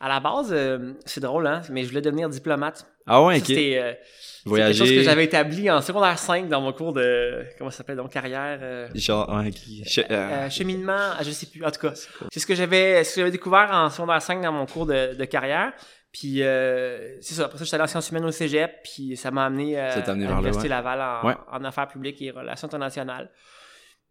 À 0.00 0.08
la 0.08 0.18
base, 0.18 0.52
c'est 1.04 1.20
drôle, 1.20 1.46
hein, 1.46 1.62
mais 1.70 1.84
je 1.84 1.88
voulais 1.88 2.00
devenir 2.00 2.28
diplomate 2.28 2.86
Ah 3.06 3.22
ouais, 3.22 3.38
Ça, 3.38 3.44
ok. 3.52 3.96
C'est 4.44 4.50
quelque 4.56 4.72
chose 4.76 4.90
que 4.90 5.02
j'avais 5.02 5.24
établi 5.24 5.70
en 5.70 5.80
secondaire 5.80 6.18
5 6.18 6.48
dans 6.48 6.60
mon 6.60 6.72
cours 6.72 6.92
de. 6.92 7.44
Comment 7.58 7.70
ça 7.70 7.78
s'appelle 7.78 7.96
donc 7.96 8.10
carrière 8.12 8.58
euh, 8.62 8.88
Genre, 8.94 9.28
ouais, 9.28 9.48
ok. 9.48 9.86
Che- 9.86 9.98
euh, 9.98 10.04
euh, 10.10 10.50
cheminement, 10.50 10.92
ah, 11.18 11.22
je 11.22 11.30
sais 11.30 11.46
plus. 11.46 11.64
En 11.64 11.70
tout 11.70 11.80
cas, 11.80 11.92
c'est 12.30 12.40
ce 12.40 12.46
que 12.46 12.54
j'avais 12.54 13.04
ce 13.04 13.14
que 13.14 13.20
j'avais 13.20 13.30
découvert 13.30 13.70
en 13.72 13.88
secondaire 13.90 14.20
5 14.22 14.42
dans 14.42 14.52
mon 14.52 14.66
cours 14.66 14.86
de, 14.86 15.14
de 15.14 15.24
carrière. 15.24 15.72
Puis 16.12 16.42
euh, 16.42 17.16
c'est 17.20 17.34
ça. 17.34 17.44
Après 17.46 17.56
ça, 17.58 17.64
j'étais 17.64 17.74
allé 17.76 17.84
en 17.84 17.86
sciences 17.86 18.10
humaines 18.10 18.24
au 18.26 18.30
cégep, 18.32 18.70
puis 18.84 19.16
ça 19.16 19.30
m'a 19.30 19.46
amené, 19.46 19.78
à 19.78 19.96
l'Université 20.12 20.62
ouais. 20.64 20.68
Laval 20.68 21.00
en, 21.00 21.26
Ouais. 21.28 21.34
en 21.50 21.64
affaires 21.64 21.88
publiques 21.88 22.20
et 22.20 22.30
relations 22.30 22.66
internationales. 22.66 23.30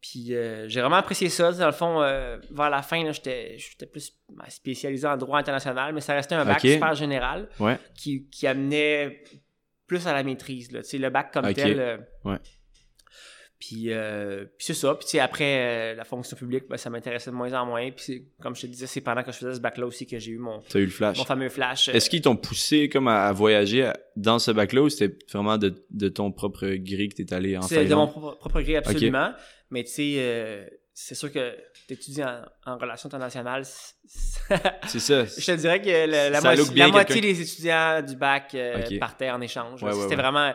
Puis 0.01 0.33
euh, 0.33 0.67
j'ai 0.67 0.81
vraiment 0.81 0.95
apprécié 0.95 1.29
ça. 1.29 1.51
Dans 1.51 1.67
le 1.67 1.71
fond, 1.73 2.01
euh, 2.01 2.37
vers 2.49 2.71
la 2.71 2.81
fin, 2.81 3.11
j'étais 3.11 3.57
plus 3.91 4.13
ben, 4.29 4.45
spécialisé 4.49 5.05
en 5.05 5.15
droit 5.15 5.37
international, 5.37 5.93
mais 5.93 6.01
ça 6.01 6.13
restait 6.15 6.33
un 6.33 6.43
bac 6.45 6.57
Ok. 6.63 6.71
super 6.71 6.95
général 6.95 7.47
Ouais. 7.59 7.77
qui, 7.95 8.27
qui 8.31 8.47
amenait 8.47 9.23
plus 9.91 10.07
à 10.07 10.13
la 10.13 10.23
maîtrise. 10.23 10.71
Là. 10.71 10.79
Le 10.93 11.09
bac 11.09 11.31
comme 11.33 11.53
tel. 11.53 11.79
euh, 11.79 11.97
Ouais. 12.23 12.37
Puis, 13.59 13.87
euh, 13.91 14.45
puis 14.57 14.65
c'est 14.65 14.73
ça. 14.73 14.95
Puis 14.95 15.19
après, 15.19 15.91
euh, 15.91 15.95
la 15.95 16.03
fonction 16.03 16.35
publique, 16.35 16.63
ben, 16.67 16.77
ça 16.77 16.89
m'intéressait 16.89 17.29
de 17.29 17.35
moins 17.35 17.53
en 17.53 17.65
moins. 17.65 17.91
Puis 17.91 18.03
c'est- 18.05 18.23
comme 18.41 18.55
je 18.55 18.61
te 18.61 18.67
disais, 18.67 18.87
c'est 18.87 19.01
pendant 19.01 19.21
que 19.21 19.31
je 19.31 19.37
faisais 19.37 19.53
ce 19.53 19.59
bac-là 19.59 19.85
aussi 19.85 20.07
que 20.07 20.17
j'ai 20.17 20.31
eu 20.31 20.39
mon, 20.39 20.61
eu 20.73 20.79
le 20.85 20.87
flash. 20.89 21.17
mon 21.19 21.25
fameux 21.25 21.49
flash. 21.49 21.89
euh, 21.89 21.93
Est-ce 21.93 22.09
qu'ils 22.09 22.21
t'ont 22.21 22.35
poussé 22.37 22.89
comme 22.89 23.07
à, 23.07 23.27
à 23.27 23.33
voyager 23.33 23.83
à- 23.85 23.95
dans 24.15 24.39
ce 24.39 24.49
bac-là 24.49 24.81
ou 24.81 24.89
c'était 24.89 25.15
vraiment 25.31 25.59
de, 25.59 25.75
de 25.91 26.09
ton 26.09 26.31
propre 26.31 26.67
gré 26.77 27.07
que 27.09 27.15
t'es 27.21 27.33
allé 27.33 27.55
en 27.55 27.61
C'est 27.61 27.75
de 27.75 27.81
mon 27.81 28.07
Thaïlande? 28.07 28.11
propre, 28.11 28.37
propre 28.39 28.61
gré, 28.61 28.77
absolument. 28.77 29.31
Mais 29.69 29.83
tu 29.83 29.91
sais, 29.91 30.80
c'est 30.93 31.15
sûr 31.15 31.31
que 31.31 31.55
t'étudies 31.87 32.23
en, 32.23 32.41
en 32.65 32.77
relations 32.77 33.07
internationales. 33.07 33.63
c'est- 34.05 34.99
ça. 34.99 35.25
Je 35.25 35.45
te 35.45 35.55
dirais 35.55 35.81
que 35.81 35.87
le- 35.89 36.31
la, 36.31 36.41
mo- 36.85 36.91
moitié 36.91 37.21
des 37.21 37.41
étudiants 37.41 38.01
du 38.01 38.15
bac 38.15 38.53
euh, 38.55 38.83
partaient 38.99 39.31
en 39.31 39.41
échange. 39.41 39.81
Ouais, 39.81 39.89
ouais, 39.89 39.95
c'était 40.03 40.15
ouais. 40.15 40.21
vraiment. 40.21 40.53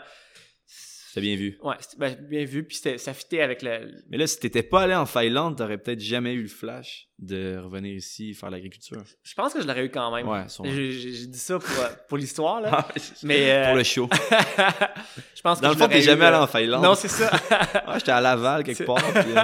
T'as 1.15 1.23
bien 1.23 1.35
vu. 1.37 1.59
Ouais, 1.63 1.77
c'était 1.81 1.97
ben, 1.97 2.15
bien 2.29 2.45
vu, 2.45 2.63
puis 2.65 2.77
c'était- 2.77 2.99
ça 2.99 3.15
fitait 3.15 3.41
avec 3.41 3.63
le. 3.63 3.91
Mais 4.11 4.19
là, 4.19 4.27
si 4.27 4.39
t'étais 4.39 4.63
pas 4.63 4.83
allé 4.83 4.95
en 4.95 5.07
Thaïlande, 5.07 5.57
t'aurais 5.57 5.79
peut-être 5.79 6.01
jamais 6.01 6.35
eu 6.35 6.43
le 6.43 6.49
flash 6.49 7.09
de 7.19 7.57
revenir 7.57 7.95
ici 7.97 8.35
faire 8.35 8.51
l'agriculture. 8.51 9.03
Je 9.23 9.33
pense 9.33 9.55
que 9.55 9.63
je 9.63 9.67
l'aurais 9.67 9.87
eu 9.87 9.91
quand 9.91 10.15
même. 10.15 10.29
Ouais. 10.29 10.45
J'ai 10.63 11.27
dit 11.27 11.39
ça 11.39 11.59
pour, 11.59 11.79
euh, 11.81 11.89
pour 12.11 12.19
l'histoire, 12.19 12.61
là. 12.61 12.71
Ah, 12.87 12.93
Mais, 13.23 13.51
euh, 13.51 13.67
Pour 13.69 13.77
le 13.77 13.85
show. 13.85 14.11
je 15.35 15.41
pense 15.41 15.57
que 15.59 15.63
Dans 15.63 15.69
le 15.71 15.75
je 15.75 15.79
fond, 15.79 15.89
t'es 15.89 16.03
jamais 16.03 16.25
euh, 16.25 16.29
allé 16.29 16.37
en 16.37 16.47
Thaïlande. 16.47 16.83
Non, 16.85 16.95
c'est 16.95 17.09
ça. 17.09 17.31
Ah, 17.87 17.95
j'étais 17.99 18.13
à 18.13 18.21
Laval 18.21 18.63
quelque 18.63 18.83
part. 18.85 18.97
puis, 18.97 19.33
euh, 19.35 19.43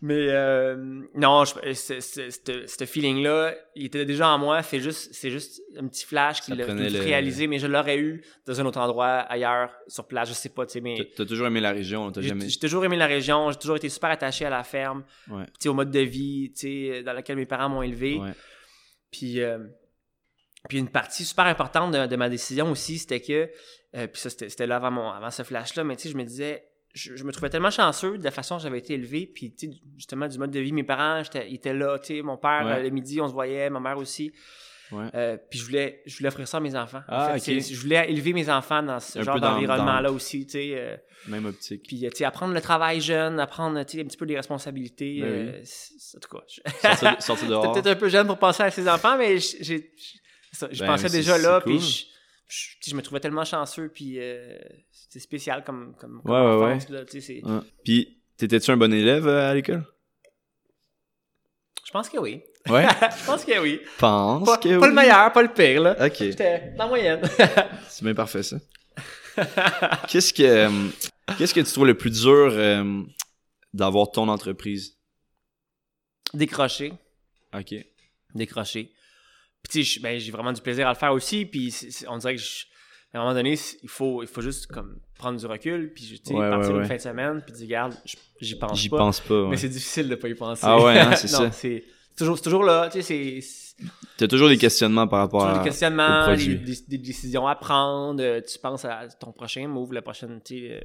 Mais 0.00 0.28
euh, 0.30 0.76
non, 1.14 1.44
je- 1.44 1.72
ce, 1.74 2.84
feeling-là, 2.86 3.52
il 3.74 3.86
était 3.86 4.04
déjà 4.04 4.28
en 4.28 4.38
moi. 4.38 4.62
C'est 4.62 4.78
juste, 4.78 5.12
c'est 5.12 5.30
juste 5.30 5.60
un 5.76 5.88
petit 5.88 6.04
flash 6.06 6.40
qui 6.40 6.52
l'a 6.54 6.66
le- 6.66 7.00
réalisé, 7.00 7.48
mais 7.48 7.58
je 7.58 7.66
l'aurais 7.66 7.98
eu 7.98 8.22
dans 8.46 8.60
un 8.60 8.66
autre 8.66 8.78
endroit, 8.78 9.06
ailleurs, 9.28 9.72
sur 9.88 10.06
place, 10.06 10.28
je 10.28 10.34
sais 10.34 10.50
pas, 10.50 10.66
tu 10.66 10.74
sais, 10.74 10.80
mais 10.80 10.96
t'as- 11.16 11.26
toujours 11.26 11.48
aimé 11.48 11.58
la 11.60 11.72
région, 11.72 12.12
t'as 12.12 12.20
j'ai 12.20 12.28
jamais. 12.28 12.48
j'ai 12.48 12.60
toujours 12.60 12.84
aimé 12.84 12.96
la 12.96 13.06
région, 13.08 13.50
j'ai 13.50 13.58
toujours 13.58 13.76
été 13.76 13.88
super 13.88 14.10
attaché 14.10 14.44
à 14.44 14.50
la 14.50 14.62
ferme, 14.62 15.04
Ouais. 15.28 15.46
au 15.66 15.74
mode 15.74 15.90
de 15.90 16.00
vie, 16.00 16.52
dans 17.04 17.12
lequel 17.14 17.34
mes 17.36 17.46
parents 17.46 17.68
m'ont 17.68 17.82
élevé. 17.82 18.18
Ouais. 18.18 18.30
Puis, 19.10 19.40
euh, 19.40 19.58
puis 20.68 20.78
une 20.78 20.90
partie 20.90 21.24
super 21.24 21.46
importante 21.46 21.92
de, 21.92 22.06
de 22.06 22.16
ma 22.16 22.28
décision 22.28 22.70
aussi, 22.70 22.98
c'était 22.98 23.20
que, 23.20 23.50
euh, 23.96 24.06
puis 24.06 24.20
ça 24.20 24.30
c'était 24.30 24.48
c'était 24.48 24.66
là 24.68 24.76
avant, 24.76 24.90
mon, 24.92 25.10
avant 25.10 25.30
ce 25.32 25.42
flash-là, 25.42 25.82
mais 25.82 25.96
tu 25.96 26.02
sais, 26.04 26.08
je 26.10 26.16
me 26.16 26.24
disais, 26.24 26.67
je, 26.94 27.16
je 27.16 27.24
me 27.24 27.32
trouvais 27.32 27.50
tellement 27.50 27.70
chanceux 27.70 28.18
de 28.18 28.24
la 28.24 28.30
façon 28.30 28.56
dont 28.56 28.60
j'avais 28.60 28.78
été 28.78 28.94
élevé, 28.94 29.26
puis 29.32 29.54
justement 29.96 30.26
du 30.28 30.38
mode 30.38 30.50
de 30.50 30.60
vie, 30.60 30.72
mes 30.72 30.84
parents 30.84 31.22
ils 31.48 31.54
étaient 31.54 31.74
là, 31.74 31.98
tu 31.98 32.16
sais, 32.16 32.22
mon 32.22 32.36
père, 32.36 32.62
Ouais. 32.66 32.82
le 32.82 32.90
midi, 32.90 33.20
on 33.20 33.28
se 33.28 33.32
voyait, 33.32 33.70
ma 33.70 33.80
mère 33.80 33.98
aussi. 33.98 34.32
Ouais. 34.90 35.04
Euh, 35.14 35.36
puis 35.50 35.58
je 35.58 35.64
voulais, 35.66 36.02
je 36.06 36.16
voulais 36.16 36.28
offrir 36.28 36.48
ça 36.48 36.56
à 36.56 36.60
mes 36.60 36.74
enfants. 36.74 37.00
En 37.00 37.02
Ah, 37.08 37.38
fait, 37.38 37.60
Je 37.60 37.76
voulais 37.78 38.10
élever 38.10 38.32
mes 38.32 38.48
enfants 38.48 38.82
dans 38.82 38.98
ce 39.00 39.18
Un 39.18 39.22
genre 39.22 39.38
d'environnement-là 39.38 40.10
aussi, 40.10 40.46
tu 40.46 40.52
sais. 40.52 40.70
euh, 40.78 40.96
Même 41.26 41.44
optique. 41.44 41.82
puis, 41.86 42.06
euh, 42.06 42.08
tu 42.10 42.16
sais, 42.16 42.24
apprendre 42.24 42.54
le 42.54 42.60
travail 42.62 43.02
jeune, 43.02 43.38
apprendre, 43.38 43.84
tu 43.84 43.98
sais, 43.98 44.02
un 44.02 44.06
petit 44.06 44.16
peu 44.16 44.24
les 44.24 44.36
responsabilités. 44.36 45.20
Ben 45.20 45.26
euh, 45.30 45.62
en 46.16 46.20
tout 46.20 46.28
cas, 46.36 46.42
je- 46.48 46.70
Sortir, 46.80 47.16
de- 47.16 47.22
sortir 47.22 47.48
dehors. 47.50 47.62
J'étais 47.64 47.82
peut-être 47.82 47.96
un 47.98 48.00
peu 48.00 48.08
jeune 48.08 48.26
pour 48.26 48.38
penser 48.38 48.62
à 48.62 48.70
ses 48.70 48.88
enfants, 48.88 49.18
mais 49.18 49.36
j'ai, 49.38 49.92
je 50.72 50.80
Ben, 50.80 50.86
pensais 50.86 51.10
déjà 51.10 51.36
là, 51.36 51.60
cool. 51.62 51.76
puis 51.76 52.10
je, 52.48 52.68
je, 52.86 52.94
me 52.96 53.02
trouvais 53.02 53.20
tellement 53.20 53.44
chanceux, 53.44 53.88
puis 53.88 54.18
euh, 54.18 54.58
c'était 54.90 55.20
spécial 55.20 55.62
comme, 55.64 55.94
comme, 55.98 56.22
comme 56.22 56.32
Ouais, 56.32 56.40
ouais, 56.40 56.72
enfance, 56.74 56.88
là, 56.88 57.04
tu 57.04 57.20
sais, 57.20 57.40
c'est- 57.42 57.44
Ouais. 57.46 57.60
Puis, 57.84 58.20
t'étais-tu 58.36 58.70
un 58.70 58.76
bon 58.76 58.92
élève 58.92 59.26
euh, 59.28 59.50
à 59.50 59.54
l'école? 59.54 59.84
Je 61.84 61.90
pense 61.90 62.08
que 62.08 62.18
oui. 62.18 62.42
Ouais? 62.68 62.86
je 63.20 63.24
pense 63.26 63.44
que 63.44 63.58
oui. 63.60 63.80
Pense 63.98 64.44
Pas, 64.46 64.58
que 64.58 64.68
pas 64.78 64.80
oui. 64.80 64.88
le 64.88 64.94
meilleur, 64.94 65.32
pas 65.32 65.42
le 65.42 65.52
pire, 65.52 65.80
là. 65.82 66.06
Ok. 66.06 66.16
J'étais 66.18 66.72
dans 66.76 66.84
la 66.84 66.88
moyenne. 66.88 67.22
C'est 67.88 68.04
bien 68.04 68.14
parfait, 68.14 68.42
ça. 68.42 68.56
qu'est-ce 70.08 70.32
que, 70.34 70.42
euh, 70.42 70.88
qu'est-ce 71.38 71.54
que 71.54 71.60
tu 71.60 71.72
trouves 71.72 71.86
le 71.86 71.96
plus 71.96 72.10
dur 72.10 72.48
euh, 72.52 73.02
d'avoir 73.72 74.10
ton 74.10 74.28
entreprise? 74.28 74.96
Décroché. 76.34 76.92
Ok. 77.54 77.74
Décroché. 78.34 78.92
Puis, 79.62 79.70
tu 79.72 79.84
sais, 79.84 79.94
je- 79.98 80.02
ben, 80.02 80.18
j'ai 80.18 80.30
vraiment 80.32 80.52
du 80.52 80.60
plaisir 80.60 80.86
à 80.86 80.92
le 80.92 80.96
faire 80.98 81.12
aussi, 81.12 81.44
puis 81.46 81.74
on 82.08 82.18
dirait 82.18 82.36
que 82.36 82.40
je- 82.42 82.64
à 83.14 83.18
un 83.18 83.22
moment 83.22 83.34
donné, 83.34 83.58
il 83.82 83.88
faut, 83.88 84.22
il 84.22 84.28
faut 84.28 84.42
juste 84.42 84.66
comme 84.66 85.00
prendre 85.16 85.38
du 85.40 85.46
recul, 85.46 85.92
puis 85.94 86.04
tu 86.04 86.16
sais, 86.22 86.34
Ouais, 86.34 86.48
partir 86.50 86.74
ouais, 86.74 86.80
une 86.82 86.86
fin 86.86 86.96
de 86.96 87.00
semaine, 87.00 87.42
puis 87.44 87.54
dire, 87.54 87.64
regarde, 87.66 87.94
j'y 88.40 88.54
pense 88.56 88.78
J'y 88.78 88.88
pas. 88.88 88.98
pense 88.98 89.20
pas. 89.20 89.48
Mais 89.48 89.56
c'est 89.56 89.68
difficile 89.68 90.08
de 90.08 90.14
pas 90.14 90.28
y 90.28 90.34
penser. 90.34 90.62
Ah 90.64 90.78
ouais, 90.80 90.98
hein, 90.98 91.14
c'est 91.16 91.28
ça. 91.28 91.50
C'est 91.50 91.84
toujours, 92.16 92.40
toujours 92.40 92.64
là, 92.64 92.88
tu 92.90 93.02
sais, 93.02 93.40
c'est- 93.40 93.76
T'as 94.16 94.26
toujours 94.28 94.48
des 94.48 94.58
questionnements 94.58 95.06
par 95.06 95.20
rapport 95.20 95.40
toujours 95.42 95.56
à. 95.56 95.62
des 95.62 95.68
questionnements, 95.68 96.34
des, 96.34 96.54
des- 96.56 96.84
des 96.88 96.98
décisions 96.98 97.46
à 97.46 97.54
prendre, 97.54 98.22
euh, 98.22 98.40
tu 98.40 98.58
penses 98.58 98.84
à 98.84 99.06
ton 99.20 99.32
prochain 99.32 99.66
move, 99.68 99.92
la 99.92 100.02
prochaine, 100.02 100.40
tu 100.44 100.58
sais, 100.58 100.74
euh, 100.74 100.80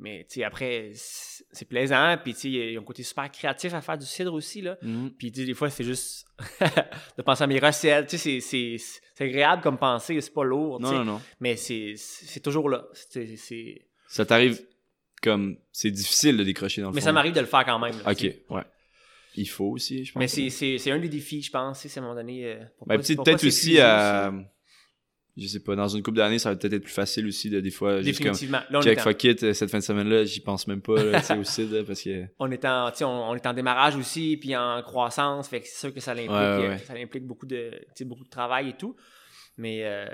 mais 0.00 0.26
après, 0.44 0.90
c'est 0.94 1.68
plaisant, 1.68 2.16
puis 2.22 2.32
il 2.44 2.72
y 2.72 2.76
a 2.76 2.80
un 2.80 2.82
côté 2.82 3.02
super 3.02 3.30
créatif 3.30 3.72
à 3.74 3.80
faire 3.80 3.96
du 3.98 4.06
cidre 4.06 4.32
aussi, 4.34 4.60
là. 4.62 4.76
Mhm. 4.82 5.10
Puis 5.18 5.30
des 5.30 5.54
fois, 5.54 5.70
c'est 5.70 5.84
juste 5.84 6.26
de 7.18 7.22
penser 7.22 7.44
à 7.44 7.46
mes 7.46 7.58
recettes, 7.58 8.10
c'est- 8.16 8.78
agréable 9.20 9.60
comme 9.62 9.76
pensée, 9.78 10.18
c'est 10.20 10.32
pas 10.32 10.44
lourd, 10.44 10.80
Non, 10.80 10.92
non, 10.92 11.04
non. 11.04 11.20
mais 11.40 11.54
c'est 11.56 11.94
toujours 12.42 12.68
là. 12.70 12.86
Ça 14.08 14.24
t'arrive 14.24 14.60
comme. 15.22 15.58
C'est 15.70 15.90
difficile 15.90 16.36
de 16.38 16.44
décrocher 16.44 16.80
dans 16.80 16.88
le 16.88 16.94
Mais 16.94 17.00
fond. 17.02 17.06
ça 17.06 17.12
m'arrive 17.12 17.34
de 17.34 17.40
le 17.40 17.46
faire 17.46 17.64
quand 17.66 17.78
même. 17.78 17.96
là, 18.02 18.10
Ok, 18.12 18.22
ouais. 18.50 18.62
Il 19.36 19.48
faut 19.48 19.66
aussi, 19.66 20.04
je 20.04 20.12
pense. 20.12 20.20
Mais 20.20 20.48
c'est- 20.50 20.90
un 20.90 20.98
des 20.98 21.08
défis, 21.08 21.42
je 21.42 21.50
pense, 21.50 21.80
c'est 21.80 21.98
à 22.00 22.02
un 22.02 22.06
moment 22.06 22.16
donné. 22.16 22.44
euh, 22.46 22.64
Ben, 22.86 22.96
peut-être 22.96 23.14
pour 23.16 23.24
pas 23.24 23.30
peut-être 23.32 23.46
aussi 23.46 23.78
à. 23.78 24.32
Je 25.36 25.46
sais 25.46 25.60
pas, 25.60 25.76
dans 25.76 25.88
une 25.88 26.02
couple 26.02 26.18
d'années, 26.18 26.38
ça 26.38 26.50
va 26.50 26.56
peut-être 26.56 26.74
être 26.74 26.82
plus 26.82 26.92
facile 26.92 27.26
aussi 27.26 27.50
de 27.50 27.60
des 27.60 27.70
fois. 27.70 28.02
Juste 28.02 28.18
comme. 28.18 28.32
Définitivement. 28.32 28.60
Là, 28.70 28.80
on 28.80 29.00
fuck 29.00 29.24
it, 29.24 29.42
euh, 29.42 29.52
cette 29.52 29.70
fin 29.70 29.78
de 29.78 29.84
semaine-là, 29.84 30.24
j'y 30.24 30.40
pense 30.40 30.66
même 30.66 30.82
pas, 30.82 31.02
là, 31.02 31.12
parce 31.12 31.28
que. 32.02 32.24
on, 32.38 32.50
est 32.50 32.64
en, 32.64 32.90
on, 33.02 33.04
on 33.04 33.34
est 33.34 33.46
en 33.46 33.52
démarrage 33.52 33.96
aussi, 33.96 34.36
puis 34.36 34.56
en 34.56 34.82
croissance, 34.82 35.48
fait 35.48 35.60
que 35.60 35.66
c'est 35.66 35.78
sûr 35.78 35.94
que 35.94 36.00
ça 36.00 36.12
implique, 36.12 36.30
Ouais, 36.30 36.56
ouais, 36.56 36.68
ouais. 36.68 36.78
ça 36.78 36.94
implique 36.94 37.26
beaucoup, 37.26 37.46
de, 37.46 37.70
beaucoup 38.02 38.24
de 38.24 38.30
travail 38.30 38.70
et 38.70 38.76
tout. 38.76 38.96
Mais 39.56 39.84
euh, 39.84 40.06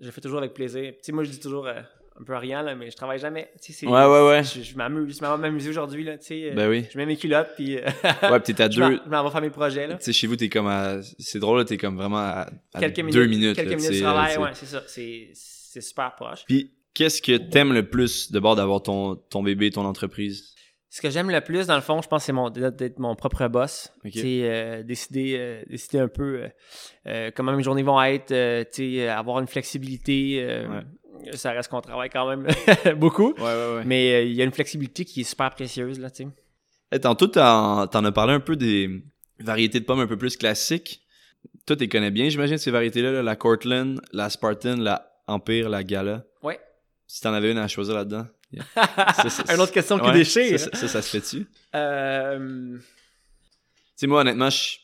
je 0.00 0.06
le 0.06 0.12
fais 0.12 0.20
toujours 0.20 0.38
avec 0.38 0.54
plaisir. 0.54 0.94
Sais, 1.02 1.12
moi, 1.12 1.24
je 1.24 1.30
dis 1.30 1.40
toujours 1.40 1.66
euh, 1.66 1.80
un 2.20 2.24
peu 2.24 2.36
rien, 2.36 2.62
là, 2.62 2.74
mais 2.74 2.90
je 2.90 2.96
travaille 2.96 3.18
jamais. 3.18 3.50
Tu 3.62 3.72
sais, 3.72 3.80
c'est- 3.80 3.86
Ouais, 3.86 4.04
ouais, 4.04 4.28
ouais. 4.28 4.44
Je, 4.44 4.62
je 4.62 4.76
m'amuse, 4.76 5.18
je 5.64 5.70
aujourd'hui, 5.70 6.04
là, 6.04 6.18
tu 6.18 6.26
sais. 6.26 6.50
euh, 6.50 6.54
Ben 6.54 6.68
oui. 6.68 6.84
Je 6.92 6.98
mets 6.98 7.06
mes 7.06 7.16
culottes, 7.16 7.50
puis 7.56 7.78
euh, 7.78 7.82
Ouais, 8.30 8.40
t'es 8.40 8.60
à 8.60 8.68
deux. 8.68 8.74
je 9.04 9.08
m'en 9.10 9.24
vais 9.24 9.30
faire 9.30 9.40
mes 9.40 9.50
projets, 9.50 9.86
là. 9.86 9.94
Tu 9.96 10.04
sais, 10.04 10.12
chez 10.12 10.26
vous, 10.26 10.36
t'es 10.36 10.48
comme 10.48 10.66
à. 10.66 11.00
C'est 11.18 11.38
drôle, 11.38 11.58
là, 11.58 11.64
t'es 11.64 11.78
comme 11.78 11.96
vraiment 11.96 12.18
à, 12.18 12.50
à 12.74 12.80
Quelques 12.80 12.98
minutes. 12.98 13.14
deux 13.14 13.26
minutes. 13.26 13.56
Quelques 13.56 13.70
là, 13.70 13.76
minutes 13.76 13.92
de 13.92 14.00
travail, 14.00 14.36
ouais, 14.36 14.50
c'est 14.54 14.66
ça. 14.66 14.82
C'est 14.86 15.30
c'est 15.34 15.80
super 15.80 16.14
proche. 16.16 16.44
Puis, 16.46 16.72
qu'est-ce 16.94 17.22
que 17.22 17.36
t'aimes 17.36 17.72
le 17.72 17.88
plus 17.88 18.32
de 18.32 18.40
bord 18.40 18.56
d'avoir 18.56 18.82
ton, 18.82 19.14
ton 19.14 19.42
bébé, 19.42 19.70
ton 19.70 19.84
entreprise? 19.84 20.54
Ce 20.92 21.00
que 21.00 21.08
j'aime 21.08 21.30
le 21.30 21.40
plus, 21.40 21.68
dans 21.68 21.76
le 21.76 21.82
fond, 21.82 22.02
je 22.02 22.08
pense, 22.08 22.24
c'est 22.24 22.32
mon, 22.32 22.50
d'être 22.50 22.98
mon 22.98 23.14
propre 23.14 23.46
boss. 23.46 23.92
Euh, 24.04 24.82
décider, 24.82 25.36
euh, 25.38 25.62
décider 25.70 26.00
un 26.00 26.08
peu 26.08 26.48
euh, 27.06 27.30
comment 27.36 27.52
mes 27.52 27.62
journées 27.62 27.84
vont 27.84 28.02
être, 28.02 28.32
avoir 29.08 29.38
une 29.38 29.46
flexibilité. 29.46 30.44
Ça 31.34 31.52
reste 31.52 31.70
qu'on 31.70 31.80
travaille 31.80 32.10
quand 32.10 32.28
même 32.28 32.46
beaucoup. 32.96 33.32
Ouais, 33.34 33.42
ouais, 33.42 33.74
ouais. 33.76 33.82
Mais 33.84 34.14
euh, 34.14 34.22
il 34.24 34.32
y 34.34 34.42
a 34.42 34.44
une 34.44 34.52
flexibilité 34.52 35.04
qui 35.04 35.20
est 35.22 35.24
super 35.24 35.50
précieuse, 35.50 35.98
là, 35.98 36.10
tu 36.10 36.24
sais. 36.24 36.28
Hey, 36.92 37.00
tantôt, 37.00 37.26
t'en, 37.28 37.86
t'en 37.86 38.04
as 38.04 38.12
parlé 38.12 38.32
un 38.34 38.40
peu 38.40 38.56
des 38.56 39.02
variétés 39.38 39.80
de 39.80 39.84
pommes 39.84 40.00
un 40.00 40.06
peu 40.06 40.16
plus 40.18 40.36
classiques. 40.36 41.02
Toi, 41.66 41.76
t'es 41.76 41.88
connais 41.88 42.10
bien, 42.10 42.28
j'imagine, 42.28 42.58
ces 42.58 42.70
variétés-là, 42.70 43.12
là, 43.12 43.22
la 43.22 43.36
Cortland, 43.36 44.00
la 44.12 44.28
Spartan, 44.28 44.76
la 44.76 45.10
Empire, 45.26 45.68
la 45.68 45.84
Gala. 45.84 46.24
Ouais. 46.42 46.58
Si 47.06 47.20
t'en 47.20 47.32
avais 47.32 47.50
une 47.52 47.58
à 47.58 47.68
choisir 47.68 47.94
là-dedans. 47.94 48.26
yeah. 48.52 48.64
Ça, 49.14 49.30
ça- 49.30 49.54
Une 49.54 49.60
autre 49.60 49.72
question 49.72 49.98
qui 49.98 50.10
déchire. 50.12 50.58
Ça, 50.58 50.70
ça, 50.72 50.88
ça, 50.88 51.02
se 51.02 51.10
fait-tu? 51.10 51.44
Tu 51.44 51.46
Euh, 51.74 52.76
sais, 53.96 54.06
moi, 54.06 54.20
honnêtement, 54.22 54.50
je, 54.50 54.78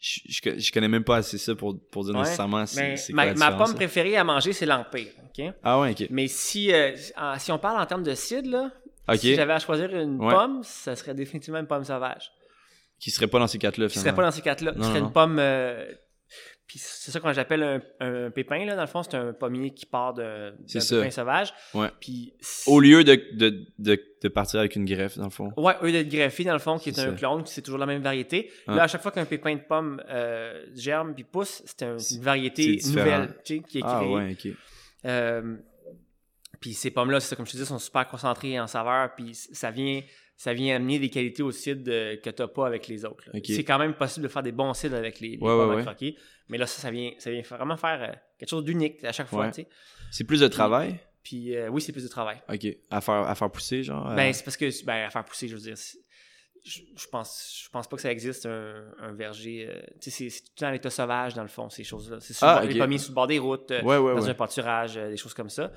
je, 0.00 0.20
je, 0.28 0.58
je 0.58 0.72
connais 0.72 0.88
même 0.88 1.04
pas 1.04 1.16
assez 1.16 1.38
ça 1.38 1.54
pour, 1.54 1.76
pour 1.90 2.04
dire 2.04 2.14
Ouais, 2.14 2.20
nécessairement 2.22 2.64
c'est, 2.66 2.96
c'est 2.96 3.12
quoi 3.12 3.24
ma, 3.24 3.32
la 3.32 3.34
ma 3.34 3.52
pomme 3.52 3.74
préférée 3.74 4.16
à 4.16 4.24
manger, 4.24 4.52
c'est 4.52 4.66
l'Empire. 4.66 5.12
Ah 5.62 5.80
ouais, 5.80 5.90
ok. 5.92 6.06
Mais 6.10 6.26
si, 6.28 6.72
euh, 6.72 6.94
si 7.38 7.52
on 7.52 7.58
parle 7.58 7.80
en 7.80 7.86
termes 7.86 8.02
de 8.02 8.14
cidre, 8.14 8.50
là, 8.50 9.16
si 9.16 9.34
j'avais 9.34 9.52
à 9.52 9.58
choisir 9.58 9.94
une 9.96 10.20
Ouais. 10.20 10.34
pomme, 10.34 10.62
ça 10.62 10.96
serait 10.96 11.14
définitivement 11.14 11.60
une 11.60 11.66
pomme 11.66 11.84
sauvage. 11.84 12.30
Qui 13.00 13.10
serait 13.12 13.28
pas 13.28 13.38
dans 13.38 13.46
ces 13.46 13.58
quatre-là, 13.58 13.86
Qui 13.86 13.98
serait 14.00 14.14
pas 14.14 14.22
dans 14.22 14.30
ces 14.32 14.40
quatre-là. 14.42 14.72
Ce 14.76 14.82
serait 14.82 15.00
non, 15.00 15.06
une 15.06 15.12
pomme. 15.12 15.38
euh, 15.38 15.92
Puis 16.68 16.78
c'est 16.78 17.10
ça 17.10 17.18
qu'on 17.18 17.32
j'appelle 17.32 17.62
un, 17.62 17.80
un 18.00 18.30
pépin, 18.30 18.64
là. 18.66 18.76
Dans 18.76 18.82
le 18.82 18.86
fond, 18.88 19.02
c'est 19.02 19.14
un 19.16 19.32
pommier 19.32 19.72
qui 19.72 19.86
part 19.86 20.12
de- 20.12 20.50
d'un 20.52 20.80
pépin 20.80 21.10
sauvage. 21.10 21.52
Ouais. 21.72 21.88
Puis 21.98 22.34
Au 22.66 22.78
lieu 22.78 23.02
de, 23.04 23.14
de, 23.32 23.64
de, 23.78 23.98
de 24.22 24.28
partir 24.28 24.60
avec 24.60 24.76
une 24.76 24.84
greffe, 24.84 25.16
dans 25.16 25.24
le 25.24 25.30
fond. 25.30 25.50
Ouais, 25.56 25.72
eux 25.82 25.90
d'être 25.90 26.10
greffé 26.10 26.44
dans 26.44 26.52
le 26.52 26.58
fond, 26.58 26.78
qui 26.78 26.90
est, 26.90 26.98
un 26.98 27.10
ça. 27.10 27.12
clone, 27.12 27.46
c'est 27.46 27.62
toujours 27.62 27.78
la 27.78 27.86
même 27.86 28.02
variété. 28.02 28.52
Ah. 28.66 28.74
Là, 28.74 28.82
à 28.82 28.86
chaque 28.86 29.00
fois 29.00 29.10
qu'un 29.12 29.24
pépin 29.24 29.54
de 29.54 29.62
pomme 29.62 30.02
euh, 30.10 30.66
germe 30.74 31.14
puis 31.14 31.24
pousse, 31.24 31.62
c'est 31.64 31.82
un- 31.84 31.98
C'est- 31.98 32.16
une 32.16 32.22
variété 32.22 32.78
nouvelle 32.86 33.34
tu 33.44 33.56
sais, 33.56 33.62
qui 33.66 33.78
est 33.78 33.82
Ah 33.86 34.00
créée. 34.02 34.12
ouais, 34.14 34.32
ok. 34.32 34.52
Euh, 35.06 35.56
puis 36.60 36.74
ces 36.74 36.90
pommes-là, 36.90 37.20
c'est 37.20 37.28
ça, 37.30 37.36
comme 37.36 37.46
je 37.46 37.52
te 37.52 37.56
dis, 37.56 37.64
sont 37.64 37.78
super 37.78 38.06
concentrées 38.08 38.60
en 38.60 38.66
saveur, 38.66 39.14
puis 39.14 39.34
ça 39.34 39.70
vient, 39.70 40.02
ça 40.40 40.54
vient 40.54 40.76
amener 40.76 40.98
des 41.00 41.10
qualités 41.10 41.42
au 41.42 41.50
cidre 41.50 41.90
euh, 41.92 42.16
que 42.16 42.30
tu 42.30 42.40
n'as 42.40 42.48
pas 42.48 42.66
avec 42.66 42.86
les 42.86 43.04
autres. 43.04 43.24
C'est 43.44 43.64
quand 43.64 43.78
même 43.78 43.92
possible 43.94 44.22
de 44.22 44.28
faire 44.32 44.42
des 44.44 44.52
bons 44.52 44.72
cidres 44.72 44.94
avec 44.96 45.18
les, 45.20 45.30
les 45.30 45.38
Ouais, 45.38 45.84
mais 46.48 46.56
là, 46.56 46.66
ça, 46.66 46.80
ça 46.80 46.90
vient, 46.92 47.10
ça 47.18 47.30
vient 47.30 47.42
vraiment 47.42 47.76
faire 47.76 48.00
euh, 48.02 48.14
quelque 48.38 48.48
chose 48.48 48.64
d'unique 48.64 49.02
à 49.04 49.12
chaque 49.12 49.26
fois. 49.26 49.50
C'est 50.10 50.24
plus 50.24 50.40
de 50.40 50.48
travail? 50.48 50.98
Puis 51.24 51.54
euh, 51.56 51.68
oui, 51.68 51.82
c'est 51.82 51.92
plus 51.92 52.04
de 52.04 52.08
travail. 52.08 52.40
Ok. 52.48 52.66
À 52.90 53.00
faire, 53.00 53.14
à 53.16 53.34
faire 53.34 53.50
pousser, 53.50 53.82
genre? 53.82 54.14
Ben, 54.14 54.32
c'est 54.32 54.44
parce 54.44 54.56
que, 54.56 54.84
ben, 54.86 55.04
à 55.06 55.10
faire 55.10 55.24
pousser, 55.24 55.48
je 55.48 55.56
veux 55.56 55.60
dire, 55.60 55.74
je, 56.64 56.80
je 56.96 57.06
pense, 57.08 57.62
je 57.64 57.68
pense 57.70 57.88
pas 57.88 57.96
que 57.96 58.02
ça 58.02 58.10
existe 58.12 58.46
un, 58.46 58.84
un 59.00 59.12
verger. 59.12 59.66
euh, 59.68 59.80
tu 60.00 60.10
sais, 60.10 60.30
c'est- 60.30 60.54
tout 60.54 60.64
à 60.64 60.70
l'état 60.70 60.88
sauvage, 60.90 61.34
dans 61.34 61.42
le 61.42 61.48
fond, 61.48 61.68
ces 61.68 61.84
choses-là. 61.84 62.18
C'est 62.20 62.34
Ah, 62.42 62.46
le 62.46 62.54
bord- 62.60 62.64
ok. 62.68 62.72
les 62.74 62.78
pommiers 62.80 62.98
sur 62.98 63.10
le 63.10 63.14
bord 63.16 63.26
des 63.26 63.38
routes, 63.40 63.70
ouais, 63.70 63.82
ouais, 63.98 64.14
dans 64.14 64.28
un 64.28 64.34
pâturage, 64.34 64.94
des 64.94 65.16
choses 65.16 65.34
comme 65.34 65.50
ça. 65.50 65.72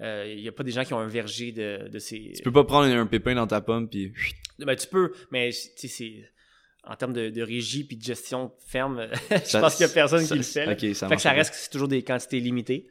Il 0.00 0.40
n'y 0.40 0.48
a 0.48 0.52
pas 0.52 0.62
des 0.64 0.72
gens 0.72 0.84
qui 0.84 0.94
ont 0.94 0.98
un 0.98 1.06
verger 1.08 1.52
de, 1.52 1.88
de 1.88 1.98
ces. 1.98 2.32
Tu 2.36 2.42
peux 2.42 2.52
pas 2.52 2.64
prendre 2.64 2.86
un 2.92 3.06
pépin 3.06 3.34
dans 3.34 3.46
ta 3.46 3.60
pomme, 3.60 3.88
puis... 3.88 4.12
Ben, 4.58 4.76
tu 4.76 4.86
peux, 4.86 5.12
mais 5.30 5.50
tu 5.50 5.58
sais, 5.76 5.88
c'est. 5.88 6.28
En 6.84 6.96
termes 6.96 7.12
de, 7.12 7.30
de 7.30 7.42
régie 7.42 7.84
puis 7.84 7.96
de 7.96 8.02
gestion 8.02 8.50
ferme, 8.66 9.06
je 9.30 9.36
Ça- 9.44 9.60
pense 9.60 9.76
qu'il 9.76 9.86
y 9.86 9.88
a 9.88 9.92
personne 9.92 10.18
ça- 10.22 10.34
qui 10.34 10.38
le 10.38 10.42
fait. 10.42 10.94
ça 10.94 11.08
fait 11.08 11.14
que 11.14 11.22
ça 11.22 11.30
reste 11.30 11.54
c'est 11.54 11.70
toujours 11.70 11.86
des 11.86 12.02
quantités 12.02 12.40
limitées. 12.40 12.88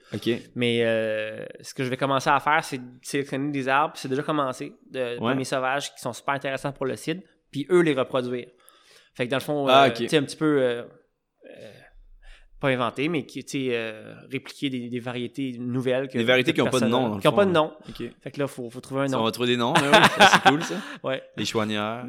Mais 0.55 0.85
euh, 0.85 1.45
ce 1.59 1.73
que 1.73 1.83
je 1.83 1.89
vais 1.89 1.97
commencer 1.97 2.29
à 2.29 2.39
faire, 2.39 2.63
c'est 2.63 2.77
de 2.77 2.83
sélectionner 3.01 3.51
des 3.51 3.67
arbres. 3.67 3.95
C'est 3.97 4.07
déjà 4.07 4.23
commencé, 4.23 4.71
de 4.89 5.17
pommiers 5.17 5.43
sauvages 5.43 5.93
qui 5.93 5.99
sont 5.99 6.13
super 6.13 6.35
intéressants 6.35 6.71
pour 6.71 6.85
le 6.85 6.95
cidre, 6.95 7.21
puis 7.51 7.67
eux 7.69 7.81
les 7.81 7.93
reproduire. 7.93 8.47
Fait 9.13 9.25
que 9.25 9.31
dans 9.31 9.37
le 9.37 9.43
fond, 9.43 9.67
Ah, 9.67 9.83
euh, 9.83 9.89
ok. 9.89 9.95
tu 9.95 10.07
sais, 10.07 10.15
un 10.17 10.23
petit 10.23 10.37
peu, 10.37 10.61
euh, 10.61 10.83
euh, 11.49 11.71
pas 12.61 12.69
inventé, 12.69 13.09
mais 13.09 13.25
qui, 13.25 13.43
tu 13.43 13.51
sais, 13.51 13.69
euh, 13.71 14.13
répliquer 14.31 14.69
des, 14.69 14.87
des 14.87 14.99
variétés 14.99 15.57
nouvelles. 15.59 16.07
Que 16.07 16.17
Des 16.17 16.23
variétés 16.23 16.53
qui 16.53 16.61
ont 16.61 16.67
pas 16.69 16.79
de 16.79 16.85
nom, 16.85 17.09
dans 17.09 17.19
Qui 17.19 17.27
n'ont 17.27 17.33
pas 17.33 17.45
de 17.45 17.51
nom. 17.51 17.73
Fait 18.21 18.31
que 18.31 18.39
là, 18.39 18.45
il 18.45 18.47
faut, 18.47 18.69
faut 18.69 18.79
trouver 18.79 19.01
un 19.01 19.07
Ça, 19.09 19.15
on 19.17 19.19
nom. 19.19 19.25
va 19.25 19.31
trouver 19.31 19.49
des 19.49 19.57
noms, 19.57 19.73
hein, 19.75 19.91
c'est 20.31 20.49
cool, 20.49 20.63
ça. 20.63 20.75
Ouais. 21.03 21.21
Les 21.35 21.43
chouanières, 21.45 22.05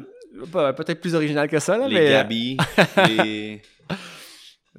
Peut-être 0.51 1.01
plus 1.01 1.13
original 1.15 1.47
que 1.49 1.59
ça, 1.59 1.77
là, 1.77 1.87
les 1.87 1.95
mais... 1.95 2.07
euh, 2.07 2.11
gabis, 2.11 2.57
les... 3.07 3.61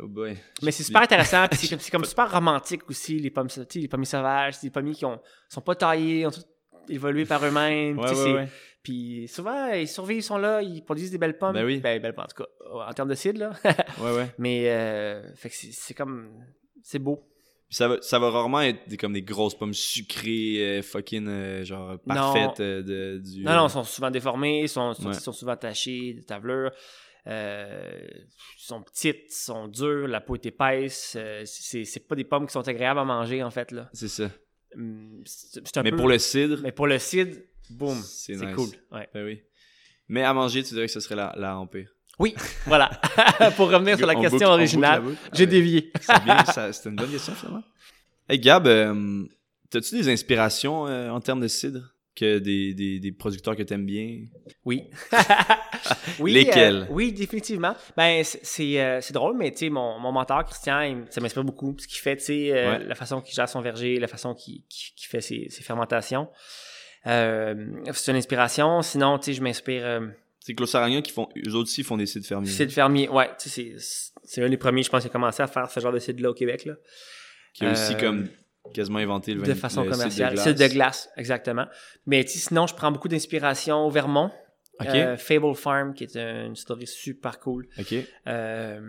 Oh 0.01 0.09
boy. 0.09 0.37
Mais 0.63 0.71
c'est 0.73 0.83
super 0.83 1.03
intéressant, 1.03 1.47
puis 1.49 1.59
c'est 1.67 1.91
comme, 1.91 2.05
super 2.05 2.31
romantique 2.31 2.83
aussi, 2.89 3.19
les 3.19 3.31
pommes, 3.31 3.49
les 3.75 3.89
pommiers 3.89 4.05
sauvages, 4.07 4.55
c'est 4.55 4.67
des 4.67 4.71
pommiers 4.73 4.95
qui 4.95 5.05
ont, 5.05 5.21
sont 5.49 5.61
pas 5.61 5.75
taillés, 5.77 6.27
ont 6.27 6.31
tout 6.33 6.41
évolué 6.89 7.25
par 7.25 7.45
eux-mêmes. 7.45 7.99
Ouais, 7.99 8.33
ouais. 8.33 8.49
Puis 8.85 9.27
souvent, 9.29 9.69
ils 9.73 9.89
survivent, 9.89 10.19
ils 10.19 10.23
sont 10.23 10.39
là, 10.39 10.63
ils 10.63 10.83
produisent 10.85 11.11
des 11.11 11.19
belles 11.19 11.37
pommes. 11.39 11.55
Ben 11.55 11.65
oui. 11.65 11.79
Ben, 11.81 12.01
belles 12.01 12.15
pommes, 12.15 12.27
en 12.27 12.29
tout 12.29 12.45
cas, 12.45 12.49
en 12.89 12.93
termes 12.93 13.09
de 13.09 13.15
cidre, 13.17 13.41
là. 13.41 13.53
Ouais, 14.01 14.15
ouais. 14.15 14.27
Mais, 14.39 14.69
euh, 14.71 15.35
fait 15.35 15.49
que 15.49 15.55
c'est 15.57 15.95
comme, 15.95 16.29
c'est 16.83 16.99
beau. 17.01 17.27
Puis 17.67 17.77
ça 17.79 17.89
va, 17.89 17.97
ça 18.03 18.19
va 18.19 18.31
rarement 18.31 18.61
être 18.61 18.87
des, 18.87 18.99
comme 18.99 19.15
des 19.15 19.23
grosses 19.23 19.55
pommes 19.57 19.73
sucrées, 19.73 20.59
euh, 20.79 20.83
fucking, 20.83 21.27
euh, 21.27 21.65
genre, 21.65 21.99
parfaites 22.07 22.61
euh, 22.61 22.83
de, 22.83 23.23
du... 23.25 23.43
Non, 23.43 23.55
non, 23.57 23.67
ils 23.69 23.71
sont 23.71 23.85
souvent 23.85 24.11
déformés, 24.11 24.61
ils 24.61 24.69
sont, 24.69 24.93
sont, 24.93 25.07
Ouais. 25.09 25.15
ils 25.15 25.21
sont 25.21 25.33
souvent 25.33 25.57
tachés, 25.57 26.13
des 26.13 26.23
tablures. 26.25 26.71
Euh, 27.27 28.07
ils 28.13 28.63
sont 28.67 28.83
petites, 28.83 29.25
ils 29.31 29.35
sont 29.35 29.67
dures, 29.67 30.07
la 30.09 30.21
peau 30.21 30.35
est 30.35 30.45
épaisse. 30.45 31.17
c'est 31.47 31.85
c'est 31.87 32.07
pas 32.07 32.15
des 32.17 32.25
pommes 32.25 32.47
qui 32.47 32.53
sont 32.53 32.69
agréables 32.69 33.01
à 33.01 33.05
manger, 33.05 33.43
en 33.43 33.51
fait, 33.51 33.73
là. 33.73 33.89
C'est 33.95 34.09
ça. 34.09 34.29
Hum, 34.77 35.23
C'est 35.25 35.67
c'est 35.67 35.79
un 35.79 35.83
Mais 35.83 35.91
peu- 35.91 35.97
pour 35.97 36.09
le 36.09 36.19
cidre, 36.19 36.59
Mais 36.63 36.73
pour 36.73 36.87
le 36.87 36.99
cidre, 36.99 37.39
boum, 37.71 38.01
C'est 38.03 38.35
nice. 38.37 38.55
cool. 38.55 38.69
Ouais. 38.93 39.09
ben 39.15 39.25
oui. 39.25 39.41
Mais 40.09 40.23
à 40.23 40.33
manger, 40.35 40.63
tu 40.63 40.75
dirais 40.75 40.87
que 40.87 40.93
ce 40.93 41.01
serait 41.01 41.17
la, 41.17 41.33
la 41.37 41.57
empire. 41.59 41.89
Oui, 42.19 42.35
voilà. 42.67 42.89
pour 43.57 43.71
revenir 43.71 43.97
sur 43.97 44.07
la 44.07 44.15
On 44.17 44.21
question 44.21 44.39
boucle- 44.49 44.53
originale, 44.53 45.03
j'ai 45.33 45.45
Ah, 45.45 45.47
dévié. 45.47 45.93
C'est 46.01 46.13
c'était 46.73 46.89
une 46.91 46.97
bonne 46.97 47.11
question 47.11 47.35
finalement. 47.35 47.65
Hey 48.29 48.39
Gab, 48.39 48.67
euh, 48.67 49.25
t'as-tu 49.71 49.97
des 49.97 50.09
inspirations 50.09 50.87
euh, 50.87 51.11
en 51.11 51.21
termes 51.21 51.41
de 51.41 51.49
cidre 51.49 51.91
que 52.15 52.39
des, 52.39 52.73
des, 52.75 53.01
des 53.01 53.13
producteurs 53.13 53.57
que 53.57 53.63
t'aimes 53.65 53.85
bien? 53.87 54.21
Oui. 54.65 54.85
oui 56.21 56.33
Lesquels? 56.33 56.83
euh, 56.83 56.87
oui, 56.91 57.13
définitivement. 57.13 57.75
Ben, 57.97 58.23
c'est- 58.25 58.81
euh, 58.81 59.01
drôle, 59.13 59.37
mais 59.37 59.51
tu 59.51 59.59
sais, 59.59 59.71
mon, 59.71 59.99
mon 59.99 60.13
mentor, 60.13 60.45
Christian, 60.45 60.81
il 60.83 61.05
ça 61.11 61.21
m'inspire 61.21 61.45
beaucoup. 61.45 61.75
Ce 61.79 61.87
qu'il 61.89 61.99
fait, 61.99 62.17
tu 62.17 62.25
sais, 62.25 62.53
euh, 62.53 62.71
Ouais. 62.79 62.85
la 62.85 62.95
façon 62.95 63.21
qu'il 63.21 63.35
gère 63.35 63.49
son 63.49 63.61
verger, 63.61 63.99
la 63.99 64.07
façon 64.09 64.35
qu'il 64.35 64.63
qu'il 64.69 65.09
fait 65.09 65.21
ses, 65.21 65.49
ses 65.51 65.63
fermentations. 65.63 66.29
Euh, 67.07 67.55
c'est 67.93 68.11
une 68.11 68.17
inspiration. 68.17 68.83
Sinon, 68.83 69.19
tu 69.19 69.27
sais, 69.27 69.33
je 69.35 69.43
m'inspire. 69.43 69.85
Euh, 69.85 70.07
C'est 70.41 70.59
Saragna 70.67 71.01
qui 71.03 71.13
font, 71.13 71.29
eux 71.37 71.51
autres 71.55 71.69
aussi 71.71 71.83
font 71.83 71.97
des 71.97 72.07
cidres 72.07 72.27
fermiers. 72.27 72.49
cidre 72.51 72.73
fermier. 72.73 73.09
Ouais, 73.09 73.31
tu 73.39 73.49
sais, 73.49 73.75
c'est- 74.25 74.43
un 74.43 74.49
des 74.49 74.57
premiers, 74.57 74.83
je 74.83 74.91
pense, 74.91 75.03
qui 75.03 75.09
a 75.09 75.11
commencé 75.11 75.43
à 75.43 75.47
faire 75.47 75.71
ce 75.71 75.81
genre 75.81 75.93
de 75.93 75.99
cidre-là 75.99 76.31
au 76.31 76.35
Québec. 76.35 76.65
Là. 76.65 76.75
Qui 77.55 77.67
a 77.67 77.73
aussi 77.73 77.95
Euh, 77.95 78.01
comme 78.01 78.29
quasiment 78.75 78.99
inventé 78.99 79.35
le 79.35 79.43
de 79.43 79.55
façon 79.55 79.85
le 79.85 79.91
commerciale. 79.91 80.35
glace. 80.35 80.45
Cidre 80.47 80.59
de 80.59 80.67
glace, 80.73 81.09
exactement. 81.17 81.67
Mais 82.07 82.27
sinon, 82.27 82.67
je 82.67 82.75
prends 82.75 82.91
beaucoup 82.91 83.09
d'inspiration 83.09 83.87
au 83.87 83.91
Vermont. 83.91 84.31
Euh, 84.83 85.17
Fable 85.17 85.55
Farm, 85.55 85.95
qui 85.95 86.03
est 86.03 86.17
une 86.17 86.57
story 86.57 86.87
super 86.89 87.39
cool, 87.39 87.69
euh, 88.27 88.81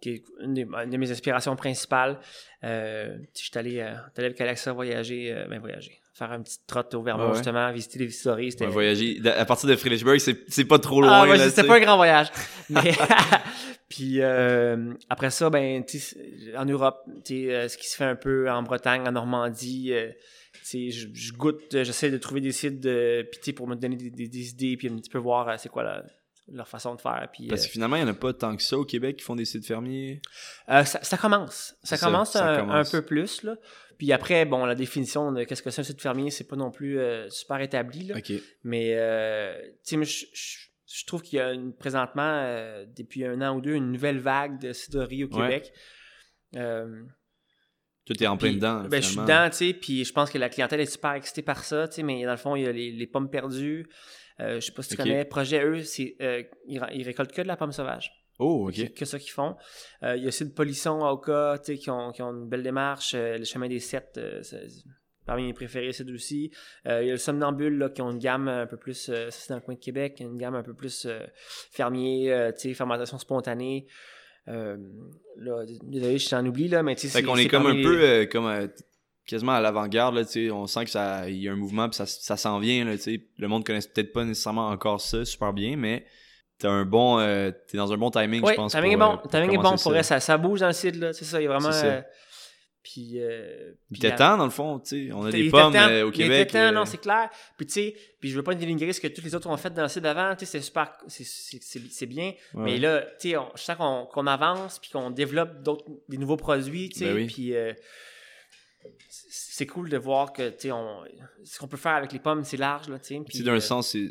qui 0.00 0.10
est 0.10 0.22
une, 0.40 0.54
de 0.54 0.96
mes 0.96 1.10
inspirations 1.10 1.56
principales. 1.56 2.20
Je 2.62 3.18
suis 3.34 3.50
allé, 3.56 3.80
allé 3.80 3.96
avec 4.16 4.40
Alexa 4.40 4.72
voyager, 4.72 5.34
ben 5.50 5.58
voyager, 5.58 6.00
faire 6.16 6.32
une 6.32 6.42
petite 6.44 6.66
trotte 6.66 6.94
au 6.94 7.02
Vermont 7.02 7.28
Ouais, 7.28 7.34
justement, 7.34 7.70
visiter 7.72 7.98
les 7.98 8.10
stories. 8.10 8.52
C'était 8.52 8.66
Ouais, 8.66 8.70
voyager. 8.72 9.20
À 9.36 9.44
partir 9.44 9.68
de 9.68 9.76
Friedrichsburg, 9.76 10.18
c'est 10.18 10.44
c'est 10.48 10.64
pas 10.64 10.78
trop 10.78 11.00
loin. 11.02 11.10
ah, 11.12 11.28
ouais, 11.28 11.36
là, 11.36 11.48
c'était 11.48 11.62
tu 11.62 11.68
pas 11.68 11.76
un 11.76 11.80
grand 11.80 11.96
voyage. 11.96 12.28
Mais 12.70 12.92
puis 13.88 14.20
euh, 14.20 14.92
après 15.08 15.30
ça, 15.30 15.50
ben, 15.50 15.82
en 16.56 16.64
Europe, 16.64 17.04
euh, 17.30 17.68
ce 17.68 17.76
qui 17.76 17.88
se 17.88 17.96
fait 17.96 18.04
un 18.04 18.16
peu 18.16 18.50
en 18.50 18.62
Bretagne, 18.62 19.06
en 19.06 19.12
Normandie, 19.12 19.92
euh, 19.92 20.10
je, 20.72 20.88
je 21.12 21.32
goûte, 21.32 21.62
j'essaie 21.70 22.10
de 22.10 22.18
trouver 22.18 22.40
des 22.40 22.52
sites 22.52 22.80
de, 22.80 23.28
puis 23.42 23.52
pour 23.52 23.68
me 23.68 23.74
donner 23.76 23.96
des, 23.96 24.10
des- 24.10 24.28
des 24.28 24.48
idées, 24.50 24.76
puis 24.76 24.88
un 24.88 24.96
petit 24.96 25.10
peu 25.10 25.18
voir 25.18 25.58
c'est 25.60 25.68
quoi 25.68 25.82
la- 25.84 26.02
leur 26.52 26.68
façon 26.68 26.94
de 26.94 27.00
faire. 27.00 27.28
Puis 27.32 27.48
Parce 27.48 27.66
que 27.66 27.72
finalement, 27.72 27.96
il 27.96 28.04
n'y 28.04 28.08
en 28.08 28.12
a 28.12 28.16
pas 28.16 28.32
tant 28.32 28.54
que 28.56 28.62
ça 28.62 28.78
au 28.78 28.84
Québec 28.84 29.16
qui 29.16 29.24
font 29.24 29.34
des 29.34 29.44
cidres 29.44 29.66
fermiers. 29.66 30.20
ça, 30.68 30.84
ça 30.84 31.16
commence, 31.16 31.74
ça 31.82 31.98
commence, 31.98 32.32
ça 32.32 32.48
un, 32.52 32.60
commence. 32.60 32.94
un 32.94 32.98
peu 33.00 33.04
plus 33.04 33.42
là. 33.42 33.56
Puis 33.98 34.12
après, 34.12 34.44
bon, 34.44 34.64
la 34.66 34.74
définition 34.74 35.32
de 35.32 35.44
qu'est-ce 35.44 35.62
que 35.62 35.70
c'est 35.70 35.80
un 35.80 35.84
site 35.84 36.00
fermier, 36.00 36.30
c'est 36.30 36.46
pas 36.48 36.56
non 36.56 36.70
plus 36.70 36.98
euh, 36.98 37.28
super 37.30 37.60
établi 37.60 38.06
là. 38.08 38.14
Mais, 38.64 38.94
euh, 38.96 39.58
tu 39.62 39.72
sais, 39.82 39.96
moi, 39.96 40.04
je, 40.04 41.04
trouve 41.06 41.22
qu'il 41.22 41.38
y 41.38 41.40
a 41.40 41.52
une- 41.52 41.74
présentement, 41.74 42.22
euh, 42.44 42.84
depuis 42.96 43.24
un 43.24 43.40
an 43.42 43.56
ou 43.56 43.60
deux, 43.60 43.74
une 43.74 43.92
nouvelle 43.92 44.18
vague 44.18 44.60
de 44.60 44.72
cidrerie 44.72 45.24
au 45.24 45.28
Ouais. 45.28 45.42
Québec. 45.48 45.72
Euh, 46.56 47.02
Toi, 48.06 48.16
t'es 48.16 48.26
en 48.26 48.36
plein 48.36 48.48
puis, 48.50 48.56
dedans. 48.56 48.84
ben, 48.88 49.02
je 49.02 49.08
suis 49.08 49.16
dedans, 49.16 49.48
tu 49.50 49.56
sais, 49.56 49.72
puis 49.74 50.04
je 50.04 50.12
pense 50.12 50.30
que 50.30 50.38
la 50.38 50.48
clientèle 50.48 50.80
est 50.80 50.86
super 50.86 51.14
excitée 51.14 51.42
par 51.42 51.64
ça, 51.64 51.88
tu 51.88 51.96
sais, 51.96 52.02
mais 52.02 52.24
dans 52.24 52.30
le 52.30 52.36
fond, 52.36 52.54
il 52.54 52.62
y 52.64 52.66
a 52.66 52.72
les, 52.72 52.92
les 52.92 53.06
pommes 53.06 53.30
perdues. 53.30 53.88
Je 54.38 54.60
sais 54.60 54.72
pas 54.72 54.82
si 54.82 54.90
tu 54.90 54.96
connais, 54.96 55.24
projet, 55.24 55.64
eux, 55.64 55.82
c'est, 55.82 56.14
euh, 56.20 56.42
ils, 56.68 56.80
ils 56.92 57.02
récoltent 57.04 57.32
que 57.32 57.40
de 57.42 57.46
la 57.48 57.56
pomme 57.56 57.72
sauvage. 57.72 58.12
Oh, 58.38 58.70
C'est 58.74 58.88
ok. 58.90 58.94
que 58.94 59.04
ça 59.04 59.18
qu'ils 59.18 59.30
font. 59.32 59.56
Euh, 60.02 60.16
il 60.16 60.22
y 60.22 60.26
a 60.26 60.28
aussi 60.28 60.44
de 60.44 60.50
Polisson, 60.50 61.00
Oka, 61.00 61.58
tu 61.58 61.72
sais, 61.72 61.78
qui 61.78 61.90
ont, 61.90 62.12
qui 62.12 62.22
ont 62.22 62.30
une 62.32 62.48
belle 62.48 62.62
démarche. 62.62 63.14
Euh, 63.14 63.38
le 63.38 63.44
chemin 63.44 63.68
des 63.68 63.80
sept, 63.80 64.14
euh, 64.18 64.42
c'est- 64.42 64.68
c'est 64.68 64.84
parmi 65.24 65.44
mes 65.46 65.52
préférés, 65.54 65.92
c'est 65.92 66.08
aussi. 66.10 66.50
Euh, 66.86 67.02
il 67.02 67.06
y 67.06 67.10
a 67.10 67.12
le 67.14 67.18
Somnambule, 67.18 67.78
là, 67.78 67.88
qui 67.88 68.02
ont 68.02 68.10
une 68.12 68.18
gamme 68.18 68.48
un 68.48 68.66
peu 68.66 68.76
plus, 68.76 68.94
ça 69.06 69.30
c'est 69.30 69.48
dans 69.48 69.56
le 69.56 69.60
coin 69.62 69.74
de 69.74 69.80
Québec, 69.80 70.18
une 70.20 70.36
gamme 70.36 70.54
un 70.54 70.62
peu 70.62 70.74
plus 70.74 71.06
fermier, 71.72 72.50
fermentation 72.74 73.18
spontanée. 73.18 73.86
Là, 74.46 75.64
désolé, 75.82 76.18
je 76.18 76.28
t'en 76.28 76.44
oublie, 76.46 76.68
là, 76.68 76.82
mais 76.82 76.94
tu 76.94 77.02
sais, 77.02 77.08
Fait 77.08 77.18
c'est- 77.18 77.24
qu'on 77.24 77.36
est 77.36 77.44
c'est 77.44 77.48
comme 77.48 77.66
un 77.66 77.82
peu 77.82 78.26
comme 78.30 78.46
euh, 78.46 78.68
quasiment 79.26 79.52
à 79.52 79.60
l'avant-garde 79.60 80.14
là, 80.14 80.24
tu 80.24 80.30
sais, 80.46 80.50
on 80.50 80.66
sent 80.66 80.84
que 80.84 80.90
ça 80.90 81.28
il 81.28 81.42
y 81.42 81.48
a 81.48 81.52
un 81.52 81.56
mouvement 81.56 81.88
puis 81.88 81.96
ça, 81.96 82.06
ça 82.06 82.36
s'en 82.36 82.58
vient 82.60 82.84
là, 82.84 82.92
tu 82.96 83.02
sais. 83.02 83.20
Le 83.38 83.48
monde 83.48 83.64
connaît 83.64 83.80
peut-être 83.80 84.12
pas 84.12 84.24
nécessairement 84.24 84.68
encore 84.68 85.00
ça 85.00 85.24
super 85.24 85.52
bien, 85.52 85.76
mais 85.76 86.06
t'as 86.58 86.70
un 86.70 86.84
bon 86.84 87.18
euh, 87.18 87.50
t'es 87.68 87.76
dans 87.76 87.92
un 87.92 87.96
bon 87.96 88.10
timing, 88.10 88.42
Oui, 88.42 88.52
je 88.52 88.56
pense. 88.56 88.72
timing 88.72 88.92
est 88.92 88.96
pour, 88.96 89.06
bon. 89.08 89.14
euh, 89.14 89.16
pour 89.18 89.30
timing 89.30 89.50
est 89.52 89.56
bon 89.56 89.70
pour 89.70 89.78
ça. 89.78 90.02
ça, 90.02 90.20
ça 90.20 90.38
bouge 90.38 90.60
dans 90.60 90.66
le 90.68 90.72
site, 90.72 90.96
là, 90.96 91.12
c'est 91.12 91.24
ça, 91.24 91.40
il 91.40 91.44
y 91.44 91.46
a 91.46 91.50
vraiment... 91.50 91.70
Euh, 91.72 92.00
puis, 92.82 93.14
euh, 93.20 93.72
Il 93.90 93.96
était 93.96 94.14
temps 94.14 94.36
dans 94.38 94.44
le 94.44 94.50
fond, 94.50 94.78
tu 94.78 95.08
sais, 95.08 95.12
on 95.12 95.24
a 95.24 95.30
Il 95.30 95.32
des 95.46 95.50
pommes 95.50 95.72
temps, 95.72 95.88
euh, 95.88 96.04
au 96.04 96.10
il 96.12 96.16
Québec. 96.16 96.42
était 96.48 96.52
temps, 96.52 96.66
euh, 96.66 96.70
non, 96.70 96.84
c'est 96.84 96.98
clair. 97.00 97.28
Puis 97.56 97.66
tu 97.66 97.72
sais, 97.72 97.96
puis 98.20 98.30
je 98.30 98.36
veux 98.36 98.44
pas 98.44 98.54
dénigrer 98.54 98.92
ce 98.92 99.00
que 99.00 99.08
tous 99.08 99.22
les 99.22 99.34
autres 99.34 99.48
ont 99.50 99.56
fait 99.56 99.70
dans 99.74 99.82
le 99.82 99.88
site 99.88 100.04
d'avant, 100.04 100.36
tu 100.36 100.46
sais, 100.46 100.52
c'est 100.52 100.60
super, 100.64 100.92
c'est- 101.08 102.06
bien. 102.06 102.26
ouais. 102.26 102.34
Mais 102.54 102.78
là, 102.78 103.02
tu 103.20 103.30
sais, 103.32 103.36
je 103.56 103.60
sens 103.60 103.76
qu'on 103.76 104.06
qu'on 104.06 104.28
avance, 104.28 104.78
puis 104.78 104.90
qu'on 104.90 105.10
développe 105.10 105.62
d'autres, 105.64 105.84
des 106.08 106.16
nouveaux 106.16 106.36
produits, 106.36 106.88
tu 106.90 107.00
sais, 107.00 107.06
Ben 107.06 107.14
oui. 107.16 107.26
puis 107.26 107.56
euh, 107.56 107.72
c'est 109.28 109.66
cool 109.66 109.88
de 109.88 109.96
voir 109.98 110.32
que, 110.32 110.48
tu 110.50 110.54
sais, 110.68 110.72
on- 110.72 111.02
ce 111.44 111.58
qu'on 111.58 111.66
peut 111.68 111.76
faire 111.76 111.94
avec 111.96 112.12
les 112.12 112.20
pommes, 112.20 112.44
c'est 112.44 112.56
large, 112.56 112.88
là, 112.88 112.98
tu 113.00 113.16
sais. 113.16 113.20
Puis, 113.26 113.42
d'un 113.42 113.54
euh, 113.54 113.60
sens, 113.60 113.88
c'est 113.90 114.08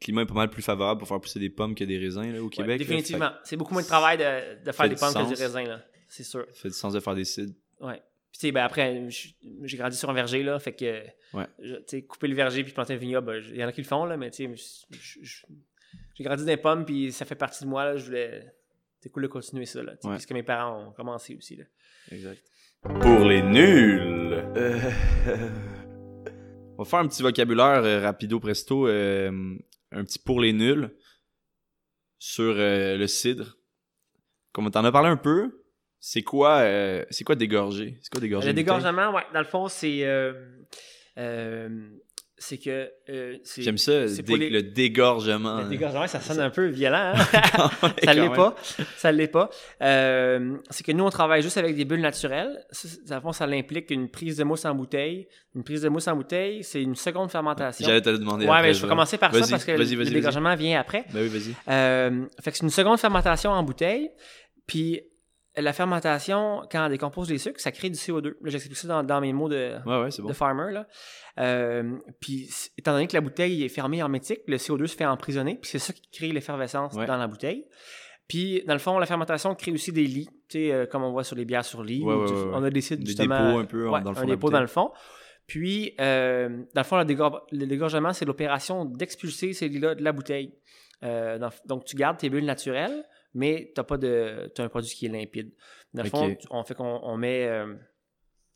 climat 0.00 0.22
est 0.22 0.26
pas 0.26 0.34
mal 0.34 0.50
plus 0.50 0.62
favorable 0.62 0.98
pour 0.98 1.08
faire 1.08 1.20
pousser 1.20 1.38
des 1.40 1.50
pommes 1.50 1.74
que 1.74 1.84
des 1.84 1.98
raisins 1.98 2.32
là, 2.32 2.42
au 2.42 2.48
Québec. 2.48 2.78
définitivement. 2.78 3.30
C'est 3.44 3.56
beaucoup 3.56 3.72
moins 3.74 3.82
de 3.82 3.86
travail 3.86 4.18
de, 4.18 4.64
de 4.64 4.72
faire 4.72 4.88
des 4.88 4.96
pommes 4.96 5.12
que 5.14 5.20
sens. 5.20 5.28
du 5.28 5.34
raisin, 5.42 5.64
là. 5.64 5.80
c'est 6.08 6.24
sûr. 6.24 6.46
Ça 6.52 6.60
fait 6.62 6.68
du 6.68 6.74
sens 6.74 6.92
de 6.92 7.00
faire 7.00 7.14
des 7.14 7.24
cidres. 7.24 7.54
Ouais. 7.80 8.02
Puis, 8.30 8.40
tu 8.40 8.46
sais, 8.48 8.52
ben 8.52 8.64
après, 8.64 9.08
j'ai 9.62 9.76
grandi 9.76 9.96
sur 9.96 10.10
un 10.10 10.12
verger, 10.12 10.42
là, 10.42 10.58
fait 10.58 10.72
que, 10.72 11.02
Ouais. 11.34 11.46
tu 11.58 11.74
sais, 11.86 12.02
couper 12.02 12.26
le 12.28 12.34
verger 12.34 12.64
puis 12.64 12.72
planter 12.72 12.94
un 12.94 12.96
vignoble, 12.96 13.26
ben, 13.28 13.42
il 13.50 13.56
y 13.56 13.64
en 13.64 13.68
a 13.68 13.72
qui 13.72 13.80
le 13.80 13.86
font, 13.86 14.04
là, 14.04 14.16
mais 14.16 14.30
tu 14.32 14.52
sais, 14.56 15.44
j'ai 16.14 16.24
grandi 16.24 16.42
dans 16.44 16.48
les 16.50 16.56
pommes, 16.56 16.84
puis 16.84 17.12
ça 17.12 17.24
fait 17.24 17.34
partie 17.36 17.62
de 17.64 17.68
moi, 17.68 17.84
là, 17.84 17.96
je 17.96 18.04
voulais, 18.06 18.44
c'est 19.00 19.08
cool 19.10 19.22
de 19.22 19.28
continuer 19.28 19.66
ça, 19.66 19.82
là, 19.84 19.92
Ouais. 20.02 20.14
puisque 20.14 20.32
mes 20.32 20.42
parents 20.42 20.88
ont 20.88 20.92
commencé 20.92 21.36
aussi, 21.36 21.56
là. 21.56 21.64
Exact. 22.10 22.42
Pour 22.82 23.20
les 23.24 23.40
nuls. 23.42 24.32
euh, 24.56 24.90
On 26.76 26.82
va 26.82 26.84
faire 26.90 26.98
un 26.98 27.06
petit 27.08 27.22
vocabulaire 27.22 27.84
euh, 27.84 28.00
rapido 28.00 28.40
presto. 28.40 28.88
euh, 28.88 29.56
un 29.94 30.04
petit 30.04 30.18
pour 30.18 30.40
les 30.40 30.52
nuls 30.52 30.90
sur 32.18 32.54
euh, 32.56 32.96
le 32.96 33.06
cidre. 33.06 33.56
Comme 34.52 34.66
on 34.66 34.70
t'en 34.70 34.84
a 34.84 34.92
parlé 34.92 35.08
un 35.08 35.16
peu, 35.16 35.64
c'est 36.00 36.22
quoi, 36.22 36.58
euh, 36.58 37.04
c'est 37.10 37.24
quoi 37.24 37.34
dégorger? 37.34 37.98
C'est 38.02 38.10
quoi 38.10 38.20
dégorger? 38.20 38.48
Le 38.48 38.54
dégorgement, 38.54 39.12
ouais, 39.12 39.24
dans 39.32 39.40
le 39.40 39.46
fond, 39.46 39.68
c'est, 39.68 40.04
euh, 40.04 40.32
c'est 42.36 42.58
que, 42.58 42.90
euh, 43.08 43.36
J'aime 43.58 43.78
ça, 43.78 44.08
c'est 44.08 44.22
dé- 44.22 44.36
les- 44.36 44.50
le 44.50 44.62
dégorgement. 44.62 45.62
Le 45.62 45.68
dégorgement, 45.68 46.06
ça 46.06 46.20
sonne 46.20 46.40
un 46.40 46.50
peu 46.50 46.66
violent, 46.66 47.12
hein? 47.14 47.70
Ça 48.04 48.12
l'est 48.14 48.28
pas. 48.28 48.56
Ça 48.96 49.12
l'est 49.12 49.28
pas. 49.28 49.50
Euh, 49.82 50.56
c'est 50.70 50.84
que 50.84 50.92
nous, 50.92 51.04
on 51.04 51.10
travaille 51.10 51.42
juste 51.42 51.58
avec 51.58 51.76
des 51.76 51.84
bulles 51.84 52.00
naturelles. 52.00 52.64
Ça, 52.70 52.88
Dans 53.08 53.16
le 53.16 53.20
fond, 53.20 53.32
ça 53.32 53.44
implique 53.44 53.90
une 53.90 54.08
prise 54.08 54.36
de 54.36 54.44
mousse 54.44 54.64
en 54.64 54.74
bouteille. 54.74 55.28
Une 55.54 55.62
prise 55.62 55.82
de 55.82 55.88
mousse 55.88 56.08
en 56.08 56.16
bouteille, 56.16 56.64
c'est 56.64 56.82
une 56.82 56.96
seconde 56.96 57.30
fermentation. 57.30 57.86
J'allais 57.86 58.02
te 58.02 58.10
le 58.10 58.18
demander. 58.18 58.46
Ouais, 58.46 58.52
après, 58.52 58.62
mais 58.68 58.74
je 58.74 58.82
vais 58.82 58.88
commencer 58.88 59.16
par 59.16 59.32
ça 59.32 59.46
parce 59.48 59.64
que 59.64 59.72
le, 59.72 60.04
dégorgement 60.10 60.56
vient 60.56 60.80
après. 60.80 61.04
Ben 61.12 61.22
oui, 61.22 61.28
vas-y. 61.28 61.54
Euh, 61.68 62.24
fait 62.42 62.50
que 62.50 62.56
c'est 62.58 62.64
une 62.64 62.70
seconde 62.70 62.98
fermentation 62.98 63.52
en 63.52 63.62
bouteille. 63.62 64.10
Puis 64.66 65.02
la 65.56 65.72
fermentation, 65.72 66.62
quand 66.70 66.86
on 66.86 66.88
décompose 66.88 67.30
les 67.30 67.38
sucres, 67.38 67.60
ça 67.60 67.70
crée 67.72 67.88
du 67.90 67.96
CO2. 67.96 68.28
Là, 68.40 68.50
j'explique 68.50 68.76
ça 68.76 68.88
dans, 68.88 69.02
dans 69.02 69.20
mes 69.20 69.32
mots 69.32 69.48
de, 69.48 69.76
Ouais, 69.86 70.02
ouais, 70.02 70.10
c'est 70.10 70.22
bon. 70.22 70.28
de 70.28 70.32
farmer. 70.32 70.72
Là. 70.72 70.86
Euh, 71.38 71.96
puis, 72.20 72.50
étant 72.76 72.92
donné 72.92 73.06
que 73.06 73.14
la 73.14 73.20
bouteille 73.20 73.62
est 73.64 73.68
fermée 73.68 73.98
hermétique, 73.98 74.40
le 74.48 74.56
CO2 74.56 74.86
se 74.86 74.96
fait 74.96 75.04
emprisonner, 75.06 75.56
puis 75.60 75.70
c'est 75.70 75.78
ça 75.78 75.92
qui 75.92 76.02
crée 76.12 76.28
l'effervescence 76.32 76.94
Ouais. 76.94 77.06
dans 77.06 77.16
la 77.16 77.26
bouteille. 77.26 77.66
Puis, 78.26 78.62
dans 78.66 78.72
le 78.72 78.78
fond, 78.78 78.98
la 78.98 79.06
fermentation 79.06 79.54
crée 79.54 79.70
aussi 79.72 79.92
des 79.92 80.04
lits, 80.06 80.28
tu 80.48 80.58
sais, 80.58 80.72
euh, 80.72 80.86
comme 80.86 81.02
on 81.04 81.12
voit 81.12 81.24
sur 81.24 81.36
les 81.36 81.44
bières 81.44 81.64
sur 81.64 81.82
lit. 81.84 82.02
On 82.04 82.64
a 82.64 82.70
des 82.70 82.80
sites, 82.80 83.06
justement. 83.06 83.46
dépôts 83.46 83.58
un 83.58 83.64
peu, 83.66 83.88
ouais, 83.88 84.00
dans 84.00 84.10
le 84.10 84.16
fond 84.16 84.22
Un 84.22 84.26
dépôt 84.26 84.50
dans 84.50 84.60
le 84.62 84.66
fond. 84.66 84.90
Puis, 85.46 85.94
euh, 86.00 86.48
dans 86.74 86.80
le 86.80 86.84
fond, 86.86 86.96
le, 86.96 87.04
dégor- 87.04 87.42
le 87.52 87.66
dégorgement, 87.66 88.12
c'est 88.14 88.24
l'opération 88.24 88.86
d'expulser 88.86 89.52
ces 89.52 89.68
lits-là 89.68 89.94
de 89.94 90.02
la 90.02 90.12
bouteille. 90.12 90.54
Dans- 91.02 91.50
donc, 91.66 91.84
tu 91.84 91.96
gardes 91.96 92.16
tes 92.16 92.30
bulles 92.30 92.46
naturelles, 92.46 93.04
mais 93.34 93.72
tu 93.74 93.82
pas 93.82 93.96
de, 93.98 94.50
as 94.56 94.62
un 94.62 94.68
produit 94.68 94.94
qui 94.94 95.06
est 95.06 95.10
limpide. 95.10 95.52
Dans 95.92 96.02
le 96.02 96.08
fond, 96.10 96.26
on 96.50 96.64
fait 96.64 96.74
qu'on 96.74 97.00
on 97.02 97.16
met. 97.16 97.46
euh, 97.46 97.74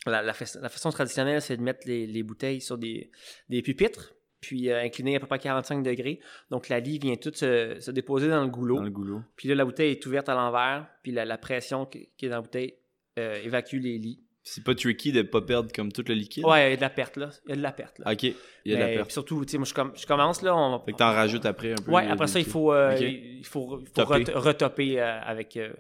la, 0.07 0.23
la 0.23 0.33
fa- 0.33 0.61
la 0.61 0.69
façon 0.69 0.91
traditionnelle, 0.91 1.43
c'est 1.43 1.57
de 1.57 1.63
mettre 1.63 1.81
les, 1.87 2.07
les 2.07 2.23
bouteilles 2.23 2.61
sur 2.61 2.79
des, 2.79 3.11
des 3.49 3.63
pupitres, 3.63 4.15
puis 4.41 4.71
euh, 4.71 4.81
incliner 4.83 5.17
à 5.17 5.21
peu 5.21 5.27
près 5.27 5.39
45 5.41 5.83
degrés. 5.83 6.21
Donc, 6.51 6.69
la 6.69 6.79
lie 6.81 6.99
vient 6.99 7.17
toute 7.17 7.37
se, 7.37 7.77
se 7.81 7.91
déposer 7.91 8.29
dans 8.29 8.41
le 8.43 8.49
goulot. 8.49 8.77
Dans 8.77 8.83
le 8.85 8.91
goulot. 8.91 9.23
Puis 9.37 9.49
là, 9.49 9.55
la 9.57 9.65
bouteille 9.65 9.91
est 9.91 10.07
ouverte 10.07 10.29
à 10.29 10.35
l'envers, 10.35 10.89
puis 11.03 11.11
la, 11.13 11.25
la 11.25 11.37
pression 11.37 11.85
qui, 11.85 12.09
qui 12.17 12.27
est 12.27 12.29
dans 12.29 12.37
la 12.37 12.43
bouteille 12.43 12.75
euh, 13.19 13.35
évacue 13.43 13.79
les 13.81 13.99
lits. 13.99 14.23
C'est 14.51 14.65
pas 14.65 14.75
tricky 14.75 15.13
de 15.13 15.21
pas 15.23 15.43
perdre 15.43 15.71
comme 15.75 15.93
tout 15.93 16.03
le 16.09 16.15
liquide? 16.15 16.45
Ouais, 16.47 16.69
il 16.69 16.71
y 16.71 16.73
a 16.73 16.77
de 16.77 16.81
la 16.81 16.89
perte, 16.89 17.17
là. 17.19 17.29
Il 17.47 17.51
y 17.51 17.53
a 17.53 17.57
de 17.57 17.61
la 17.63 17.73
perte, 17.73 17.99
là. 17.99 18.11
Ok, 18.13 18.23
il 18.23 18.35
y 18.65 18.73
a 18.73 18.77
de 18.77 18.81
la 18.81 18.89
perte. 18.89 19.11
surtout, 19.13 19.45
tu 19.45 19.53
sais, 19.53 19.59
moi, 19.59 19.67
je, 19.67 19.75
com- 19.75 19.93
je 19.95 20.07
commence, 20.07 20.41
là, 20.41 20.57
on 20.57 20.71
va... 20.79 20.83
Fait 20.87 20.93
que 20.93 20.97
t'en 20.97 21.13
rajoutes 21.13 21.45
après 21.45 21.73
un 21.73 21.75
peu. 21.77 21.91
Ouais, 21.93 22.07
après 22.09 22.27
ça, 22.29 22.39
il 22.39 22.47
faut, 22.47 22.73
euh, 22.73 22.97
il 22.99 23.45
faut, 23.45 23.79
il 23.81 23.87
faut 23.89 23.93
Topper. 23.93 24.25
ret- 24.25 24.33
retopper 24.39 25.01
euh, 25.01 25.21
avec. 25.21 25.57
euh, 25.59 25.73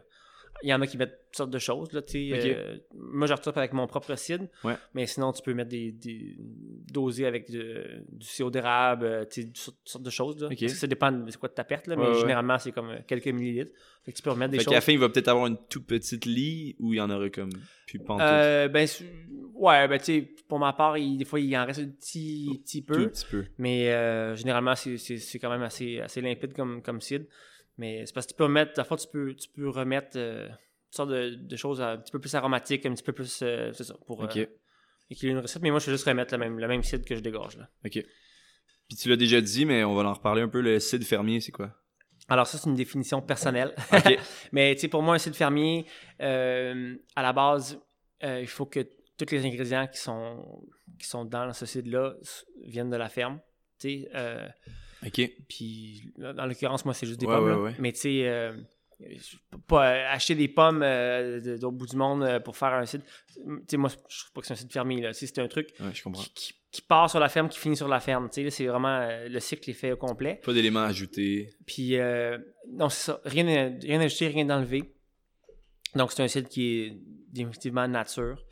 il 0.62 0.68
y 0.70 0.74
en 0.74 0.80
a 0.80 0.86
qui 0.86 0.96
mettent 0.96 1.26
toutes 1.28 1.36
sortes 1.36 1.50
de 1.50 1.58
choses. 1.58 1.92
Là, 1.92 2.00
euh, 2.14 2.76
moi, 2.94 3.26
je 3.26 3.32
retope 3.32 3.56
avec 3.56 3.72
mon 3.72 3.86
propre. 3.86 4.08
Ouais. 4.64 4.74
Mais 4.94 5.06
sinon, 5.06 5.32
tu 5.32 5.42
peux 5.42 5.54
mettre 5.54 5.70
des. 5.70 5.92
des 5.92 6.36
doser 6.90 7.26
avec 7.26 7.50
de- 7.50 8.02
du 8.10 8.26
sirop 8.26 8.50
d'érable, 8.50 9.04
euh, 9.04 9.24
toutes 9.24 9.56
sortes- 9.84 10.02
de 10.02 10.10
choses. 10.10 10.40
Là. 10.42 10.48
Ça 10.68 10.86
dépend 10.86 11.12
de 11.12 11.30
quoi 11.36 11.48
de 11.48 11.54
ta 11.54 11.64
perte, 11.64 11.86
là, 11.86 11.96
Ouais, 11.96 12.02
mais 12.02 12.14
ouais. 12.14 12.20
généralement, 12.20 12.58
c'est 12.58 12.72
comme 12.72 12.88
euh, 12.90 12.98
quelques 13.06 13.28
millilitres. 13.28 13.72
Fait 14.04 14.12
que 14.12 14.16
tu 14.16 14.22
peux 14.22 14.30
remettre 14.30 14.52
des 14.52 14.58
Fait 14.58 14.64
choses. 14.64 14.70
qu'à 14.70 14.76
la 14.76 14.80
fin, 14.80 14.92
il 14.92 14.98
va 14.98 15.08
peut-être 15.10 15.28
avoir 15.28 15.46
une 15.46 15.58
toute 15.68 15.86
petite 15.86 16.24
lit 16.24 16.74
où 16.78 16.94
il 16.94 16.96
y 16.96 17.00
en 17.00 17.10
aurait 17.10 17.30
comme 17.30 17.50
plus 17.86 17.98
pantoute? 17.98 18.22
Euh, 18.22 18.68
ben, 18.68 18.88
ouais, 19.54 19.86
ben, 19.88 19.98
tu 19.98 20.04
sais, 20.04 20.20
pour 20.48 20.58
ma 20.58 20.72
part, 20.72 20.96
il- 20.96 21.18
des 21.18 21.24
fois, 21.26 21.40
il 21.40 21.54
en 21.56 21.66
reste 21.66 21.80
un 21.80 21.88
petit, 21.88 22.60
petit 22.64 22.82
Tout 22.84 22.94
peu. 22.94 23.08
petit 23.10 23.26
peu. 23.30 23.44
Mais 23.58 23.92
euh, 23.92 24.34
généralement, 24.34 24.74
c'est- 24.74 25.38
quand 25.38 25.50
même 25.50 25.62
assez, 25.62 26.00
assez 26.00 26.20
limpide 26.22 26.54
comme, 26.54 26.80
comme 26.82 27.00
cidre. 27.02 27.26
Mais 27.78 28.04
c'est 28.06 28.12
parce 28.12 28.26
que 28.26 28.32
tu 28.32 28.36
peux 28.36 28.44
remettre, 28.44 28.72
la 28.76 28.84
fois, 28.84 28.96
tu 28.96 29.06
peux, 29.08 29.34
tu 29.34 29.48
peux 29.48 29.68
remettre 29.68 30.10
euh, 30.16 30.48
toutes 30.48 30.96
sortes 30.96 31.10
de, 31.10 31.34
de 31.34 31.56
choses 31.56 31.80
un 31.80 31.96
petit 31.96 32.10
peu 32.12 32.18
plus 32.18 32.34
aromatiques, 32.34 32.84
un 32.86 32.92
petit 32.94 33.02
peu 33.04 33.12
plus. 33.12 33.40
euh, 33.42 33.72
c'est 33.72 33.84
ça, 33.84 33.94
pour 34.06 34.22
euh, 34.22 34.26
Ok, 34.26 34.36
équilibrer 35.10 35.38
une 35.38 35.42
recette. 35.42 35.62
Mais 35.62 35.70
moi, 35.70 35.78
je 35.78 35.86
fais 35.86 35.92
juste 35.92 36.04
remettre 36.04 36.34
le 36.34 36.38
même, 36.38 36.58
le 36.58 36.68
même 36.68 36.82
cidre 36.82 37.04
que 37.04 37.14
je 37.14 37.20
dégorge. 37.20 37.56
Là. 37.56 37.68
ok. 37.86 38.04
Puis 38.88 38.96
tu 38.96 39.08
l'as 39.08 39.16
déjà 39.16 39.40
dit, 39.40 39.64
mais 39.66 39.84
on 39.84 39.94
va 39.94 40.02
en 40.08 40.14
reparler 40.14 40.42
un 40.42 40.48
peu. 40.48 40.60
Le 40.60 40.80
cidre 40.80 41.04
fermier, 41.04 41.40
c'est 41.40 41.52
quoi? 41.52 41.74
Alors, 42.30 42.46
ça, 42.46 42.58
c'est 42.58 42.68
une 42.68 42.74
définition 42.76 43.22
personnelle. 43.22 43.74
Ok. 43.92 44.18
Mais 44.52 44.74
tu 44.74 44.82
sais, 44.82 44.88
pour 44.88 45.02
moi, 45.02 45.14
un 45.14 45.18
cidre 45.18 45.36
fermier, 45.36 45.86
euh, 46.20 46.94
à 47.14 47.22
la 47.22 47.32
base, 47.32 47.78
euh, 48.24 48.40
il 48.40 48.46
faut 48.46 48.66
que 48.66 48.80
tous 49.18 49.30
les 49.30 49.44
ingrédients 49.46 49.86
qui 49.86 49.98
sont, 49.98 50.62
qui 50.98 51.06
sont 51.06 51.24
dans 51.24 51.52
ce 51.52 51.64
cidre-là 51.66 52.14
viennent 52.64 52.90
de 52.90 52.96
la 52.96 53.08
ferme. 53.08 53.40
Tu 53.78 53.88
sais, 54.02 54.08
euh, 54.14 54.46
Ok. 55.06 55.20
Puis, 55.48 56.12
dans 56.18 56.46
l'occurrence, 56.46 56.84
moi, 56.84 56.94
c'est 56.94 57.06
juste 57.06 57.20
des 57.20 57.26
Ouais, 57.26 57.34
pommes. 57.36 57.44
ouais, 57.44 57.50
là. 57.50 57.58
ouais. 57.60 57.74
Mais 57.78 57.92
tu 57.92 58.00
sais, 58.00 58.28
euh, 58.28 58.52
pas 59.66 59.90
acheter 60.10 60.34
des 60.34 60.48
pommes 60.48 60.82
euh, 60.82 61.56
d'autre 61.58 61.76
bout 61.76 61.86
du 61.86 61.96
monde 61.96 62.22
euh, 62.24 62.40
pour 62.40 62.56
faire 62.56 62.72
un 62.74 62.84
site. 62.86 63.02
Tu 63.34 63.42
sais, 63.68 63.76
moi, 63.76 63.90
je 63.90 63.96
trouve 64.20 64.32
pas 64.32 64.40
que 64.40 64.46
c'est 64.48 64.54
un 64.54 64.56
site 64.56 64.72
fermier. 64.72 65.00
Là. 65.00 65.12
C'est 65.12 65.38
un 65.38 65.48
truc 65.48 65.68
Ouais, 65.80 65.90
je 65.94 66.02
comprends. 66.02 66.22
qui, 66.34 66.54
part 66.82 67.08
sur 67.10 67.20
la 67.20 67.28
ferme, 67.28 67.48
qui 67.48 67.58
finit 67.58 67.76
sur 67.76 67.88
la 67.88 68.00
ferme. 68.00 68.28
Tu 68.30 68.42
sais, 68.42 68.50
c'est 68.50 68.66
vraiment 68.66 68.98
euh, 69.00 69.28
le 69.28 69.40
cycle 69.40 69.70
est 69.70 69.74
fait 69.74 69.92
au 69.92 69.96
complet. 69.96 70.40
Pas 70.44 70.52
d'éléments 70.52 70.80
ajoutés. 70.84 71.50
Puis, 71.66 71.96
non, 72.70 72.88
c'est 72.88 73.04
ça. 73.06 73.20
Rien, 73.24 73.76
rien 73.80 74.00
ajouté, 74.00 74.28
rien 74.28 74.44
d'enlevé. 74.44 74.94
Donc, 75.94 76.12
c'est 76.12 76.22
un 76.22 76.28
site 76.28 76.48
qui 76.48 76.80
est 76.80 76.98
définitivement 77.32 77.86
nature, 77.88 78.44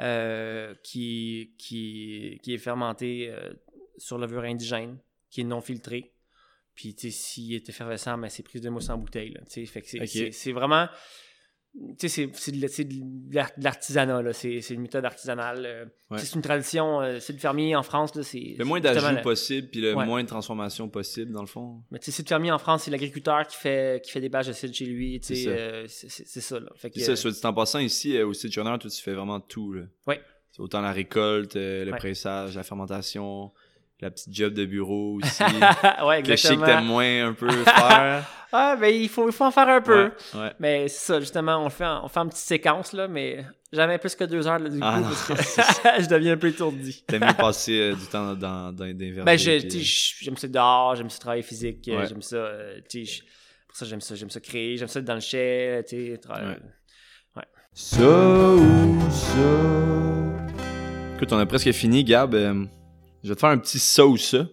euh, 0.00 0.74
qui, 0.82 1.54
qui, 1.58 2.40
qui 2.42 2.54
est 2.54 2.58
fermenté 2.58 3.28
euh, 3.30 3.52
sur 3.98 4.18
levure 4.18 4.42
indigène, 4.42 4.98
qui 5.32 5.40
est 5.40 5.44
non 5.44 5.60
filtré. 5.60 6.12
Puis, 6.74 6.94
tu 6.94 7.10
sais, 7.10 7.16
s'il 7.18 7.54
est 7.54 7.68
effervescent, 7.68 8.16
ben, 8.16 8.28
c'est 8.28 8.42
prise 8.42 8.62
de 8.62 8.70
mousse 8.70 8.88
en 8.88 8.96
bouteille. 8.96 9.34
Tu 9.50 9.66
sais. 9.66 9.66
fait 9.66 9.82
que 9.82 10.30
c'est, 10.32 10.52
vraiment. 10.52 10.88
Tu 11.98 12.08
sais, 12.08 12.30
c'est, 12.34 12.58
c'est, 12.68 12.84
de, 12.84 13.34
l'artisanat, 13.62 14.20
là. 14.22 14.32
C'est, 14.34 14.60
c'est 14.60 14.74
une 14.74 14.82
méthode 14.82 15.04
artisanale. 15.06 15.64
euh. 15.64 15.84
Ouais. 16.10 16.18
C'est 16.18 16.34
une 16.34 16.42
tradition. 16.42 17.00
euh, 17.00 17.18
c'est 17.18 17.32
le 17.32 17.38
fermier 17.38 17.74
en 17.76 17.82
France, 17.82 18.14
là. 18.14 18.22
C'est, 18.22 18.56
Le 18.58 18.64
moins 18.66 18.78
d'ajouts 18.80 19.22
possible, 19.22 19.68
puis 19.68 19.80
le 19.80 19.94
Ouais. 19.94 20.04
moins 20.06 20.22
de 20.22 20.28
transformation 20.28 20.88
possible, 20.90 21.32
dans 21.32 21.40
le 21.42 21.46
fond. 21.46 21.82
mais 21.90 21.98
tu 21.98 22.06
sais, 22.06 22.10
c'est 22.12 22.22
le 22.24 22.28
fermier 22.28 22.52
en 22.52 22.58
France, 22.58 22.84
c'est 22.84 22.90
l'agriculteur 22.90 23.46
qui 23.46 23.56
fait, 23.56 24.02
qui 24.04 24.10
fait 24.10 24.20
des 24.20 24.28
bâches 24.28 24.48
de 24.48 24.52
cidre 24.52 24.74
chez 24.74 24.84
lui. 24.86 25.18
tu 25.20 25.28
sais, 25.28 25.34
C'est 25.34 25.44
ça. 25.44 25.50
euh, 25.50 25.84
C'est 25.88 26.40
ça. 26.40 26.60
Là. 26.60 26.70
Fait 26.76 26.88
que, 26.90 26.94
Puis 26.94 27.02
ça, 27.02 27.16
soit 27.16 27.30
dit 27.30 27.40
en 27.46 27.54
passant, 27.54 27.78
ici, 27.78 28.18
au 28.22 28.32
Turner, 28.34 28.76
toi, 28.78 28.90
tu 28.90 29.02
fais 29.02 29.14
vraiment 29.14 29.40
tout, 29.40 29.72
là. 29.72 29.82
Ouais. 30.06 30.20
Autant 30.58 30.82
la 30.82 30.92
récolte, 30.92 31.54
le 31.54 31.90
pressage, 31.96 32.54
la 32.56 32.62
fermentation, 32.62 33.50
la 34.02 34.10
petite 34.10 34.34
job 34.34 34.52
de 34.52 34.64
bureau 34.66 35.18
aussi. 35.22 35.42
ouais, 36.04 36.22
que 36.22 36.30
je 36.32 36.36
sais 36.36 36.56
que 36.56 36.64
t'aimes 36.64 36.84
moins 36.84 37.28
un 37.28 37.32
peu 37.32 37.48
faire. 37.64 38.24
Ah, 38.54 38.76
ben 38.78 38.94
il 38.94 39.08
faut, 39.08 39.26
il 39.28 39.32
faut 39.32 39.44
en 39.44 39.50
faire 39.50 39.68
un 39.68 39.80
peu. 39.80 40.10
Ouais, 40.34 40.40
ouais. 40.40 40.52
Mais 40.60 40.88
c'est 40.88 41.06
ça, 41.12 41.20
justement, 41.20 41.64
on 41.64 41.70
fait, 41.70 41.86
en, 41.86 42.04
on 42.04 42.08
fait 42.08 42.20
en 42.20 42.26
petite 42.28 42.42
séquence, 42.44 42.92
là, 42.92 43.08
mais 43.08 43.46
jamais 43.72 43.96
plus 43.96 44.14
que 44.14 44.24
deux 44.24 44.46
heures 44.46 44.58
là, 44.58 44.68
du 44.68 44.78
Ah, 44.82 44.96
coup, 44.98 45.00
non, 45.04 45.08
parce 45.08 45.56
que 45.56 46.02
je 46.02 46.06
deviens 46.08 46.34
un 46.34 46.36
peu 46.36 46.48
étourdi. 46.48 47.02
T'aimes 47.06 47.24
mieux 47.24 47.32
passer 47.32 47.80
euh, 47.80 47.94
du 47.94 48.04
temps 48.08 48.34
dans, 48.34 48.70
dans, 48.70 48.72
dans 48.74 48.84
des 48.94 49.12
Ben, 49.12 49.38
puis, 49.38 49.82
j'aime 50.20 50.36
ça 50.36 50.48
dehors, 50.48 50.96
j'aime 50.96 51.08
ça 51.08 51.18
travailler 51.18 51.42
physique, 51.42 51.78
Ouais. 51.88 52.06
j'aime 52.06 52.20
ça, 52.20 52.36
euh, 52.36 52.78
tu 52.90 53.06
sais, 53.06 53.10
je- 53.10 53.22
pour 53.68 53.76
ça, 53.78 53.86
j'aime 53.86 54.02
ça, 54.02 54.14
j'aime 54.16 54.28
ça 54.28 54.40
créer, 54.40 54.76
j'aime 54.76 54.88
ça 54.88 54.98
être 54.98 55.06
dans 55.06 55.14
le 55.14 55.20
chai, 55.20 55.80
tu 55.88 55.96
sais, 55.96 56.20
Ouais. 56.28 57.42
Ça 57.72 58.02
ou 58.04 59.10
ça? 59.10 59.38
Écoute, 61.16 61.32
on 61.32 61.38
a 61.38 61.46
presque 61.46 61.72
fini, 61.72 62.04
Gab. 62.04 62.34
Euh, 62.34 62.66
je 63.22 63.28
vais 63.28 63.34
te 63.34 63.40
faire 63.40 63.50
un 63.50 63.58
petit 63.58 63.78
ça 63.78 64.06
ou 64.06 64.16
ça. 64.16 64.46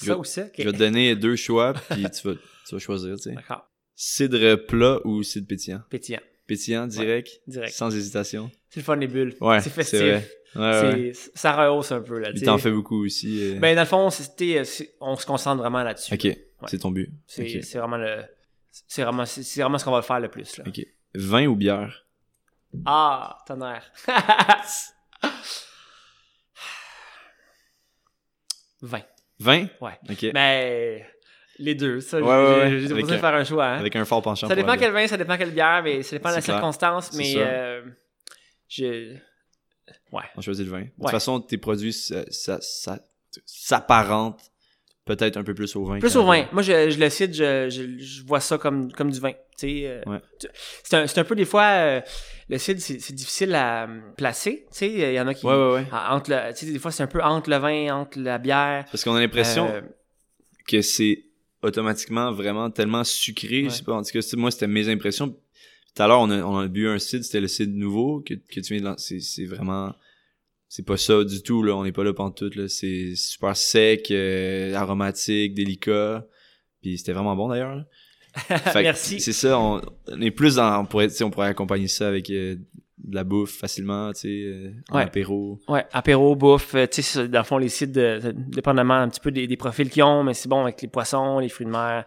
Je- 0.00 0.06
Ça 0.06 0.18
ou 0.18 0.24
ça? 0.24 0.42
ok. 0.42 0.52
Je 0.58 0.64
vais 0.64 0.72
te 0.72 0.76
donner 0.78 1.16
deux 1.16 1.36
choix, 1.36 1.72
puis 1.90 2.06
tu 2.10 2.28
vas, 2.28 2.34
tu 2.66 2.74
vas 2.74 2.78
choisir, 2.78 3.16
tu 3.16 3.22
sais. 3.22 3.32
D'accord. 3.32 3.68
Cidre 3.94 4.56
plat 4.66 4.98
ou 5.04 5.22
cidre 5.22 5.46
pétillant? 5.48 5.80
Pétillant, 5.88 6.20
Pétillant, 6.46 6.86
direct, 6.86 7.40
direct. 7.46 7.72
sans 7.72 7.94
hésitation? 7.96 8.50
C'est 8.68 8.80
le 8.80 8.84
fun, 8.84 8.96
les 8.96 9.06
bulles. 9.06 9.34
Ouais, 9.40 9.60
c'est 9.62 9.70
festif. 9.70 9.98
vrai. 10.00 10.28
Ouais, 10.54 11.12
Ça 11.34 11.52
rehausse 11.56 11.92
un 11.92 12.00
peu, 12.00 12.18
là, 12.18 12.32
tu 12.32 12.42
t'en 12.42 12.56
fais 12.58 12.70
beaucoup 12.70 13.04
aussi. 13.04 13.54
euh. 13.54 13.58
Ben, 13.58 13.74
dans 13.74 13.82
le 13.82 13.86
fond, 13.86 14.10
c'était, 14.10 14.62
on 15.00 15.16
se 15.16 15.26
concentre 15.26 15.60
vraiment 15.62 15.82
là-dessus. 15.82 16.12
ok, 16.14 16.36
c'est 16.68 16.78
ton 16.78 16.90
but. 16.90 17.10
C'est 17.26 17.62
vraiment 17.74 17.96
le. 17.96 18.22
C'est 18.88 19.02
vraiment, 19.02 19.24
c'est 19.24 19.42
c'est 19.42 19.62
vraiment 19.62 19.78
ce 19.78 19.84
qu'on 19.86 19.90
va 19.92 20.02
faire 20.02 20.20
le 20.20 20.28
plus. 20.28 20.58
Là. 20.58 20.64
Ok. 20.66 20.80
Vin 21.14 21.46
ou 21.46 21.56
bière? 21.56 22.06
Ah, 22.84 23.38
tonnerre. 23.46 23.90
20. 28.82 29.02
Vin? 29.38 29.66
Ouais. 29.80 29.98
Ok. 30.10 30.26
Mais 30.34 31.06
Les 31.58 31.74
deux, 31.74 32.00
ça, 32.00 32.18
Ouais, 32.20 32.24
ouais, 32.26 32.58
ouais. 32.60 32.70
j'ai 32.80 32.88
besoin 32.94 33.16
de 33.16 33.20
faire 33.20 33.34
un 33.34 33.44
choix. 33.44 33.66
hein. 33.66 33.78
Avec 33.78 33.96
un 33.96 34.04
fort 34.04 34.20
penchant 34.22 34.46
Ça 34.48 34.54
dépend 34.54 34.76
quel 34.76 34.92
vin, 34.92 35.06
ça 35.06 35.16
dépend 35.16 35.36
quelle 35.38 35.52
bière, 35.52 35.82
mais 35.82 36.02
ça 36.02 36.16
dépend 36.16 36.28
de 36.30 36.34
la 36.36 36.42
clair. 36.42 36.56
circonstance. 36.56 37.12
Mais 37.14 37.32
ça. 37.32 37.38
euh, 37.38 37.82
je. 38.68 39.16
On 40.36 40.40
choisit 40.40 40.64
le 40.66 40.70
vin. 40.72 40.80
De 40.80 40.84
toute 40.86 41.04
Ouais. 41.04 41.10
façon, 41.10 41.40
tes 41.40 41.58
produits, 41.58 41.92
ça, 41.92 42.24
ça, 42.30 42.58
ça- 42.60 43.00
s'apparentent 43.44 44.50
peut-être 45.04 45.36
un 45.36 45.44
peu 45.44 45.54
plus 45.54 45.74
au 45.76 45.84
vin. 45.84 45.98
Plus 45.98 46.16
au 46.16 46.24
vin. 46.24 46.46
Moi, 46.52 46.62
je, 46.62 46.90
je 46.90 46.98
le 46.98 47.08
cite, 47.10 47.34
je, 47.34 47.68
je, 47.70 47.98
je 48.02 48.22
vois 48.24 48.40
ça 48.40 48.58
comme, 48.58 48.90
comme 48.92 49.10
du 49.10 49.20
vin. 49.20 49.32
Euh, 49.64 50.02
Ouais. 50.06 50.20
c'est 50.84 50.96
un, 50.96 51.06
c'est 51.06 51.18
un 51.18 51.24
peu 51.24 51.34
des 51.34 51.44
fois, 51.44 51.64
euh, 51.64 52.00
le 52.48 52.58
cidre, 52.58 52.80
c'est 52.80 53.12
difficile 53.14 53.54
à 53.54 53.84
euh, 53.84 54.00
placer. 54.16 54.66
Il 54.82 55.12
y 55.12 55.20
en 55.20 55.26
a 55.26 55.34
qui. 55.34 55.46
Entre 55.46 56.30
le, 56.30 56.72
des 56.72 56.78
fois, 56.78 56.90
c'est 56.90 57.02
un 57.02 57.06
peu 57.06 57.22
entre 57.22 57.48
le 57.50 57.56
vin, 57.56 57.94
entre 57.94 58.18
la 58.20 58.38
bière. 58.38 58.84
Parce 58.90 59.02
qu'on 59.02 59.14
a 59.14 59.20
l'impression 59.20 59.82
que 60.68 60.82
c'est 60.82 61.24
automatiquement 61.62 62.32
vraiment 62.32 62.70
tellement 62.70 63.04
sucré. 63.04 63.64
Je 63.64 63.68
sais 63.70 63.82
pas, 63.82 63.94
en 63.94 64.02
tout 64.02 64.10
cas, 64.12 64.20
moi, 64.36 64.50
c'était 64.50 64.66
mes 64.66 64.88
impressions. 64.88 65.28
Tout 65.28 66.02
à 66.02 66.06
l'heure, 66.06 66.20
on 66.20 66.30
a, 66.30 66.42
on 66.42 66.58
a 66.58 66.68
bu 66.68 66.88
un 66.88 66.98
cidre, 66.98 67.24
c'était 67.24 67.40
le 67.40 67.48
cidre 67.48 67.72
nouveau 67.74 68.20
que, 68.20 68.34
que 68.34 68.60
tu 68.60 68.74
viens 68.74 68.80
de 68.82 68.86
lancer. 68.86 69.20
C'est 69.20 69.42
c'est 69.42 69.44
vraiment... 69.46 69.94
C'est 70.68 70.84
pas 70.84 70.96
ça 70.96 71.22
du 71.24 71.42
tout, 71.42 71.62
là. 71.62 71.74
On 71.76 71.84
n'est 71.84 71.92
pas 71.92 72.04
là 72.04 72.12
pantoute, 72.12 72.56
là. 72.56 72.68
C'est 72.68 73.14
super 73.14 73.56
sec, 73.56 74.10
euh, 74.10 74.74
aromatique, 74.74 75.54
délicat. 75.54 76.26
Puis 76.82 76.98
c'était 76.98 77.12
vraiment 77.12 77.36
bon, 77.36 77.48
d'ailleurs. 77.48 77.84
Merci. 78.74 79.20
C'est 79.20 79.32
ça, 79.32 79.58
on, 79.58 79.80
on 80.08 80.20
est 80.20 80.30
plus 80.30 80.56
dans... 80.56 80.80
On 80.80 80.86
pourrait, 80.86 81.08
on 81.22 81.30
pourrait 81.30 81.48
accompagner 81.48 81.88
ça 81.88 82.08
avec 82.08 82.28
euh, 82.30 82.56
de 82.98 83.14
la 83.14 83.24
bouffe 83.24 83.56
facilement, 83.58 84.12
tu 84.12 84.20
sais, 84.20 84.28
euh, 84.28 84.70
Ouais. 84.90 85.02
apéro. 85.02 85.60
Ouais, 85.68 85.84
apéro, 85.92 86.34
bouffe, 86.34 86.74
euh, 86.74 86.86
tu 86.86 87.02
sais, 87.02 87.28
dans 87.28 87.40
le 87.40 87.44
fond, 87.44 87.58
les 87.58 87.68
sites, 87.68 87.92
de, 87.92 88.32
dépendamment 88.34 88.94
un 88.94 89.08
petit 89.08 89.20
peu 89.20 89.30
des, 89.30 89.46
des 89.46 89.56
profils 89.56 89.88
qu'ils 89.88 90.02
ont, 90.02 90.22
mais 90.24 90.34
c'est 90.34 90.48
bon 90.48 90.62
avec 90.62 90.80
les 90.82 90.88
poissons, 90.88 91.38
les 91.38 91.48
fruits 91.48 91.66
de 91.66 91.70
mer, 91.70 92.04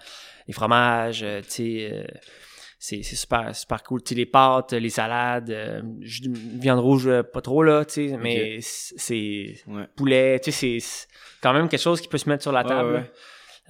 les 0.48 0.54
fromages, 0.54 1.20
tu 1.44 1.50
sais, 1.50 1.90
euh, 1.94 2.04
c'est 2.82 3.04
c'est 3.04 3.16
super, 3.18 3.54
super 3.56 3.84
cool. 3.84 4.02
Tu 4.04 4.10
sais, 4.10 4.16
les 4.16 4.26
pâtes, 4.26 4.72
les 4.74 4.90
salades, 4.90 5.50
euh, 5.52 5.82
viande 6.02 6.80
rouge, 6.80 7.10
pas 7.34 7.42
trop, 7.42 7.62
là, 7.64 7.84
tu 7.86 8.10
sais, 8.10 8.18
mais 8.18 8.60
c'est 8.62 9.56
Ouais. 9.68 9.84
poulet, 9.96 10.40
tu 10.40 10.52
sais, 10.52 10.80
c'est- 10.80 11.08
quand 11.42 11.54
même 11.54 11.68
quelque 11.70 11.82
chose 11.82 12.00
qui 12.02 12.08
peut 12.08 12.18
se 12.18 12.28
mettre 12.30 12.42
sur 12.44 12.52
la 12.52 12.64
table, 12.64 12.90
ouais. 12.90 13.00
là. 13.00 13.04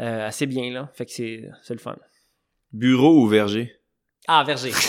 Euh, 0.02 0.28
assez 0.28 0.46
bien, 0.46 0.72
là. 0.72 0.90
Fait 0.94 1.06
que 1.06 1.12
c'est 1.12 1.50
c'est 1.62 1.74
le 1.74 1.80
fun. 1.80 1.96
Bureau 2.72 3.24
ou 3.24 3.28
verger? 3.28 3.76
Ah, 4.28 4.44
verger. 4.44 4.72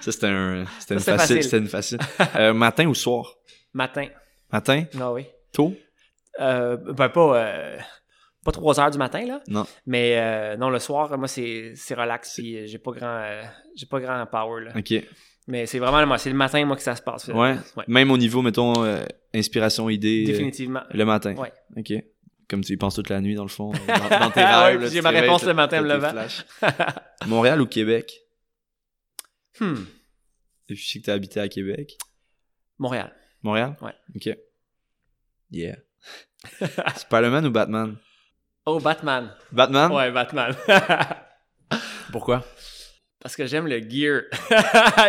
Ça, 0.00 0.10
c'était 0.12 0.26
un, 0.26 0.64
c'était 0.78 0.94
une 0.94 1.00
facile. 1.00 1.42
C'était 1.42 1.58
une 1.58 1.68
facile. 1.68 1.98
Euh, 2.36 2.52
matin 2.52 2.86
ou 2.86 2.94
soir? 2.94 3.34
Matin. 3.72 4.06
Matin? 4.52 4.84
Ah 5.00 5.12
oui. 5.12 5.26
Tôt? 5.52 5.74
Euh, 6.40 6.76
ben, 6.76 7.08
pas, 7.08 7.36
euh, 7.44 7.78
pas 8.44 8.52
3 8.52 8.80
heures 8.80 8.90
du 8.90 8.98
matin, 8.98 9.24
là. 9.24 9.40
Non. 9.46 9.66
Mais 9.86 10.18
euh, 10.18 10.56
non, 10.56 10.70
le 10.70 10.78
soir, 10.78 11.16
moi, 11.16 11.28
c'est 11.28 11.72
c'est 11.76 11.94
relax. 11.94 12.34
Puis 12.34 12.66
j'ai 12.66 12.78
pas 12.78 12.90
grand 12.92 13.40
j'ai 13.76 13.86
pas 13.86 14.00
grand 14.00 14.26
power, 14.26 14.64
là. 14.64 14.72
OK. 14.76 14.94
Mais 15.46 15.66
c'est 15.66 15.78
vraiment, 15.78 16.04
moi, 16.06 16.18
c'est 16.18 16.30
le 16.30 16.36
matin, 16.36 16.64
moi, 16.64 16.76
que 16.76 16.82
ça 16.82 16.94
se 16.94 17.02
passe. 17.02 17.28
Ouais. 17.28 17.56
Ouais. 17.76 17.84
Même 17.88 18.10
au 18.10 18.18
niveau, 18.18 18.42
mettons, 18.42 18.74
inspiration, 19.34 19.88
idée. 19.88 20.24
Définitivement. 20.24 20.82
le 20.92 21.04
matin. 21.04 21.34
Ouais. 21.34 21.52
OK. 21.76 21.92
Comme 22.50 22.64
tu 22.64 22.72
y 22.72 22.76
penses 22.76 22.96
toute 22.96 23.08
la 23.10 23.20
nuit, 23.20 23.36
dans 23.36 23.44
le 23.44 23.48
fond. 23.48 23.72
euh, 23.72 23.78
Dans, 23.86 24.18
dans 24.20 24.30
tes 24.32 24.44
rêves. 24.44 24.80
là, 24.80 24.88
j'ai 24.88 25.00
ma 25.02 25.10
réponse 25.10 25.44
le 25.44 25.54
matin 25.54 25.80
me 25.82 25.88
levant. 25.88 26.12
Montréal 27.26 27.60
ou 27.60 27.66
Québec? 27.66 28.12
Hmm. 29.60 29.84
Et 30.68 30.74
je 30.74 30.84
sais 30.88 30.98
que 31.00 31.04
t'as 31.06 31.14
habité 31.14 31.38
à 31.38 31.48
Québec. 31.48 31.96
Montréal. 32.78 33.14
Montréal? 33.42 33.76
Ouais. 33.80 33.94
OK. 34.16 34.36
Yeah. 35.52 35.76
Spider-Man 36.96 37.46
ou 37.46 37.50
Batman? 37.50 37.96
Oh, 38.66 38.80
Batman. 38.80 39.32
Batman? 39.52 39.92
Ouais, 39.92 40.10
Batman. 40.10 40.54
Pourquoi? 42.12 42.44
Parce 43.20 43.36
que 43.36 43.46
j'aime 43.46 43.66
le 43.68 43.78
gear. 43.80 44.22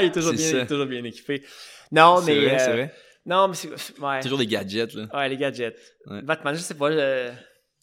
il, 0.01 0.05
est 0.07 0.11
toujours 0.11 0.31
C'est 0.31 0.37
bien, 0.37 0.51
ça. 0.51 0.57
il 0.57 0.59
est 0.61 0.67
toujours 0.67 0.85
bien 0.85 1.03
équipé. 1.03 1.43
Non, 1.91 2.17
C'est 2.17 2.35
mais. 2.35 2.45
vrai, 2.45 2.59
c'est 2.59 2.69
euh, 2.69 2.73
vrai. 2.73 2.95
Non, 3.25 3.47
mais 3.47 3.53
c'est. 3.55 3.69
Ouais. 3.99 4.19
Toujours 4.21 4.37
des 4.39 4.47
gadgets, 4.47 4.93
là. 4.93 5.05
De 5.05 5.15
Ouais, 5.15 5.29
les 5.29 5.37
gadgets. 5.37 5.77
Ouais. 6.07 6.21
Batman, 6.21 6.55
je 6.55 6.61
sais 6.61 6.73
pas. 6.73 6.91
je- 6.91 7.29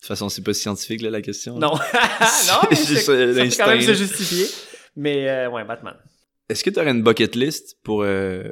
toute 0.01 0.07
façon, 0.07 0.29
c'est 0.29 0.43
pas 0.43 0.55
scientifique, 0.55 1.03
là, 1.03 1.11
la 1.11 1.23
question. 1.23 1.55
Non. 1.59 1.73
non, 1.73 2.61
mais 2.71 2.77
C'est 2.77 2.97
ça 2.97 3.13
peut 3.13 3.49
quand 3.57 3.67
même 3.69 3.81
se 3.83 3.95
justifier. 3.95 4.47
Mais 4.97 5.29
euh, 5.29 5.49
ouais, 5.51 5.65
Batman. 5.65 5.97
Est-ce 6.49 6.63
que 6.65 6.71
tu 6.71 6.79
aurais 6.81 6.91
une 6.91 7.03
bucket 7.03 7.35
list 7.37 7.77
pour, 7.83 8.03
euh, 8.03 8.51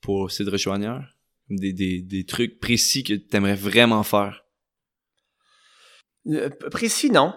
pour 0.00 0.30
Cidre 0.30 0.56
Chouanière? 0.56 1.14
Des, 1.50 1.72
des, 1.72 2.02
des 2.02 2.24
trucs 2.26 2.60
précis 2.60 3.02
que 3.04 3.14
tu 3.14 3.36
aimerais 3.36 3.54
vraiment 3.54 4.02
faire? 4.02 4.44
Euh, 6.26 6.50
précis, 6.70 7.10
non. 7.10 7.32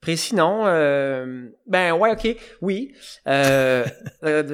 Précis, 0.00 0.34
non. 0.34 0.66
Euh, 0.66 1.48
ben, 1.66 1.92
ouais, 1.94 2.12
ok. 2.12 2.36
Oui. 2.60 2.94
Je, 3.26 3.84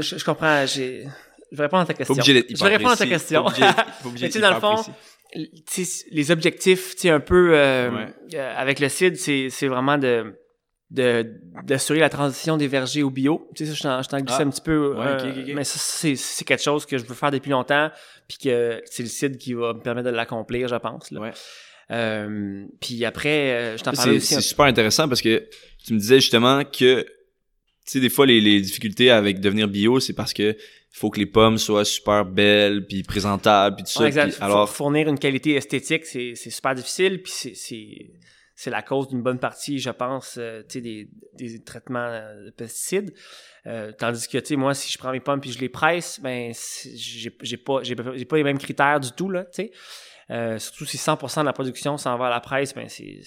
je 0.01 0.25
comprends. 0.25 0.65
j'ai- 0.67 1.07
Je 1.53 1.57
vais 1.57 1.63
répondre 1.65 1.83
à 1.83 1.87
ta 1.87 1.95
question. 1.95 2.15
obligé 2.15 2.47
je 2.49 2.63
vais 2.65 2.71
répondre 2.71 2.93
à 2.93 2.97
ta 2.97 3.07
question. 3.07 3.45
Pas 3.45 3.85
obligé 4.05 4.29
tu 4.31 4.39
dans 4.41 4.55
le 4.55 4.61
fond, 4.61 4.77
les 6.11 6.31
objectifs, 6.31 6.95
tu 6.95 7.03
sais, 7.03 7.11
un 7.11 7.21
peu 7.21 7.51
euh, 7.55 7.91
Ouais. 7.91 8.07
euh, 8.35 8.55
avec 8.57 8.81
le 8.81 8.89
CID, 8.89 9.17
c'est 9.17 9.67
vraiment 9.69 9.99
de 9.99 10.35
de- 10.91 11.27
d'assurer 11.65 11.99
la 11.99 12.09
transition 12.09 12.57
des 12.57 12.67
vergers 12.67 13.03
au 13.03 13.11
bio. 13.11 13.47
Tu 13.55 13.67
sais, 13.67 13.75
ça, 13.75 14.01
je 14.01 14.09
t'en- 14.09 14.21
glisse 14.21 14.37
Ah. 14.39 14.43
un 14.43 14.49
petit 14.49 14.63
peu. 14.63 14.95
Ouais, 14.95 15.05
euh. 15.07 15.53
Mais 15.55 15.63
ça, 15.65 15.79
c'est 15.79 16.45
quelque 16.47 16.63
chose 16.63 16.87
que 16.87 16.97
je 16.97 17.05
veux 17.05 17.15
faire 17.15 17.31
depuis 17.31 17.51
longtemps, 17.51 17.91
puis 18.27 18.39
que 18.39 18.81
c'est 18.87 19.03
le 19.03 19.09
CID 19.11 19.37
qui 19.37 19.53
va 19.53 19.75
me 19.75 19.81
permettre 19.81 20.09
de 20.11 20.15
l'accomplir, 20.17 20.67
je 20.67 20.77
pense. 20.77 21.11
là. 21.11 21.21
Ouais. 21.21 21.33
Puis 22.81 23.05
après, 23.05 23.75
je 23.77 23.83
t'en 23.83 23.93
parlais 23.93 24.17
aussi. 24.17 24.35
c'est 24.35 24.41
super 24.41 24.65
intéressant 24.67 25.09
parce 25.09 25.21
que 25.23 25.47
tu 25.85 25.93
me 25.95 25.99
disais 25.99 26.21
justement 26.21 26.65
que, 26.65 27.03
tu 27.03 27.07
sais, 27.85 28.01
des 28.01 28.09
fois, 28.11 28.25
les, 28.27 28.41
les 28.41 28.61
difficultés 28.61 29.11
avec 29.11 29.41
devenir 29.41 29.69
bio, 29.69 30.01
c'est 30.01 30.13
parce 30.15 30.33
que 30.33 30.57
faut 30.91 31.11
que 31.11 31.19
les 31.21 31.27
pommes 31.27 31.59
soient 31.59 31.85
super 31.85 32.25
belles, 32.25 32.87
puis 32.87 33.03
présentables, 33.03 33.77
puis 33.77 33.85
tout 33.85 33.93
ça. 33.93 34.05
Ouais, 34.05 34.11
puis 34.11 34.37
alors, 34.41 34.69
fournir 34.69 35.09
une 35.09 35.19
qualité 35.19 35.55
esthétique, 35.55 36.05
c'est 36.07 36.33
c'est 36.35 36.51
super 36.51 36.75
difficile, 36.75 37.23
puis 37.23 37.33
c'est- 37.33 37.55
c'est 37.55 38.11
c'est 38.55 38.71
la 38.71 38.83
cause 38.83 39.07
d'une 39.07 39.23
bonne 39.23 39.39
partie, 39.39 39.79
je 39.79 39.91
pense, 39.91 40.35
euh, 40.37 40.65
des, 40.75 41.09
des 41.35 41.63
traitements 41.63 42.09
euh, 42.11 42.47
de 42.47 42.51
pesticides. 42.51 43.15
Euh, 43.67 43.93
tandis 43.97 44.27
que, 44.27 44.37
tu 44.39 44.47
sais, 44.47 44.57
moi, 44.57 44.75
si 44.75 44.91
je 44.93 44.99
prends 44.99 45.13
mes 45.13 45.21
pommes 45.21 45.41
puis 45.41 45.53
je 45.53 45.61
les 45.61 45.69
presse, 45.69 46.19
ben, 46.21 46.53
j'ai 46.97 47.33
j'ai 47.41 47.57
pas, 47.57 47.83
j'ai 47.85 47.95
pas 47.95 48.37
les 48.37 48.43
mêmes 48.43 48.59
critères 48.59 48.99
du 48.99 49.13
tout, 49.13 49.31
là, 49.31 49.45
tu 49.45 49.63
sais. 49.63 49.71
Euh, 50.31 50.59
surtout 50.59 50.85
si 50.87 50.97
100% 50.99 51.41
de 51.43 51.47
la 51.47 51.53
production 51.53 51.97
s'en 51.99 52.19
va 52.19 52.27
à 52.27 52.31
la 52.31 52.41
presse, 52.41 52.75
ben, 52.75 52.89
c'est 52.89 53.21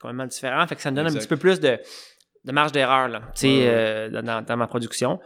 complètement 0.00 0.26
différent. 0.26 0.66
Fait 0.66 0.74
que 0.74 0.82
ça 0.82 0.90
me 0.90 0.96
donne 0.96 1.06
un 1.06 1.12
petit 1.14 1.28
peu 1.28 1.36
plus 1.36 1.60
de, 1.60 1.78
de 2.44 2.52
marge 2.52 2.72
d'erreur, 2.72 3.06
là, 3.08 3.20
tu 3.36 3.42
sais, 3.42 3.46
Ouais, 3.46 4.10
ouais. 4.12 4.22
dans, 4.22 4.42
dans 4.44 4.56
ma 4.56 4.66
production. 4.66 5.20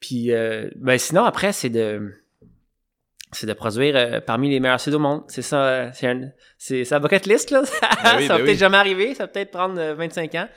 Puis, 0.00 0.32
euh, 0.32 0.68
ben, 0.76 0.98
sinon, 0.98 1.24
après, 1.24 1.52
c'est 1.52 1.70
de 1.70 2.12
c'est 3.32 3.46
de 3.46 3.52
produire 3.52 3.94
euh, 3.96 4.20
parmi 4.20 4.48
les 4.48 4.58
meilleurs 4.58 4.80
sites 4.80 4.94
au 4.94 4.98
monde. 4.98 5.22
C'est 5.28 5.42
ça, 5.42 5.62
euh, 5.68 5.90
c'est 5.92 6.06
un, 6.06 6.30
c'est 6.56 6.84
sa 6.84 6.98
bucket 6.98 7.26
list, 7.26 7.50
là. 7.50 7.62
ça 7.66 7.78
Ben 8.02 8.16
oui, 8.18 8.26
va 8.26 8.36
ben 8.38 8.44
peut-être 8.44 8.54
oui. 8.54 8.58
jamais 8.58 8.76
arriver, 8.78 9.14
ça 9.14 9.24
va 9.24 9.28
peut-être 9.28 9.50
prendre 9.50 9.78
euh, 9.78 9.94
25 9.94 10.34
ans. 10.36 10.48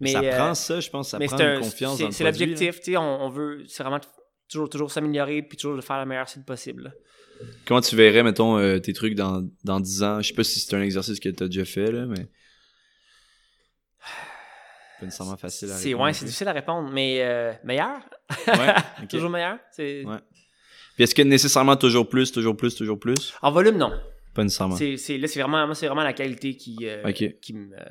Mais, 0.00 0.12
ça 0.12 0.22
prend 0.22 0.54
ça, 0.54 0.78
je 0.80 0.88
pense, 0.90 1.10
ça 1.10 1.18
mais 1.18 1.26
prend 1.26 1.36
c'est 1.36 1.42
une 1.44 1.50
un- 1.50 1.60
confiance 1.60 1.96
c'est- 1.96 2.02
dans 2.04 2.08
le 2.08 2.14
C'est 2.14 2.24
produit, 2.24 2.46
l'objectif, 2.46 2.80
tu 2.80 2.92
sais, 2.92 2.96
on, 2.96 3.24
on 3.24 3.28
veut, 3.28 3.64
c'est 3.66 3.82
vraiment 3.82 3.98
toujours, 4.48 4.68
toujours 4.68 4.90
s'améliorer 4.92 5.42
puis 5.42 5.56
toujours 5.56 5.74
de 5.76 5.80
faire 5.80 5.98
le 5.98 6.06
meilleur 6.06 6.28
site 6.28 6.44
possible. 6.44 6.84
là. 6.84 6.90
Comment 7.66 7.80
tu 7.80 7.96
verrais, 7.96 8.22
mettons, 8.22 8.78
tes 8.78 8.92
trucs 8.92 9.16
dans, 9.16 9.42
dans 9.64 9.80
10 9.80 10.02
ans? 10.04 10.20
Je 10.22 10.28
sais 10.28 10.34
pas 10.34 10.44
si 10.44 10.60
c'est 10.60 10.76
un 10.76 10.82
exercice 10.82 11.18
que 11.18 11.28
tu 11.28 11.42
as 11.42 11.48
déjà 11.48 11.64
fait, 11.64 11.90
là, 11.90 12.06
mais... 12.06 12.28
Pas 15.02 15.06
nécessairement 15.06 15.36
facile 15.36 15.70
à 15.70 15.74
C'est, 15.74 15.88
répondre. 15.88 16.04
ouais, 16.04 16.12
c'est 16.12 16.24
difficile 16.24 16.48
à 16.48 16.52
répondre, 16.52 16.90
mais 16.92 17.18
euh, 17.22 17.52
meilleur? 17.64 17.98
Ouais. 18.46 18.74
Toujours 19.10 19.30
meilleur? 19.30 19.58
C'est... 19.72 20.04
Ouais. 20.04 20.16
Puis 20.94 21.04
est-ce 21.04 21.14
que 21.14 21.22
nécessairement 21.22 21.76
toujours 21.76 22.08
plus, 22.08 22.30
toujours 22.32 22.56
plus, 22.56 22.74
toujours 22.74 22.98
plus? 22.98 23.32
En 23.42 23.50
volume, 23.50 23.76
non. 23.78 23.92
Pas 24.34 24.44
nécessairement. 24.44 24.76
C'est, 24.76 25.18
là, 25.18 25.26
c'est 25.26 25.40
vraiment, 25.40 25.72
c'est 25.74 25.86
vraiment 25.86 26.04
la 26.04 26.12
qualité 26.12 26.56
qui, 26.56 26.76
euh, 26.82 27.02
Ok. 27.08 27.38
qui, 27.40 27.52
me, 27.54 27.74
euh, 27.74 27.82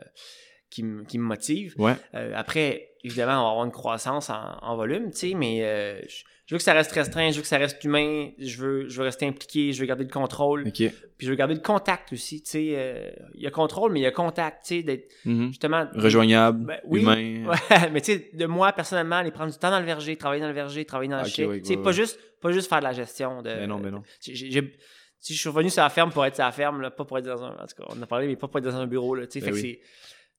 qui, 0.70 0.84
me, 0.84 1.03
qui 1.03 1.18
me 1.18 1.24
motive. 1.24 1.74
Ouais. 1.78 1.95
Euh, 2.16 2.34
après, 2.36 2.89
évidemment, 3.03 3.39
on 3.41 3.43
va 3.43 3.49
avoir 3.49 3.66
une 3.66 3.72
croissance 3.72 4.30
en, 4.30 4.57
en 4.62 4.76
volume, 4.76 5.12
tu 5.12 5.18
sais, 5.30 5.34
mais 5.34 5.64
euh, 5.64 5.99
je, 6.07 6.24
je 6.48 6.56
veux 6.56 6.58
que 6.58 6.64
ça 6.64 6.74
reste 6.74 6.92
restreint, 6.92 7.30
je 7.32 7.36
veux 7.38 7.42
que 7.44 7.48
ça 7.48 7.58
reste 7.58 7.82
humain, 7.84 8.32
je 8.38 8.58
veux, 8.58 8.89
je 8.89 8.98
veux 8.98 9.04
rester 9.06 9.26
impliqué, 9.26 9.72
je 9.74 9.80
veux 9.80 9.86
garder 9.86 10.04
le 10.04 10.10
contrôle, 10.10 10.64
puis 10.72 10.92
je 11.20 11.30
veux 11.30 11.36
garder 11.36 11.54
le 11.54 11.62
contact 11.62 12.12
aussi, 12.14 12.42
tu 12.44 12.50
sais. 12.52 12.74
euh, 12.76 13.10
Il 13.36 13.42
y 13.42 13.48
a 13.48 13.52
contrôle, 13.52 13.92
mais 13.94 14.00
il 14.00 14.04
y 14.04 14.08
a 14.08 14.12
contact, 14.12 14.66
tu 14.66 14.76
sais, 14.78 14.84
d'être 14.84 15.10
Mhm. 15.26 15.48
justement... 15.50 15.88
Rejoignable, 15.94 16.66
Ben, 16.66 16.80
oui. 16.86 17.02
humain. 17.02 17.52
Ouais, 17.80 17.89
mais 17.92 18.02
tu 18.02 18.14
sais, 18.14 18.30
de 18.34 18.46
moi, 18.48 18.74
personnellement, 18.74 19.18
aller 19.18 19.32
prendre 19.32 19.52
du 19.52 19.58
temps 19.58 19.72
dans 19.72 19.80
le 19.80 19.86
verger, 19.86 20.16
travailler 20.18 20.42
dans 20.42 20.48
le 20.50 20.54
verger, 20.54 20.84
travailler 20.86 21.10
dans 21.12 21.18
le 21.22 21.24
Ok, 21.28 21.30
chai, 21.30 21.46
oui, 21.46 21.62
tu 21.62 21.68
sais, 21.70 21.78
ouais, 21.78 21.84
pas, 21.84 21.92
juste, 21.92 22.20
pas 22.42 22.52
juste 22.52 22.68
faire 22.68 22.80
de 22.80 22.84
la 22.86 22.94
gestion 22.94 23.42
de... 23.42 23.50
Ben 23.50 23.68
non, 23.68 23.80
ben 23.80 23.92
non. 23.92 24.04
J'ai- 24.22 24.36
j'ai- 24.36 24.52
j'ai- 24.52 24.78
si 25.20 25.36
je 25.36 25.39
suis 25.39 25.50
revenu 25.50 25.70
sur 25.70 25.84
la 25.84 25.89
ferme 25.89 26.12
pour 26.12 26.26
être 26.26 26.34
sur 26.36 26.44
la 26.44 26.52
ferme, 26.52 26.82
là, 26.82 26.89
pas 26.89 27.06
pour 27.06 27.16
être 27.20 27.26
dans 27.26 27.44
un. 27.44 27.52
En 27.52 27.68
tout 27.68 27.76
cas, 27.78 27.84
on 27.89 28.00
en 28.00 28.02
a 28.02 28.08
parlé, 28.08 28.26
mais 28.26 28.36
pas 28.36 28.48
pour 28.48 28.58
être 28.58 28.64
dans 28.66 28.76
un 28.76 28.88
bureau. 28.88 29.14
Là, 29.14 29.28
tu 29.28 29.39
sais, 29.39 29.46
Ben 29.46 29.54
oui. 29.54 29.80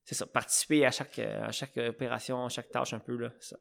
c'est 0.04 0.16
ça, 0.16 0.26
participer 0.26 0.84
à 0.84 0.90
chaque, 0.90 1.16
euh, 1.20 1.44
à 1.44 1.52
chaque 1.52 1.76
opération, 1.76 2.44
à 2.44 2.48
chaque 2.48 2.68
tâche 2.68 2.92
un 2.92 2.98
peu. 2.98 3.16
Là, 3.16 3.30
ça. 3.38 3.56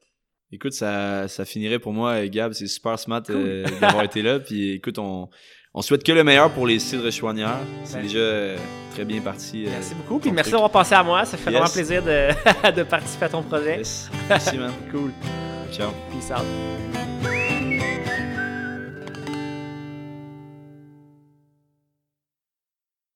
Écoute, 0.51 0.73
ça, 0.73 1.27
ça 1.27 1.45
finirait 1.45 1.79
pour 1.79 1.93
moi, 1.93 2.27
Gab. 2.27 2.51
C'est 2.53 2.67
super 2.67 2.99
smart 2.99 3.23
euh, 3.29 3.65
d'avoir 3.79 4.03
été 4.03 4.21
là. 4.21 4.39
Puis 4.39 4.71
écoute, 4.73 4.97
on, 4.99 5.29
On 5.73 5.81
souhaite 5.81 6.03
que 6.03 6.11
le 6.11 6.23
meilleur 6.25 6.51
pour 6.51 6.67
les 6.67 6.79
cidres 6.79 7.09
chouanières. 7.11 7.59
C'est 7.85 7.95
Ouais. 7.95 8.01
déjà 8.03 8.17
euh, 8.19 8.57
très 8.93 9.05
bien 9.05 9.21
parti. 9.21 9.65
euh, 9.65 9.69
Merci 9.71 9.95
beaucoup. 9.95 10.19
Puis 10.19 10.31
merci 10.31 10.51
d'avoir 10.51 10.69
pensé 10.69 10.93
à 10.93 11.01
moi. 11.03 11.23
Ça 11.23 11.37
fait 11.37 11.49
Yes. 11.49 11.59
vraiment 11.59 11.71
plaisir 11.73 12.03
de, 12.03 12.71
de 12.75 12.83
participer 12.83 13.25
à 13.25 13.29
ton 13.29 13.41
projet. 13.41 13.77
Yes. 13.77 14.09
Merci, 14.27 14.57
man. 14.57 14.71
Cool. 14.91 15.11
Ciao. 15.71 15.91
Peace 16.11 16.29
out. 16.31 17.40